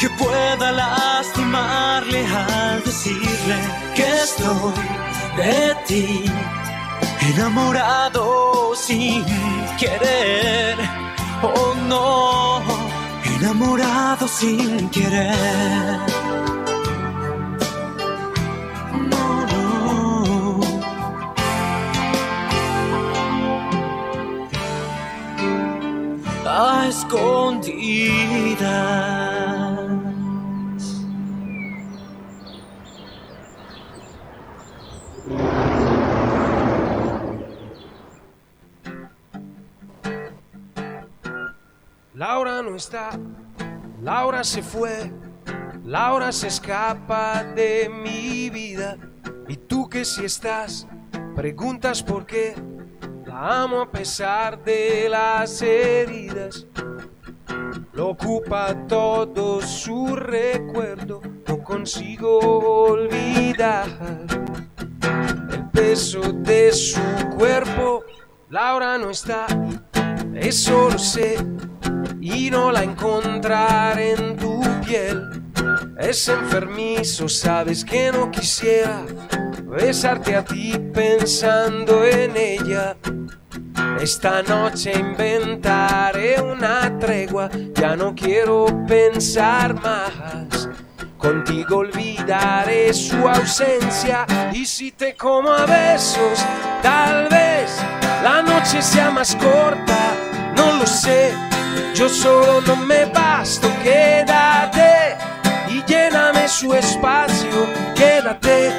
que 0.00 0.08
pueda 0.10 0.72
lastimarle 0.72 2.26
al 2.26 2.82
decirle 2.82 3.56
que 3.94 4.06
estoy 4.24 4.74
de 5.36 5.76
ti, 5.86 6.24
enamorado 7.30 8.74
sin 8.74 9.24
querer. 9.78 10.76
Oh 11.42 11.74
no, 11.88 12.60
enamorado 13.36 14.26
sin 14.26 14.90
querer. 14.90 16.16
Escondidas. 26.56 28.16
Laura 42.14 42.62
no 42.62 42.76
está, 42.76 43.10
Laura 44.00 44.42
se 44.42 44.62
fue, 44.62 45.12
Laura 45.84 46.32
se 46.32 46.46
escapa 46.46 47.44
de 47.44 47.90
mi 47.90 48.48
vida. 48.48 48.96
Y 49.46 49.58
tú 49.58 49.90
que 49.90 50.06
si 50.06 50.24
estás, 50.24 50.88
preguntas 51.34 52.02
por 52.02 52.24
qué. 52.24 52.54
Amo 53.38 53.82
a 53.82 53.90
pesar 53.90 54.64
de 54.64 55.08
las 55.10 55.60
heridas. 55.60 56.64
Lo 57.92 58.08
ocupa 58.08 58.74
todo 58.88 59.60
su 59.60 60.16
recuerdo, 60.16 61.20
no 61.46 61.62
consigo 61.62 62.38
olvidar 62.88 63.88
el 65.52 65.68
peso 65.70 66.22
de 66.32 66.72
su 66.72 66.98
cuerpo. 67.36 68.04
Laura 68.48 68.96
no 68.96 69.10
está, 69.10 69.46
eso 70.34 70.88
lo 70.88 70.98
sé, 70.98 71.36
y 72.18 72.48
no 72.48 72.72
la 72.72 72.84
encontraré 72.84 74.12
en 74.12 74.36
tu 74.38 74.62
piel. 74.86 75.28
Es 75.98 76.26
enfermizo, 76.30 77.28
sabes 77.28 77.84
que 77.84 78.10
no 78.12 78.30
quisiera 78.30 79.04
besarte 79.66 80.34
a 80.34 80.42
ti 80.42 80.72
pensando 80.94 82.02
en 82.02 82.34
ella. 82.34 82.96
Esta 84.00 84.42
noche 84.42 84.92
inventaré 84.92 86.40
una 86.40 86.96
tregua, 86.98 87.48
ya 87.74 87.96
no 87.96 88.14
quiero 88.14 88.66
pensar 88.86 89.74
más. 89.74 90.68
Contigo 91.16 91.78
olvidaré 91.78 92.92
su 92.92 93.16
ausencia 93.26 94.26
y 94.52 94.66
si 94.66 94.92
te 94.92 95.16
como 95.16 95.50
a 95.50 95.64
besos, 95.64 96.44
tal 96.82 97.28
vez 97.28 97.76
la 98.22 98.42
noche 98.42 98.82
sea 98.82 99.10
más 99.10 99.34
corta, 99.36 100.12
no 100.56 100.74
lo 100.78 100.86
sé. 100.86 101.32
Yo 101.94 102.08
solo 102.08 102.60
no 102.60 102.76
me 102.76 103.06
basto, 103.06 103.68
quédate 103.82 105.16
y 105.68 105.82
lléname 105.84 106.46
su 106.48 106.74
espacio, 106.74 107.66
quédate, 107.94 108.70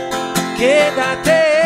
quédate. 0.57 1.56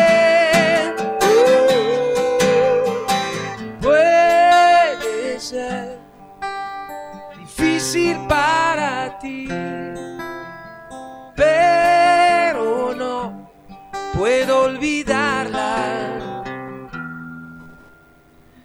Para 8.28 9.18
ti, 9.18 9.48
pero 11.36 12.94
no 12.94 13.50
puedo 14.14 14.64
olvidarla. 14.64 15.64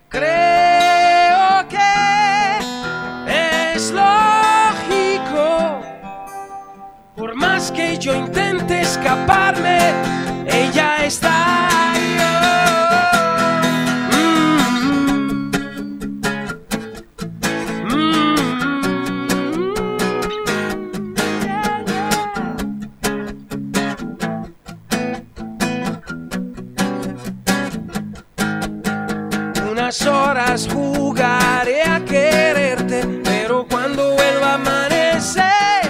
Creo 0.10 1.68
que 1.68 1.94
es 3.74 3.92
lógico, 3.92 5.82
por 7.16 7.36
más 7.36 7.72
que 7.72 7.98
yo 7.98 8.14
intente 8.16 8.82
escaparme, 8.82 9.94
ella 10.48 11.06
está 11.06 11.77
Unas 30.00 30.14
horas 30.14 30.68
jugaré 30.72 31.82
a 31.82 32.04
quererte, 32.06 33.02
pero 33.24 33.66
cuando 33.68 34.14
vuelva 34.14 34.52
a 34.52 34.54
amanecer, 34.54 35.90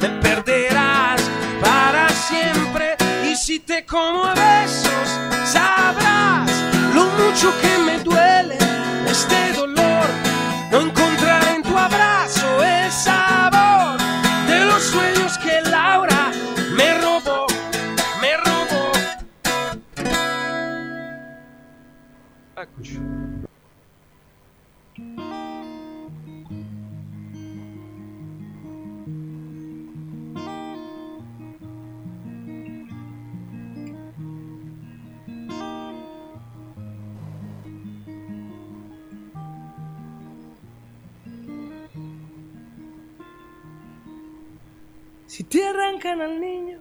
me 0.00 0.08
perderás 0.22 1.20
para 1.60 2.08
siempre. 2.08 2.96
Y 3.30 3.36
si 3.36 3.58
te 3.58 3.84
como 3.84 4.24
a 4.24 4.32
besos, 4.32 5.18
sabrás 5.44 6.50
lo 6.94 7.04
mucho 7.04 7.52
que 7.60 7.78
me 7.84 7.98
duele 7.98 8.56
este 9.06 9.52
dolor. 9.52 9.69
Si 45.30 45.44
te 45.44 45.64
arrancan 45.64 46.20
al 46.20 46.40
niño 46.40 46.78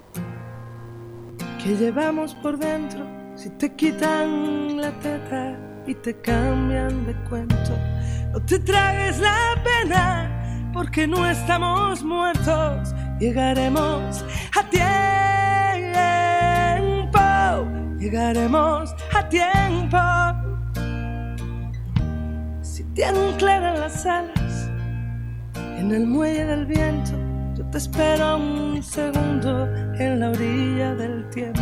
que 1.64 1.78
llevamos 1.78 2.34
por 2.34 2.58
dentro, 2.58 3.06
si 3.36 3.52
te 3.52 3.76
quitan 3.76 4.76
la 4.76 4.90
teta 5.02 5.56
y 5.86 5.94
te 5.94 6.20
cambian 6.20 7.06
de 7.06 7.14
cuento, 7.30 7.78
no 8.34 8.44
te 8.44 8.58
tragues 8.58 9.20
la 9.20 9.54
pena 9.64 10.72
porque 10.74 11.06
no 11.06 11.30
estamos 11.30 12.04
muertos, 12.04 12.92
llegaremos 13.20 14.26
a 14.60 14.64
tiempo, 17.04 17.20
llegaremos 18.00 18.96
a 19.14 19.30
tiempo. 19.30 20.00
Si 22.64 22.84
te 22.96 23.06
anclan 23.06 23.80
las 23.80 24.08
alas 24.08 24.72
en 25.78 25.92
el 25.92 26.08
muelle 26.08 26.46
del 26.46 26.66
viento, 26.66 27.19
te 27.72 27.78
espero 27.78 28.38
un 28.38 28.82
segundo 28.82 29.68
en 29.96 30.20
la 30.20 30.30
orilla 30.32 30.96
del 30.96 31.30
tiempo. 31.30 31.62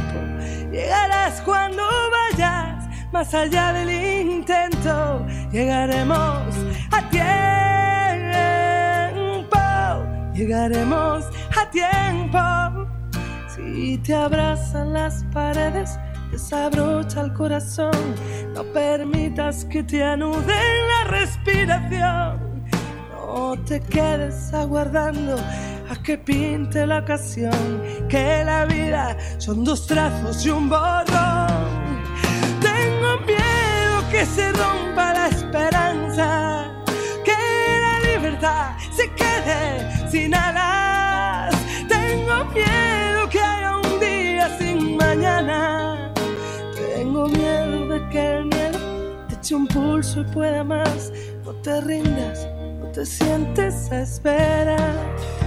Llegarás 0.72 1.42
cuando 1.42 1.84
vayas 2.12 2.88
más 3.12 3.34
allá 3.34 3.74
del 3.74 3.90
intento. 3.92 5.26
Llegaremos 5.52 6.56
a 6.92 7.10
tiempo. 7.10 7.28
Llegaremos 10.34 11.26
a 11.60 11.70
tiempo. 11.72 12.88
Si 13.54 13.98
te 13.98 14.16
abrazan 14.16 14.94
las 14.94 15.26
paredes, 15.34 16.00
desabrocha 16.32 17.22
el 17.22 17.34
corazón. 17.34 18.16
No 18.54 18.64
permitas 18.72 19.66
que 19.66 19.84
te 19.84 20.04
anuden 20.04 20.88
la 20.88 21.04
respiración. 21.10 22.48
No 23.12 23.56
te 23.66 23.80
quedes 23.82 24.54
aguardando 24.54 25.36
a 25.90 25.96
que 26.04 26.18
pinte 26.18 26.86
la 26.86 27.00
ocasión. 27.00 27.82
Que 28.10 28.44
la 28.44 28.66
vida 28.66 29.18
son 29.38 29.64
dos 29.64 29.88
trazos 29.88 30.46
y 30.46 30.50
un 30.50 30.70
borrón. 30.70 31.48
Tengo 32.62 33.18
miedo 33.26 34.10
que 34.12 34.26
se 34.26 34.52
rompa 34.52 35.14
la 35.14 35.28
esperanza. 35.28 36.72
Que 37.24 37.38
la 37.82 38.12
libertad 38.12 38.76
se 38.92 39.10
quede 39.14 40.10
sin 40.10 40.34
alas. 40.34 41.56
Tengo 41.88 42.46
miedo 42.46 43.30
que 43.30 43.40
haya 43.40 43.78
un 43.78 44.00
día 44.00 44.58
sin 44.58 44.98
mañana. 44.98 46.14
Tengo 46.76 47.28
miedo 47.28 47.88
de 47.88 48.10
que 48.10 48.38
el 48.38 48.46
miedo 48.46 48.80
te 49.28 49.36
eche 49.36 49.56
un 49.56 49.68
pulso 49.68 50.22
y 50.22 50.26
pueda 50.26 50.64
más. 50.64 51.12
No 51.46 51.54
te 51.54 51.80
rindas, 51.82 52.48
no 52.80 52.88
te 52.92 53.06
sientes 53.06 53.92
a 53.92 54.02
esperar. 54.02 55.47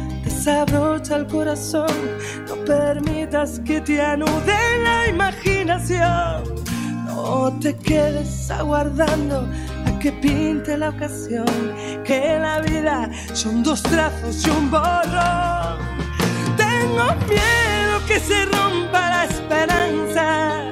Desabrocha 0.43 1.17
el 1.17 1.27
corazón. 1.27 1.85
No 2.47 2.55
permitas 2.65 3.61
que 3.63 3.79
te 3.79 4.01
anude 4.01 4.57
la 4.83 5.07
imaginación. 5.07 6.55
No 7.05 7.55
te 7.61 7.77
quedes 7.77 8.49
aguardando 8.49 9.47
a 9.85 9.99
que 9.99 10.11
pinte 10.11 10.79
la 10.79 10.89
ocasión. 10.89 11.45
Que 12.03 12.39
la 12.39 12.59
vida 12.59 13.11
son 13.33 13.61
dos 13.61 13.83
trazos 13.83 14.43
y 14.47 14.49
un 14.49 14.71
borrón. 14.71 15.77
Tengo 16.57 17.05
miedo 17.29 18.01
que 18.07 18.19
se 18.19 18.43
rompa 18.45 18.99
la 19.11 19.25
esperanza. 19.25 20.63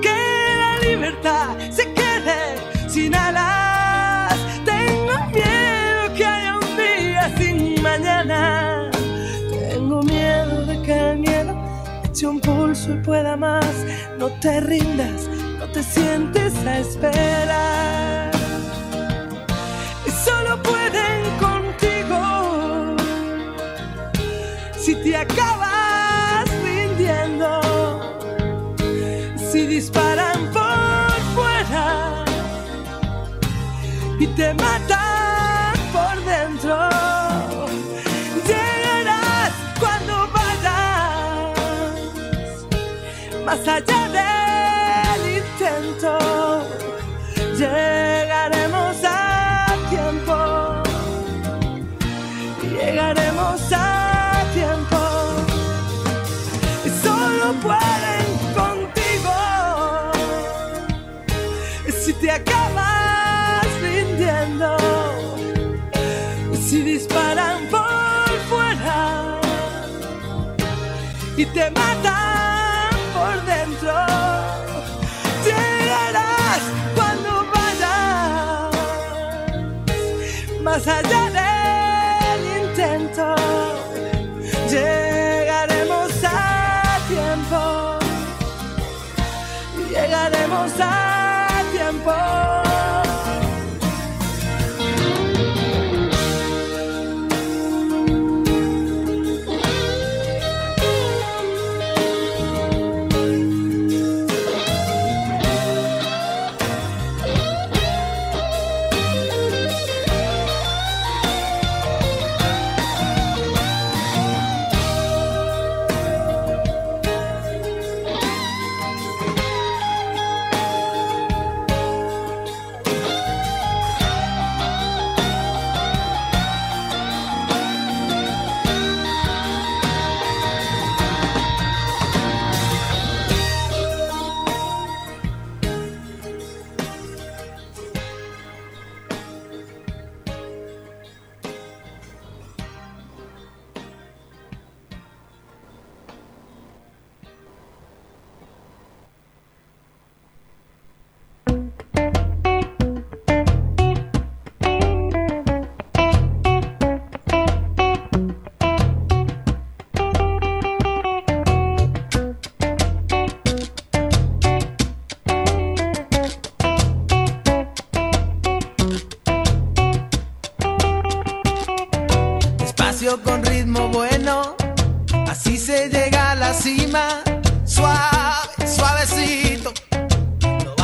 Que 0.00 0.16
la 0.62 0.88
libertad 0.88 1.58
se 1.70 1.92
quede 1.92 2.88
sin 2.88 3.14
alas. 3.14 3.69
Un 12.28 12.40
pulso 12.40 12.92
y 12.92 12.96
pueda 12.98 13.36
más. 13.36 13.64
No 14.18 14.28
te 14.40 14.60
rindas, 14.60 15.28
no 15.58 15.66
te 15.72 15.82
sientes 15.82 16.54
a 16.66 16.78
esperar. 16.78 18.30
Y 20.06 20.10
solo 20.10 20.62
pueden 20.62 21.22
contigo 21.38 22.96
si 24.76 24.94
te 24.96 25.16
acabas 25.16 26.44
rindiendo. 26.62 27.60
Si 29.36 29.66
disparan 29.66 30.50
por 30.52 31.12
fuera 31.34 32.24
y 34.18 34.26
te 34.26 34.54
matan 34.54 34.99
más 43.50 43.66
allá 43.66 44.02
del 44.16 45.22
intento. 45.42 46.12
Llegaremos 47.58 48.96
a 49.04 49.66
tiempo. 49.90 50.36
Llegaremos 52.62 53.60
a 53.72 54.44
tiempo. 54.54 55.02
Y 56.84 56.90
solo 57.04 57.46
pueden 57.66 58.28
contigo. 58.60 59.36
Si 62.04 62.12
te 62.12 62.30
acabas 62.30 63.66
rindiendo. 63.82 64.76
Si 66.68 66.82
disparan 66.82 67.66
por 67.68 68.30
fuera 68.48 69.40
y 71.36 71.44
te 71.46 71.68
matan 71.70 71.99
más 80.80 80.88
allá 80.88 81.19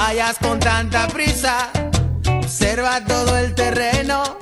vayas 0.07 0.39
con 0.39 0.61
tanta 0.61 1.09
prisa. 1.09 1.69
Observa 2.39 3.05
todo 3.05 3.37
el 3.39 3.55
terreno, 3.57 4.37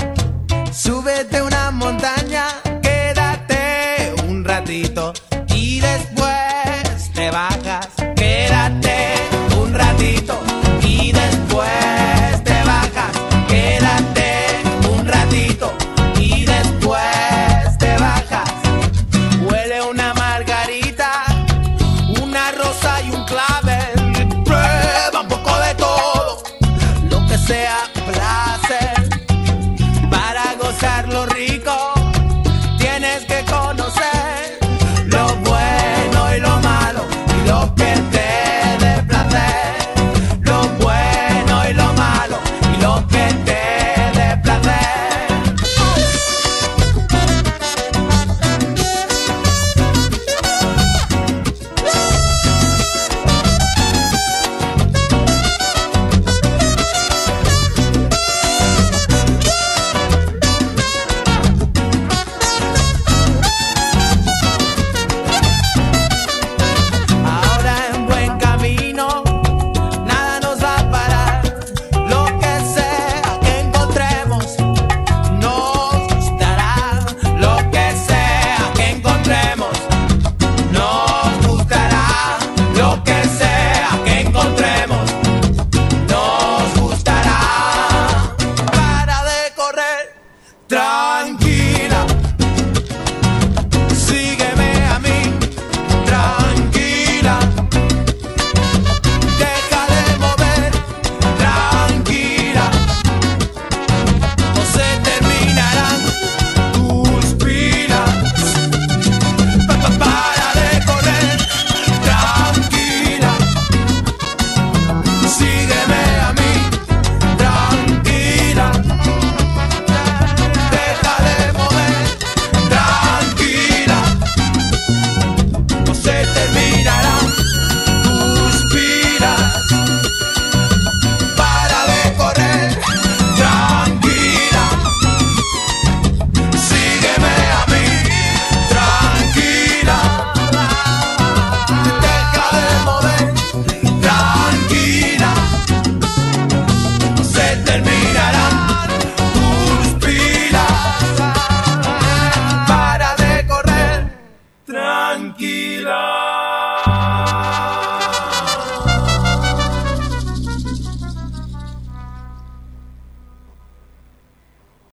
súbete 0.70 1.40
una 1.40 1.70
montaña. 1.70 2.63